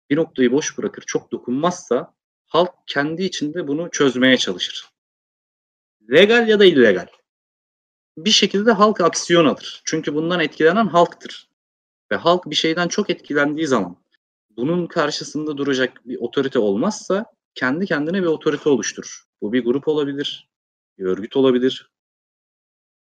bir 0.09 0.15
noktayı 0.15 0.51
boş 0.51 0.77
bırakır, 0.77 1.03
çok 1.07 1.31
dokunmazsa 1.31 2.13
halk 2.45 2.73
kendi 2.85 3.23
içinde 3.23 3.67
bunu 3.67 3.89
çözmeye 3.91 4.37
çalışır. 4.37 4.89
Legal 6.11 6.47
ya 6.47 6.59
da 6.59 6.65
illegal. 6.65 7.07
Bir 8.17 8.29
şekilde 8.29 8.71
halk 8.71 9.01
aksiyon 9.01 9.45
alır. 9.45 9.81
Çünkü 9.85 10.15
bundan 10.15 10.39
etkilenen 10.39 10.87
halktır. 10.87 11.49
Ve 12.11 12.15
halk 12.15 12.45
bir 12.45 12.55
şeyden 12.55 12.87
çok 12.87 13.09
etkilendiği 13.09 13.67
zaman 13.67 13.97
bunun 14.49 14.87
karşısında 14.87 15.57
duracak 15.57 16.01
bir 16.05 16.17
otorite 16.19 16.59
olmazsa 16.59 17.25
kendi 17.55 17.85
kendine 17.85 18.21
bir 18.21 18.27
otorite 18.27 18.69
oluşturur. 18.69 19.23
Bu 19.41 19.53
bir 19.53 19.63
grup 19.63 19.87
olabilir, 19.87 20.49
bir 20.97 21.05
örgüt 21.05 21.35
olabilir, 21.35 21.89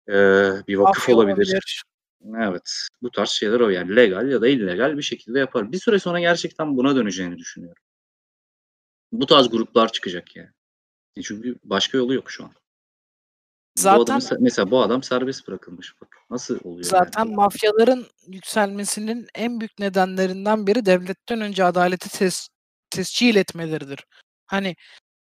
ee, 0.09 0.53
bir 0.69 0.77
vakıf 0.77 0.97
Mafya 0.97 1.17
olabilir. 1.17 1.83
Evet. 2.37 2.73
Bu 3.03 3.11
tarz 3.11 3.29
şeyler 3.29 3.61
o 3.61 3.69
yani 3.69 3.97
legal 3.97 4.31
ya 4.31 4.41
da 4.41 4.49
illegal 4.49 4.97
bir 4.97 5.03
şekilde 5.03 5.39
yapar. 5.39 5.73
Bir 5.73 5.79
süre 5.79 5.99
sonra 5.99 6.21
gerçekten 6.21 6.77
buna 6.77 6.97
döneceğini 6.97 7.39
düşünüyorum. 7.39 7.83
Bu 9.13 9.27
tarz 9.27 9.49
gruplar 9.49 9.93
çıkacak 9.93 10.37
yani. 10.37 10.51
E 11.17 11.23
Çünkü 11.23 11.57
başka 11.65 11.99
yolu 11.99 12.15
yok 12.15 12.31
şu 12.31 12.45
an. 12.45 12.51
Bu 12.51 13.83
Zaten 13.83 14.03
adamı 14.03 14.21
se- 14.21 14.37
mesela 14.41 14.71
bu 14.71 14.83
adam 14.83 15.03
serbest 15.03 15.49
bırakılmış. 15.49 16.01
Bak 16.01 16.17
nasıl 16.31 16.59
oluyor 16.65 16.85
zaten 16.85 17.25
yani? 17.25 17.35
mafyaların 17.35 18.07
yükselmesinin 18.27 19.27
en 19.35 19.61
büyük 19.61 19.79
nedenlerinden 19.79 20.67
biri 20.67 20.87
devletten 20.87 21.41
önce 21.41 21.65
adaleti 21.65 22.19
tes 22.19 22.49
tescil 22.91 23.37
etmeleridir. 23.37 24.05
Hani 24.47 24.77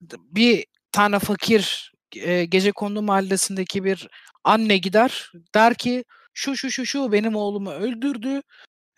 bir 0.01 0.65
tane 0.91 1.19
fakir 1.19 1.93
e, 2.17 2.45
gece 2.45 2.71
kondu 2.71 3.01
mahallesindeki 3.01 3.83
bir 3.83 4.07
anne 4.43 4.77
gider 4.77 5.31
der 5.55 5.75
ki 5.75 6.03
şu 6.33 6.57
şu 6.57 6.71
şu 6.71 6.85
şu 6.85 7.11
benim 7.11 7.35
oğlumu 7.35 7.71
öldürdü. 7.71 8.41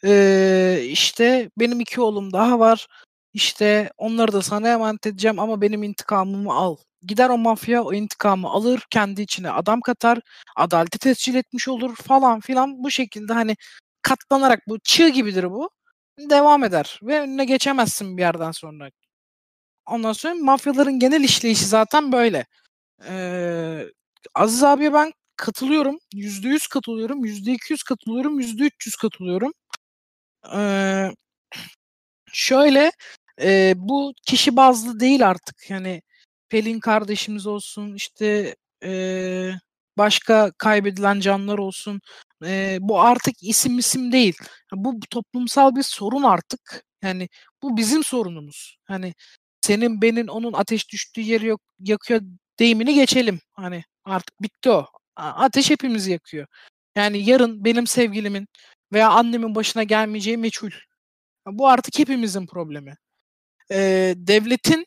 Ee, 0.06 0.82
işte 0.90 1.52
benim 1.60 1.80
iki 1.80 2.02
oğlum 2.02 2.34
daha 2.34 2.60
var. 2.60 2.88
İşte 3.34 3.92
onları 3.98 4.34
da 4.34 4.42
sana 4.42 4.70
emanet 4.70 5.08
edeceğim 5.08 5.40
ama 5.40 5.62
benim 5.62 5.84
intikamımı 5.84 6.54
al. 6.54 6.78
Gider 7.04 7.30
o 7.30 7.38
mafya 7.38 7.84
o 7.84 7.94
intikamı 7.94 8.50
alır, 8.50 8.84
kendi 8.90 9.22
içine 9.22 9.52
adam 9.52 9.82
katar, 9.82 10.20
adaleti 10.58 11.00
tescil 11.00 11.36
etmiş 11.36 11.68
olur 11.68 11.96
falan 11.96 12.40
filan. 12.40 12.84
Bu 12.84 12.92
şekilde 12.92 13.34
hani 13.34 13.56
katlanarak 14.02 14.60
bu 14.68 14.80
çığ 14.80 15.10
gibidir 15.10 15.52
bu. 15.52 15.70
Devam 16.20 16.64
eder 16.64 17.00
ve 17.04 17.20
önüne 17.22 17.46
geçemezsin 17.46 18.18
bir 18.18 18.22
yerden 18.22 18.52
sonra. 18.52 18.90
Ondan 19.86 20.14
sonra 20.14 20.36
mafyaların 20.36 21.00
genel 21.00 21.24
işleyişi 21.24 21.66
zaten 21.66 22.12
böyle. 22.12 22.46
Ee, 23.08 23.86
Aziz 24.36 24.64
abiye 24.64 24.94
ben 24.94 25.14
katılıyorum. 25.36 25.98
Yüzde 26.16 26.48
yüz 26.50 26.68
katılıyorum. 26.68 27.26
Yüzde 27.26 27.52
iki 27.54 27.74
yüz 27.74 27.84
katılıyorum. 27.84 28.40
Yüzde 28.40 28.64
üç 28.64 28.86
yüz 28.86 28.96
katılıyorum. 28.96 29.54
Ee, 30.56 31.12
şöyle 32.34 32.92
e, 33.42 33.74
bu 33.78 34.14
kişi 34.28 34.56
bazlı 34.56 35.00
değil 35.00 35.30
artık. 35.30 35.70
Yani 35.70 36.02
Pelin 36.50 36.80
kardeşimiz 36.80 37.48
olsun 37.48 37.96
işte 37.96 38.56
e, 38.84 39.52
başka 39.98 40.52
kaybedilen 40.58 41.20
canlar 41.20 41.58
olsun. 41.58 42.02
E, 42.46 42.78
bu 42.82 43.02
artık 43.02 43.44
isim 43.44 43.80
isim 43.80 44.12
değil. 44.12 44.38
Bu 44.74 45.00
toplumsal 45.10 45.76
bir 45.76 45.84
sorun 45.84 46.24
artık. 46.24 46.84
Yani 47.04 47.30
bu 47.64 47.78
bizim 47.78 48.04
sorunumuz. 48.04 48.78
Hani 48.86 49.14
senin 49.62 50.02
benim 50.02 50.30
onun 50.30 50.54
ateş 50.54 50.90
düştüğü 50.92 51.22
yeri 51.22 51.46
yok, 51.48 51.62
yakıyor 51.80 52.22
deyimini 52.62 52.94
geçelim. 52.94 53.42
Hani 53.54 53.84
artık 54.06 54.42
bitti 54.42 54.70
o. 54.70 54.88
Ateş 55.16 55.70
hepimizi 55.70 56.12
yakıyor. 56.12 56.48
Yani 56.96 57.30
yarın 57.30 57.66
benim 57.66 57.88
sevgilimin 57.88 58.48
veya 58.94 59.10
annemin 59.10 59.56
başına 59.56 59.84
gelmeyeceği 59.84 60.38
meçhul. 60.38 60.72
Bu 61.48 61.68
artık 61.68 62.00
hepimizin 62.00 62.46
problemi. 62.48 62.96
Ee, 63.72 64.14
devletin 64.18 64.86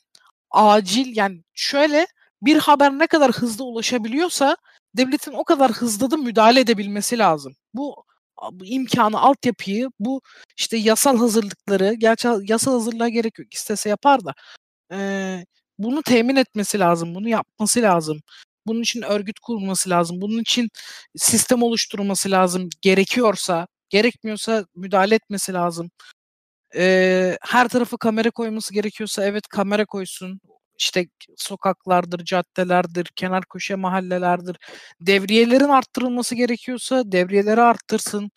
acil 0.50 1.16
yani 1.16 1.42
şöyle 1.54 2.06
bir 2.42 2.56
haber 2.56 2.92
ne 2.98 3.06
kadar 3.06 3.32
hızlı 3.32 3.64
ulaşabiliyorsa 3.64 4.56
devletin 4.96 5.32
o 5.32 5.44
kadar 5.44 5.72
hızlı 5.72 6.10
da 6.10 6.16
müdahale 6.16 6.60
edebilmesi 6.60 7.18
lazım. 7.18 7.56
Bu, 7.74 8.04
bu 8.52 8.66
imkanı, 8.66 9.20
altyapıyı, 9.20 9.90
bu 10.00 10.22
işte 10.56 10.76
yasal 10.76 11.18
hazırlıkları, 11.18 11.94
gerçi 11.94 12.28
yasal 12.42 12.72
hazırlığa 12.72 13.08
gerek 13.08 13.38
yok 13.38 13.54
istese 13.54 13.88
yapar 13.88 14.24
da 14.24 14.34
e, 14.92 14.98
bunu 15.78 16.02
temin 16.02 16.36
etmesi 16.36 16.78
lazım, 16.78 17.14
bunu 17.14 17.28
yapması 17.28 17.82
lazım. 17.82 18.20
Bunun 18.66 18.82
için 18.82 19.02
örgüt 19.02 19.38
kurması 19.40 19.90
lazım. 19.90 20.20
Bunun 20.20 20.40
için 20.40 20.70
sistem 21.16 21.62
oluşturması 21.62 22.30
lazım. 22.30 22.68
Gerekiyorsa, 22.82 23.66
gerekmiyorsa 23.90 24.66
müdahale 24.76 25.14
etmesi 25.14 25.52
lazım. 25.52 25.90
Ee, 26.76 27.38
her 27.42 27.68
tarafı 27.68 27.98
kamera 27.98 28.30
koyması 28.30 28.74
gerekiyorsa 28.74 29.24
evet 29.24 29.48
kamera 29.48 29.86
koysun. 29.86 30.40
İşte 30.78 31.06
sokaklardır, 31.36 32.24
caddelerdir, 32.24 33.06
kenar 33.16 33.44
köşe 33.44 33.74
mahallelerdir. 33.74 34.56
Devriyelerin 35.00 35.68
arttırılması 35.68 36.34
gerekiyorsa 36.34 37.12
devriyeleri 37.12 37.60
arttırsın. 37.62 38.30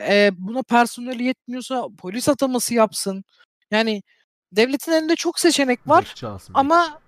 Ee, 0.00 0.30
buna 0.38 0.62
personeli 0.62 1.24
yetmiyorsa 1.24 1.86
polis 1.98 2.28
ataması 2.28 2.74
yapsın. 2.74 3.24
Yani 3.70 4.02
devletin 4.52 4.92
elinde 4.92 5.16
çok 5.16 5.40
seçenek 5.40 5.88
var 5.88 6.04
Bekçi 6.04 6.26
alsın, 6.26 6.52
ama 6.56 7.00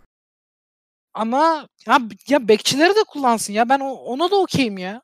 ama 1.14 1.68
ya, 1.86 1.98
ya 2.28 2.48
bekçileri 2.48 2.96
de 2.96 3.04
kullansın 3.08 3.52
ya 3.52 3.68
ben 3.68 3.80
o, 3.80 3.90
ona 3.92 4.30
da 4.30 4.36
okeyim 4.36 4.78
ya. 4.78 5.02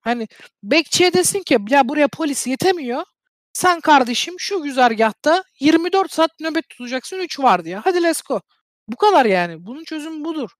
Hani 0.00 0.28
bekçiye 0.62 1.12
desin 1.12 1.42
ki 1.42 1.58
ya 1.70 1.88
buraya 1.88 2.08
polis 2.08 2.46
yetemiyor. 2.46 3.04
Sen 3.52 3.80
kardeşim 3.80 4.34
şu 4.38 4.62
güzergahta 4.62 5.44
24 5.60 6.12
saat 6.12 6.40
nöbet 6.40 6.68
tutacaksın 6.68 7.18
3 7.18 7.40
var 7.40 7.64
diye. 7.64 7.76
Hadi 7.76 8.02
let's 8.02 8.22
go. 8.22 8.40
Bu 8.88 8.96
kadar 8.96 9.26
yani. 9.26 9.66
Bunun 9.66 9.84
çözümü 9.84 10.24
budur. 10.24 10.50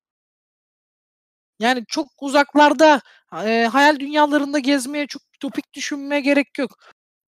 Yani 1.61 1.85
çok 1.89 2.07
uzaklarda 2.21 3.01
e, 3.45 3.69
hayal 3.73 3.99
dünyalarında 4.01 4.59
gezmeye 4.59 5.07
çok 5.07 5.23
topik 5.41 5.75
düşünmeye 5.75 6.21
gerek 6.21 6.59
yok. 6.59 6.79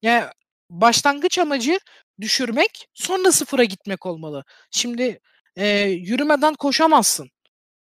Yani 0.02 0.24
başlangıç 0.70 1.38
amacı 1.38 1.78
düşürmek 2.20 2.88
sonra 2.94 3.32
sıfıra 3.32 3.64
gitmek 3.64 4.06
olmalı. 4.06 4.44
Şimdi 4.70 5.20
e, 5.56 5.80
yürümeden 5.80 6.54
koşamazsın. 6.54 7.30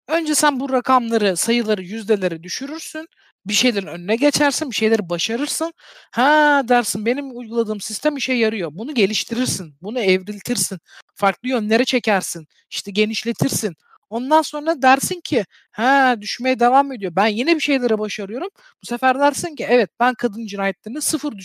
Önce 0.07 0.35
sen 0.35 0.59
bu 0.59 0.69
rakamları, 0.73 1.37
sayıları, 1.37 1.83
yüzdeleri 1.83 2.43
düşürürsün. 2.43 3.07
Bir 3.45 3.53
şeylerin 3.53 3.87
önüne 3.87 4.15
geçersin, 4.15 4.71
bir 4.71 4.75
şeyleri 4.75 5.09
başarırsın. 5.09 5.73
Ha 6.11 6.63
dersin 6.69 7.05
benim 7.05 7.37
uyguladığım 7.37 7.81
sistem 7.81 8.17
işe 8.17 8.33
yarıyor. 8.33 8.71
Bunu 8.73 8.93
geliştirirsin, 8.93 9.75
bunu 9.81 9.99
evriltirsin. 9.99 10.79
Farklı 11.15 11.49
yönlere 11.49 11.85
çekersin, 11.85 12.47
işte 12.69 12.91
genişletirsin. 12.91 13.75
Ondan 14.09 14.41
sonra 14.41 14.81
dersin 14.81 15.21
ki 15.21 15.45
ha 15.71 16.15
düşmeye 16.21 16.59
devam 16.59 16.91
ediyor. 16.91 17.15
Ben 17.15 17.27
yine 17.27 17.55
bir 17.55 17.59
şeylere 17.59 17.99
başarıyorum. 17.99 18.49
Bu 18.83 18.87
sefer 18.87 19.19
dersin 19.19 19.55
ki 19.55 19.65
evet 19.69 19.89
ben 19.99 20.13
kadın 20.13 20.45
cinayetlerini 20.45 21.01
sıfıra 21.01 21.37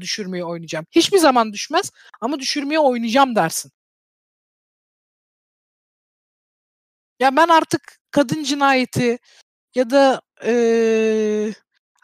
düşürmeye 0.00 0.44
oynayacağım. 0.44 0.86
Hiçbir 0.90 1.18
zaman 1.18 1.52
düşmez 1.52 1.90
ama 2.20 2.40
düşürmeye 2.40 2.80
oynayacağım 2.80 3.36
dersin. 3.36 3.72
Ya 7.20 7.36
ben 7.36 7.48
artık 7.48 7.98
kadın 8.10 8.42
cinayeti 8.44 9.18
ya 9.74 9.90
da 9.90 10.22
e, 10.46 11.52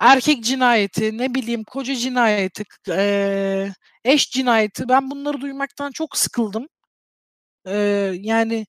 erkek 0.00 0.44
cinayeti, 0.44 1.18
ne 1.18 1.34
bileyim 1.34 1.64
koca 1.64 1.96
cinayeti, 1.96 2.64
e, 2.90 3.72
eş 4.04 4.30
cinayeti 4.30 4.88
ben 4.88 5.10
bunları 5.10 5.40
duymaktan 5.40 5.90
çok 5.92 6.16
sıkıldım. 6.16 6.66
E, 7.66 7.76
yani 8.20 8.66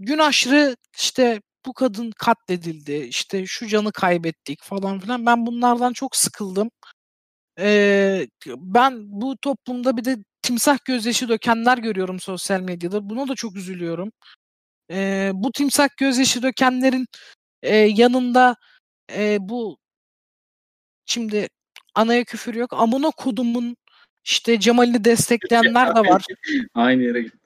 gün 0.00 0.18
aşırı 0.18 0.76
işte 0.98 1.42
bu 1.66 1.74
kadın 1.74 2.12
katledildi, 2.18 2.94
işte 2.94 3.46
şu 3.46 3.68
canı 3.68 3.92
kaybettik 3.92 4.64
falan 4.64 5.00
filan. 5.00 5.26
Ben 5.26 5.46
bunlardan 5.46 5.92
çok 5.94 6.16
sıkıldım. 6.16 6.70
E, 7.58 8.28
ben 8.46 9.20
bu 9.20 9.36
toplumda 9.36 9.96
bir 9.96 10.04
de 10.04 10.16
timsah 10.42 10.78
gözyaşı 10.84 11.28
dökenler 11.28 11.78
görüyorum 11.78 12.20
sosyal 12.20 12.60
medyada. 12.60 13.10
Buna 13.10 13.28
da 13.28 13.34
çok 13.34 13.56
üzülüyorum. 13.56 14.12
E, 14.90 15.30
bu 15.34 15.52
timsah 15.52 15.88
gözyaşı 15.96 16.42
dökenlerin 16.42 17.06
e, 17.62 17.76
yanında 17.76 18.56
e, 19.12 19.38
bu 19.40 19.78
şimdi 21.06 21.48
anaya 21.94 22.24
küfür 22.24 22.54
yok. 22.54 22.72
Amına 22.72 23.10
kodumun 23.10 23.76
işte 24.24 24.60
Cemal'ini 24.60 25.04
destekleyenler 25.04 25.96
de 25.96 26.00
var. 26.00 26.24
Aynı 26.74 27.02
yere 27.02 27.22
gitti. 27.22 27.38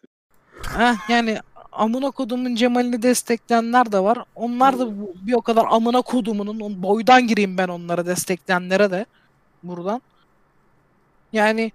Heh, 0.77 1.11
yani 1.11 1.39
amına 1.73 2.11
kodumun 2.11 2.55
Cemal'ini 2.55 3.03
destekleyenler 3.03 3.93
de 3.93 3.99
var. 3.99 4.19
Onlar 4.35 4.79
da 4.79 4.89
bir 5.27 5.33
o 5.33 5.43
kadar 5.43 5.67
amına 5.71 6.03
kodumunun 6.03 6.83
boydan 6.83 7.27
gireyim 7.27 7.59
ben 7.59 7.69
onlara 7.69 8.07
destekleyenlere 8.07 8.91
de 8.91 9.07
buradan. 9.63 10.03
Yani 11.33 11.73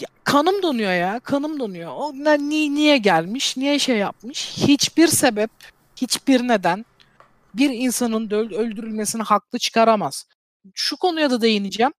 ya, 0.00 0.08
kanım 0.24 0.62
donuyor 0.62 0.92
ya. 0.92 1.20
Kanım 1.20 1.60
donuyor. 1.60 1.92
O 1.96 2.12
ne, 2.14 2.38
ni, 2.38 2.74
niye 2.74 2.98
gelmiş? 2.98 3.56
Niye 3.56 3.78
şey 3.78 3.98
yapmış? 3.98 4.52
Hiçbir 4.56 5.08
sebep, 5.08 5.50
hiçbir 5.96 6.48
neden 6.48 6.84
bir 7.54 7.70
insanın 7.70 8.30
öldürülmesini 8.30 9.22
haklı 9.22 9.58
çıkaramaz. 9.58 10.26
Şu 10.74 10.96
konuya 10.96 11.30
da 11.30 11.40
değineceğim. 11.40 11.92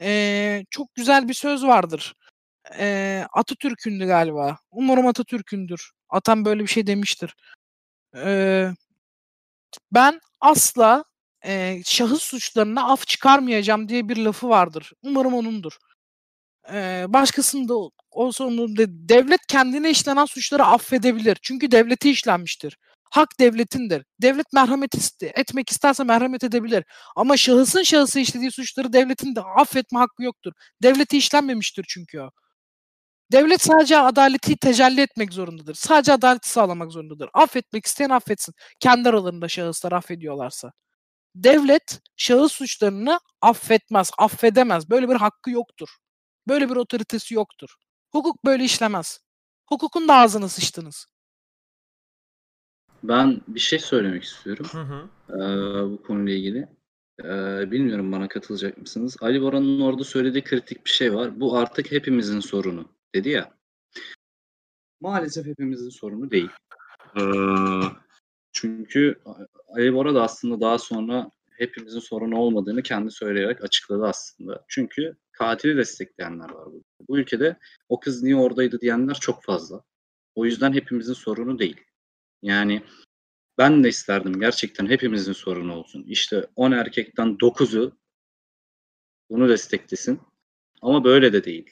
Ee, 0.00 0.64
çok 0.70 0.94
güzel 0.94 1.28
bir 1.28 1.34
söz 1.34 1.64
vardır. 1.64 2.14
Ee, 2.78 3.24
Atatürk'ündü 3.32 4.06
galiba. 4.06 4.58
Umarım 4.70 5.06
Atatürk'ündür. 5.06 5.92
Atam 6.08 6.44
böyle 6.44 6.62
bir 6.62 6.66
şey 6.66 6.86
demiştir. 6.86 7.36
Ee, 8.16 8.70
ben 9.92 10.20
asla 10.40 11.04
e, 11.44 11.82
şahıs 11.84 12.22
suçlarına 12.22 12.84
af 12.92 13.06
çıkarmayacağım 13.06 13.88
diye 13.88 14.08
bir 14.08 14.16
lafı 14.16 14.48
vardır. 14.48 14.92
Umarım 15.02 15.34
onundur. 15.34 15.72
Ee, 16.72 17.04
başkasında 17.08 17.74
olsa 18.10 18.44
onun 18.44 18.76
de, 18.76 18.86
devlet 18.88 19.46
kendine 19.48 19.90
işlenen 19.90 20.24
suçları 20.24 20.64
affedebilir. 20.64 21.38
Çünkü 21.42 21.70
devleti 21.70 22.10
işlenmiştir 22.10 22.78
hak 23.14 23.40
devletindir. 23.40 24.04
Devlet 24.22 24.52
merhamet 24.52 25.22
etmek 25.22 25.70
isterse 25.70 26.04
merhamet 26.04 26.44
edebilir. 26.44 26.84
Ama 27.16 27.36
şahısın 27.36 27.82
şahısı 27.82 28.20
işlediği 28.20 28.50
suçları 28.50 28.92
devletin 28.92 29.34
de 29.36 29.40
affetme 29.40 29.98
hakkı 29.98 30.22
yoktur. 30.22 30.52
Devleti 30.82 31.16
işlenmemiştir 31.18 31.84
çünkü 31.88 32.20
o. 32.20 32.30
Devlet 33.32 33.62
sadece 33.62 33.98
adaleti 33.98 34.56
tecelli 34.56 35.00
etmek 35.00 35.32
zorundadır. 35.32 35.74
Sadece 35.74 36.12
adaleti 36.12 36.50
sağlamak 36.50 36.92
zorundadır. 36.92 37.30
Affetmek 37.34 37.86
isteyen 37.86 38.10
affetsin. 38.10 38.54
Kendi 38.80 39.08
aralarında 39.08 39.48
şahıslar 39.48 39.92
affediyorlarsa. 39.92 40.72
Devlet 41.34 42.00
şahıs 42.16 42.52
suçlarını 42.52 43.20
affetmez, 43.42 44.10
affedemez. 44.18 44.90
Böyle 44.90 45.08
bir 45.08 45.14
hakkı 45.14 45.50
yoktur. 45.50 45.88
Böyle 46.48 46.70
bir 46.70 46.76
otoritesi 46.76 47.34
yoktur. 47.34 47.68
Hukuk 48.12 48.44
böyle 48.44 48.64
işlemez. 48.64 49.20
Hukukun 49.68 50.08
da 50.08 50.14
ağzına 50.14 50.48
sıçtınız. 50.48 51.06
Ben 53.02 53.40
bir 53.48 53.60
şey 53.60 53.78
söylemek 53.78 54.24
istiyorum 54.24 54.66
Hı 54.72 54.80
hı. 54.82 55.08
eee, 55.30 55.90
bu 55.92 56.02
konuyla 56.02 56.34
ilgili. 56.34 56.68
Eee, 57.24 57.70
bilmiyorum 57.70 58.12
bana 58.12 58.28
katılacak 58.28 58.78
mısınız? 58.78 59.16
Ali 59.20 59.42
Bora'nın 59.42 59.80
orada 59.80 60.04
söylediği 60.04 60.44
kritik 60.44 60.84
bir 60.84 60.90
şey 60.90 61.14
var. 61.14 61.40
Bu 61.40 61.56
artık 61.58 61.92
hepimizin 61.92 62.40
sorunu 62.40 62.88
dedi 63.14 63.28
ya. 63.28 63.54
Maalesef 65.00 65.46
hepimizin 65.46 65.88
sorunu 65.90 66.30
değil. 66.30 66.50
Eee, 67.16 67.24
çünkü 68.54 69.18
Ali 69.68 70.14
da 70.14 70.22
aslında 70.22 70.60
daha 70.60 70.78
sonra 70.78 71.30
hepimizin 71.50 72.00
sorunu 72.00 72.38
olmadığını 72.38 72.82
kendi 72.82 73.10
söyleyerek 73.10 73.64
açıkladı 73.64 74.06
aslında. 74.06 74.64
Çünkü 74.68 75.16
katili 75.32 75.76
destekleyenler 75.76 76.50
var 76.50 76.66
burada. 76.66 76.84
Bu 77.08 77.18
ülkede 77.18 77.56
o 77.88 78.00
kız 78.00 78.22
niye 78.22 78.36
oradaydı 78.36 78.80
diyenler 78.80 79.14
çok 79.14 79.44
fazla. 79.44 79.82
O 80.34 80.44
yüzden 80.44 80.72
hepimizin 80.72 81.12
sorunu 81.12 81.58
değil. 81.58 81.80
Yani 82.42 82.82
ben 83.58 83.84
de 83.84 83.88
isterdim 83.88 84.40
gerçekten 84.40 84.86
hepimizin 84.86 85.32
sorunu 85.32 85.76
olsun. 85.76 86.04
İşte 86.08 86.46
10 86.56 86.72
erkekten 86.72 87.28
9'u 87.28 87.92
bunu 89.30 89.48
desteklesin. 89.48 90.20
Ama 90.82 91.04
böyle 91.04 91.32
de 91.32 91.44
değil. 91.44 91.70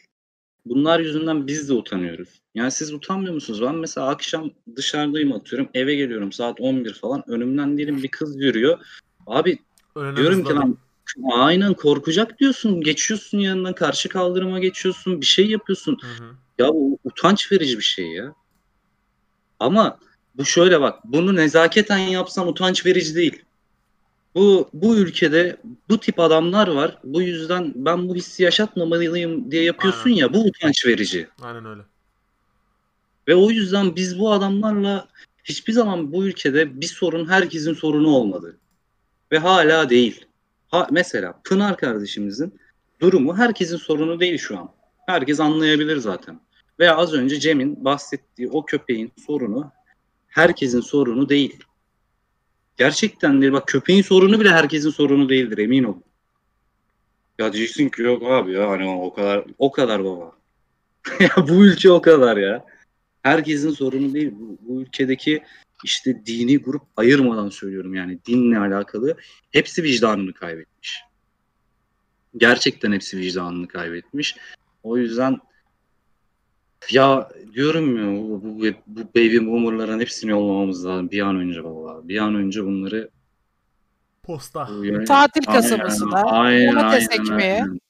Bunlar 0.66 1.00
yüzünden 1.00 1.46
biz 1.46 1.68
de 1.68 1.72
utanıyoruz. 1.72 2.28
Yani 2.54 2.70
siz 2.70 2.92
utanmıyor 2.92 3.34
musunuz? 3.34 3.62
Ben 3.62 3.74
mesela 3.74 4.08
akşam 4.08 4.50
dışarıdayım 4.76 5.32
atıyorum. 5.32 5.68
Eve 5.74 5.94
geliyorum 5.94 6.32
saat 6.32 6.60
11 6.60 6.94
falan. 6.94 7.30
Önümden 7.30 7.76
diyelim 7.76 8.02
bir 8.02 8.08
kız 8.08 8.36
yürüyor. 8.40 8.78
Abi 9.26 9.58
Önüne 9.94 10.16
diyorum 10.16 10.44
ki 10.44 10.54
lan 10.54 10.78
aynen 11.32 11.74
korkacak 11.74 12.38
diyorsun. 12.38 12.80
Geçiyorsun 12.80 13.38
yanından 13.38 13.74
karşı 13.74 14.08
kaldırıma 14.08 14.58
geçiyorsun. 14.58 15.20
Bir 15.20 15.26
şey 15.26 15.46
yapıyorsun. 15.50 15.98
Hı 16.00 16.24
hı. 16.24 16.28
Ya 16.58 16.68
bu 16.68 16.98
utanç 17.04 17.52
verici 17.52 17.78
bir 17.78 17.82
şey 17.82 18.06
ya. 18.06 18.34
Ama 19.60 19.98
bu 20.34 20.44
şöyle 20.44 20.80
bak. 20.80 20.98
Bunu 21.04 21.36
nezaketen 21.36 21.98
yapsan 21.98 22.48
utanç 22.48 22.86
verici 22.86 23.14
değil. 23.14 23.42
Bu 24.34 24.70
bu 24.72 24.96
ülkede 24.96 25.56
bu 25.88 26.00
tip 26.00 26.20
adamlar 26.20 26.68
var. 26.68 26.98
Bu 27.04 27.22
yüzden 27.22 27.72
ben 27.74 28.08
bu 28.08 28.14
hissi 28.14 28.42
yaşatmamalıyım 28.42 29.50
diye 29.50 29.62
yapıyorsun 29.62 30.10
Aynen. 30.10 30.16
ya. 30.16 30.34
Bu 30.34 30.44
utanç 30.44 30.86
verici. 30.86 31.28
Aynen 31.42 31.66
öyle. 31.66 31.82
Ve 33.28 33.34
o 33.34 33.50
yüzden 33.50 33.96
biz 33.96 34.18
bu 34.18 34.32
adamlarla 34.32 35.08
hiçbir 35.44 35.72
zaman 35.72 36.12
bu 36.12 36.26
ülkede 36.26 36.80
bir 36.80 36.86
sorun 36.86 37.28
herkesin 37.28 37.74
sorunu 37.74 38.08
olmadı. 38.08 38.58
Ve 39.32 39.38
hala 39.38 39.90
değil. 39.90 40.26
Ha, 40.68 40.86
mesela 40.90 41.40
Pınar 41.44 41.76
kardeşimizin 41.76 42.60
durumu 43.00 43.36
herkesin 43.36 43.76
sorunu 43.76 44.20
değil 44.20 44.38
şu 44.38 44.58
an. 44.58 44.70
Herkes 45.06 45.40
anlayabilir 45.40 45.96
zaten. 45.96 46.40
Veya 46.80 46.96
az 46.96 47.12
önce 47.12 47.40
Cem'in 47.40 47.84
bahsettiği 47.84 48.50
o 48.50 48.64
köpeğin 48.64 49.12
sorunu 49.26 49.72
herkesin 50.28 50.80
sorunu 50.80 51.28
değil. 51.28 51.64
Gerçekten 52.76 53.42
değil. 53.42 53.52
Bak 53.52 53.68
köpeğin 53.68 54.02
sorunu 54.02 54.40
bile 54.40 54.50
herkesin 54.50 54.90
sorunu 54.90 55.28
değildir 55.28 55.58
emin 55.58 55.84
ol. 55.84 55.96
Ya 57.38 57.52
diyeceksin 57.52 57.88
ki 57.88 58.02
yok 58.02 58.22
abi 58.22 58.52
ya 58.52 58.70
hani 58.70 58.88
o 58.88 59.14
kadar 59.14 59.44
o 59.58 59.72
kadar 59.72 60.04
baba. 60.04 60.32
ya 61.20 61.48
bu 61.48 61.66
ülke 61.66 61.90
o 61.90 62.02
kadar 62.02 62.36
ya. 62.36 62.64
Herkesin 63.22 63.70
sorunu 63.70 64.14
değil. 64.14 64.32
Bu, 64.32 64.58
bu 64.60 64.82
ülkedeki 64.82 65.42
işte 65.84 66.22
dini 66.26 66.58
grup 66.58 66.82
ayırmadan 66.96 67.48
söylüyorum 67.48 67.94
yani 67.94 68.18
dinle 68.26 68.58
alakalı 68.58 69.16
hepsi 69.50 69.82
vicdanını 69.82 70.32
kaybetmiş. 70.32 71.02
Gerçekten 72.36 72.92
hepsi 72.92 73.18
vicdanını 73.18 73.68
kaybetmiş. 73.68 74.36
O 74.82 74.96
yüzden 74.96 75.38
ya 76.90 77.28
diyorum 77.54 77.96
ya 77.96 78.22
bu, 78.22 78.42
bu, 78.44 78.64
bu 78.86 79.00
baby 79.00 79.38
boomerların 79.46 80.00
hepsini 80.00 80.30
yollamamız 80.30 80.86
lazım 80.86 81.10
bir 81.10 81.20
an 81.20 81.36
önce 81.36 81.64
vallahi. 81.64 82.08
Bir 82.08 82.18
an 82.18 82.34
önce 82.34 82.64
bunları 82.64 83.10
Posta. 84.22 84.68
yöne- 84.82 85.04
Tatil 85.04 85.42
Aynen, 85.46 85.60
kasabasına 85.60 86.22
aynen, 86.22 86.72
domates 86.72 87.08
aynen, 87.10 87.22
ekmeye. 87.22 87.54
aynen. 87.62 87.80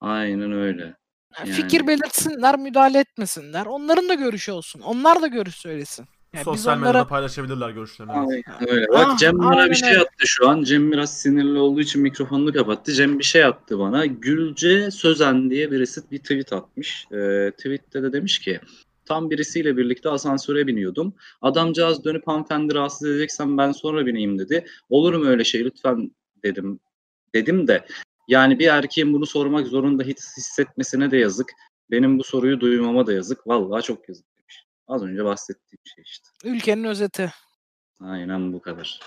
Aynen 0.00 0.52
öyle. 0.52 0.94
Yani. 1.38 1.50
fikir 1.52 1.86
belirtsinler, 1.86 2.58
müdahale 2.58 2.98
etmesinler. 2.98 3.66
Onların 3.66 4.08
da 4.08 4.14
görüşü 4.14 4.52
olsun. 4.52 4.80
Onlar 4.80 5.22
da 5.22 5.26
görüş 5.26 5.54
söylesin. 5.54 6.06
Yani 6.36 6.46
biz 6.46 6.54
Sosyal 6.62 6.76
medyada 6.78 6.90
onlara 6.90 7.06
paylaşabilirler 7.06 7.70
görüşlerini. 7.70 8.12
Aynen 8.12 8.68
öyle. 8.68 8.88
Bak 8.88 9.06
Ah, 9.10 9.18
Cem 9.18 9.38
bana 9.38 9.70
bir 9.70 9.74
şey 9.74 9.96
attı 9.96 10.26
şu 10.26 10.48
an. 10.48 10.62
Cem 10.62 10.92
biraz 10.92 11.18
sinirli 11.18 11.58
olduğu 11.58 11.80
için 11.80 12.02
mikrofonunu 12.02 12.52
kapattı. 12.52 12.92
Cem 12.92 13.18
bir 13.18 13.24
şey 13.24 13.44
attı 13.44 13.78
bana. 13.78 14.06
Gülce 14.06 14.90
Sözen 14.90 15.50
diye 15.50 15.70
birisi 15.70 16.10
bir 16.10 16.18
tweet 16.18 16.52
atmış. 16.52 17.06
Ee, 17.12 17.52
tweette 17.56 18.02
de 18.02 18.12
demiş 18.12 18.38
ki 18.38 18.60
tam 19.04 19.30
birisiyle 19.30 19.76
birlikte 19.76 20.08
asansöre 20.08 20.66
biniyordum. 20.66 21.14
Adamcağız 21.42 22.04
dönüp 22.04 22.28
hanımefendi 22.28 22.74
rahatsız 22.74 23.08
edeceksen 23.08 23.58
ben 23.58 23.72
sonra 23.72 24.06
bineyim 24.06 24.38
dedi. 24.38 24.66
Olur 24.88 25.14
mu 25.14 25.26
öyle 25.26 25.44
şey 25.44 25.64
lütfen 25.64 26.10
dedim. 26.42 26.80
Dedim 27.34 27.68
de 27.68 27.86
yani 28.28 28.58
bir 28.58 28.66
erkeğin 28.66 29.12
bunu 29.12 29.26
sormak 29.26 29.66
zorunda 29.66 30.02
hiç 30.02 30.18
hissetmesine 30.36 31.10
de 31.10 31.16
yazık. 31.16 31.52
Benim 31.90 32.18
bu 32.18 32.24
soruyu 32.24 32.60
duymama 32.60 33.06
da 33.06 33.12
yazık. 33.12 33.46
Vallahi 33.46 33.82
çok 33.82 34.08
yazık. 34.08 34.26
Az 34.88 35.02
önce 35.02 35.24
bahsettiğim 35.24 35.80
şey 35.84 36.04
işte. 36.06 36.28
ülkenin 36.44 36.84
özeti. 36.84 37.32
Aynen 38.00 38.52
bu 38.52 38.62
kadar. 38.62 39.00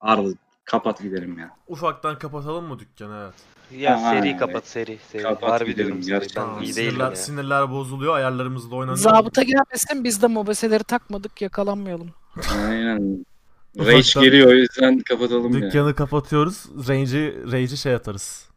Arlı 0.00 0.34
kapat 0.64 1.02
gidelim 1.02 1.38
ya. 1.38 1.50
Ufaktan 1.68 2.18
kapatalım 2.18 2.64
mı 2.64 2.78
dükkanı 2.78 3.22
evet. 3.24 3.34
Ya 3.80 3.96
Aa, 3.96 4.10
seri 4.10 4.28
evet. 4.28 4.40
kapat 4.40 4.66
seri 4.66 4.98
seri. 5.12 5.22
Kapat 5.22 5.50
Harbi 5.50 5.70
gidelim, 5.70 6.00
gerçekten. 6.00 6.42
Tamam, 6.42 6.62
iyi 6.62 6.72
sinirler, 6.72 7.10
ya. 7.10 7.16
sinirler 7.16 7.70
bozuluyor 7.70 8.14
ayarlarımızla 8.16 8.76
oynanıyor. 8.76 8.96
Zabıta 8.98 9.42
gelmesin 9.42 10.04
biz 10.04 10.22
de 10.22 10.26
mobeseleri 10.26 10.84
takmadık 10.84 11.42
yakalanmayalım. 11.42 12.10
Aynen. 12.58 13.26
Ufaktan- 13.76 13.86
Rage 14.18 14.26
geliyor 14.30 14.48
o 14.48 14.52
yüzden 14.54 14.98
kapatalım 14.98 15.52
ya. 15.58 15.62
Dükkanı 15.62 15.94
kapatıyoruz. 15.94 16.64
Range'i 16.88 17.52
Rage'i 17.52 17.76
şey 17.76 17.94
atarız. 17.94 18.48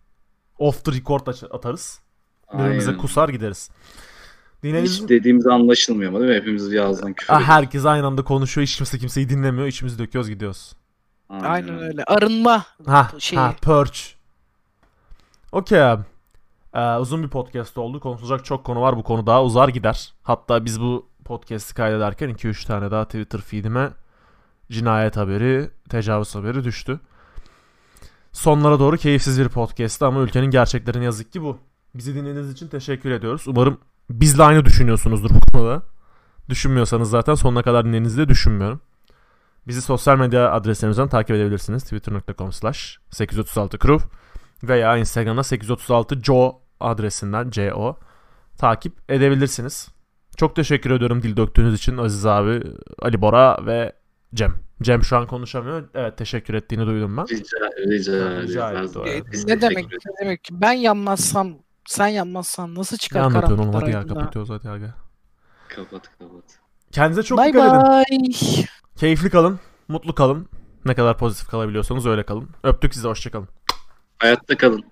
Off 0.57 0.85
the 0.85 0.91
record 0.91 1.27
aç- 1.27 1.43
atarız. 1.43 1.99
Birbirimize 2.53 2.97
kusar 2.97 3.29
gideriz. 3.29 3.69
Dinlediğiniz 4.63 5.01
Hiç 5.03 5.09
dediğimiz 5.09 5.47
anlaşılmıyor 5.47 6.11
ama 6.11 6.19
değil 6.19 6.31
mi? 6.31 6.37
Hepimiz 6.37 6.71
bir 6.71 6.79
ağızdan 6.79 7.13
küfür 7.13 7.33
Ah, 7.33 7.37
ediyoruz. 7.37 7.55
herkes 7.55 7.85
aynı 7.85 8.05
anda 8.07 8.23
konuşuyor. 8.23 8.67
Hiç 8.67 8.75
kimse 8.77 8.97
kimseyi 8.99 9.29
dinlemiyor. 9.29 9.67
İçimizi 9.67 9.99
döküyoruz 9.99 10.29
gidiyoruz. 10.29 10.73
Aynen 11.29 11.79
öyle. 11.83 12.03
Arınma 12.03 12.65
Ha, 12.85 13.11
şeyi. 13.19 13.39
ha 13.39 13.53
purge. 13.61 13.97
Okey 15.51 15.83
abi. 15.83 16.03
Ee, 16.73 16.95
uzun 16.95 17.23
bir 17.23 17.27
podcast 17.29 17.77
oldu. 17.77 17.99
Konuşulacak 17.99 18.45
çok 18.45 18.63
konu 18.65 18.81
var. 18.81 18.97
Bu 18.97 19.03
konu 19.03 19.27
daha 19.27 19.43
uzar 19.43 19.69
gider. 19.69 20.13
Hatta 20.23 20.65
biz 20.65 20.81
bu 20.81 21.07
podcast'i 21.25 21.73
kaydederken 21.73 22.29
2-3 22.29 22.65
tane 22.67 22.91
daha 22.91 23.05
Twitter 23.05 23.41
feedime 23.41 23.89
cinayet 24.71 25.17
haberi, 25.17 25.69
tecavüz 25.89 26.35
haberi 26.35 26.63
düştü. 26.63 26.99
Sonlara 28.31 28.79
doğru 28.79 28.97
keyifsiz 28.97 29.39
bir 29.39 29.49
podcast'ti 29.49 30.05
ama 30.05 30.19
ülkenin 30.21 30.51
gerçekleri 30.51 30.99
ne 30.99 31.03
yazık 31.05 31.33
ki 31.33 31.41
bu. 31.41 31.57
Bizi 31.95 32.15
dinlediğiniz 32.15 32.51
için 32.51 32.67
teşekkür 32.67 33.11
ediyoruz. 33.11 33.43
Umarım 33.47 33.77
bizle 34.09 34.43
aynı 34.43 34.65
düşünüyorsunuzdur 34.65 35.29
bu 35.29 35.39
konuda. 35.51 35.83
Düşünmüyorsanız 36.49 37.09
zaten 37.09 37.35
sonuna 37.35 37.63
kadar 37.63 37.85
dinlediğinizi 37.85 38.17
de 38.17 38.29
düşünmüyorum. 38.29 38.81
Bizi 39.67 39.81
sosyal 39.81 40.17
medya 40.17 40.51
adreslerimizden 40.51 41.07
takip 41.07 41.35
edebilirsiniz. 41.35 41.83
Twitter.com 41.83 42.51
slash 42.51 42.99
836 43.09 43.77
crew 43.79 44.07
veya 44.63 44.97
Instagram'da 44.97 45.43
836 45.43 46.19
jo 46.23 46.61
adresinden 46.79 47.49
co 47.49 47.97
takip 48.57 49.11
edebilirsiniz. 49.11 49.89
Çok 50.37 50.55
teşekkür 50.55 50.91
ediyorum 50.91 51.23
dil 51.23 51.37
döktüğünüz 51.37 51.73
için 51.75 51.97
Aziz 51.97 52.25
abi, 52.25 52.63
Ali 52.99 53.21
Bora 53.21 53.65
ve 53.65 53.93
Cem. 54.33 54.53
Cem 54.81 55.03
şu 55.03 55.17
an 55.17 55.27
konuşamıyor. 55.27 55.89
Evet 55.93 56.17
teşekkür 56.17 56.53
ettiğini 56.53 56.85
duydum 56.85 57.17
ben. 57.17 57.25
Rica, 57.27 57.57
rica, 57.77 58.41
Rica 58.41 58.81
rica 58.81 59.05
ederim. 59.05 59.25
Ne 59.47 59.61
demek 59.61 59.85
ne 59.85 60.11
demek 60.21 60.49
ben 60.51 60.71
yanmazsam 60.71 61.57
sen 61.87 62.07
yanmazsan 62.07 62.75
nasıl 62.75 62.95
Ne 62.95 62.97
çıkar 62.97 63.19
anlatıyorsun 63.19 63.57
oğlum 63.67 63.73
hadi 63.81 63.91
ya 63.91 64.07
kapatıyoruz 64.07 64.49
hadi 64.49 64.69
aga. 64.69 64.93
Kapat 65.67 66.09
kapat. 66.19 66.43
Kendinize 66.91 67.23
çok 67.23 67.39
Bye 67.39 67.47
dikkat 67.47 67.73
edin. 68.09 68.19
bye. 68.19 68.65
Keyifli 68.95 69.29
kalın, 69.29 69.59
mutlu 69.87 70.15
kalın. 70.15 70.49
Ne 70.85 70.95
kadar 70.95 71.17
pozitif 71.17 71.47
kalabiliyorsanız 71.47 72.05
öyle 72.05 72.23
kalın. 72.23 72.49
Öptük 72.63 72.93
sizi 72.93 73.07
hoşçakalın. 73.07 73.47
Hayatta 74.19 74.57
kalın. 74.57 74.83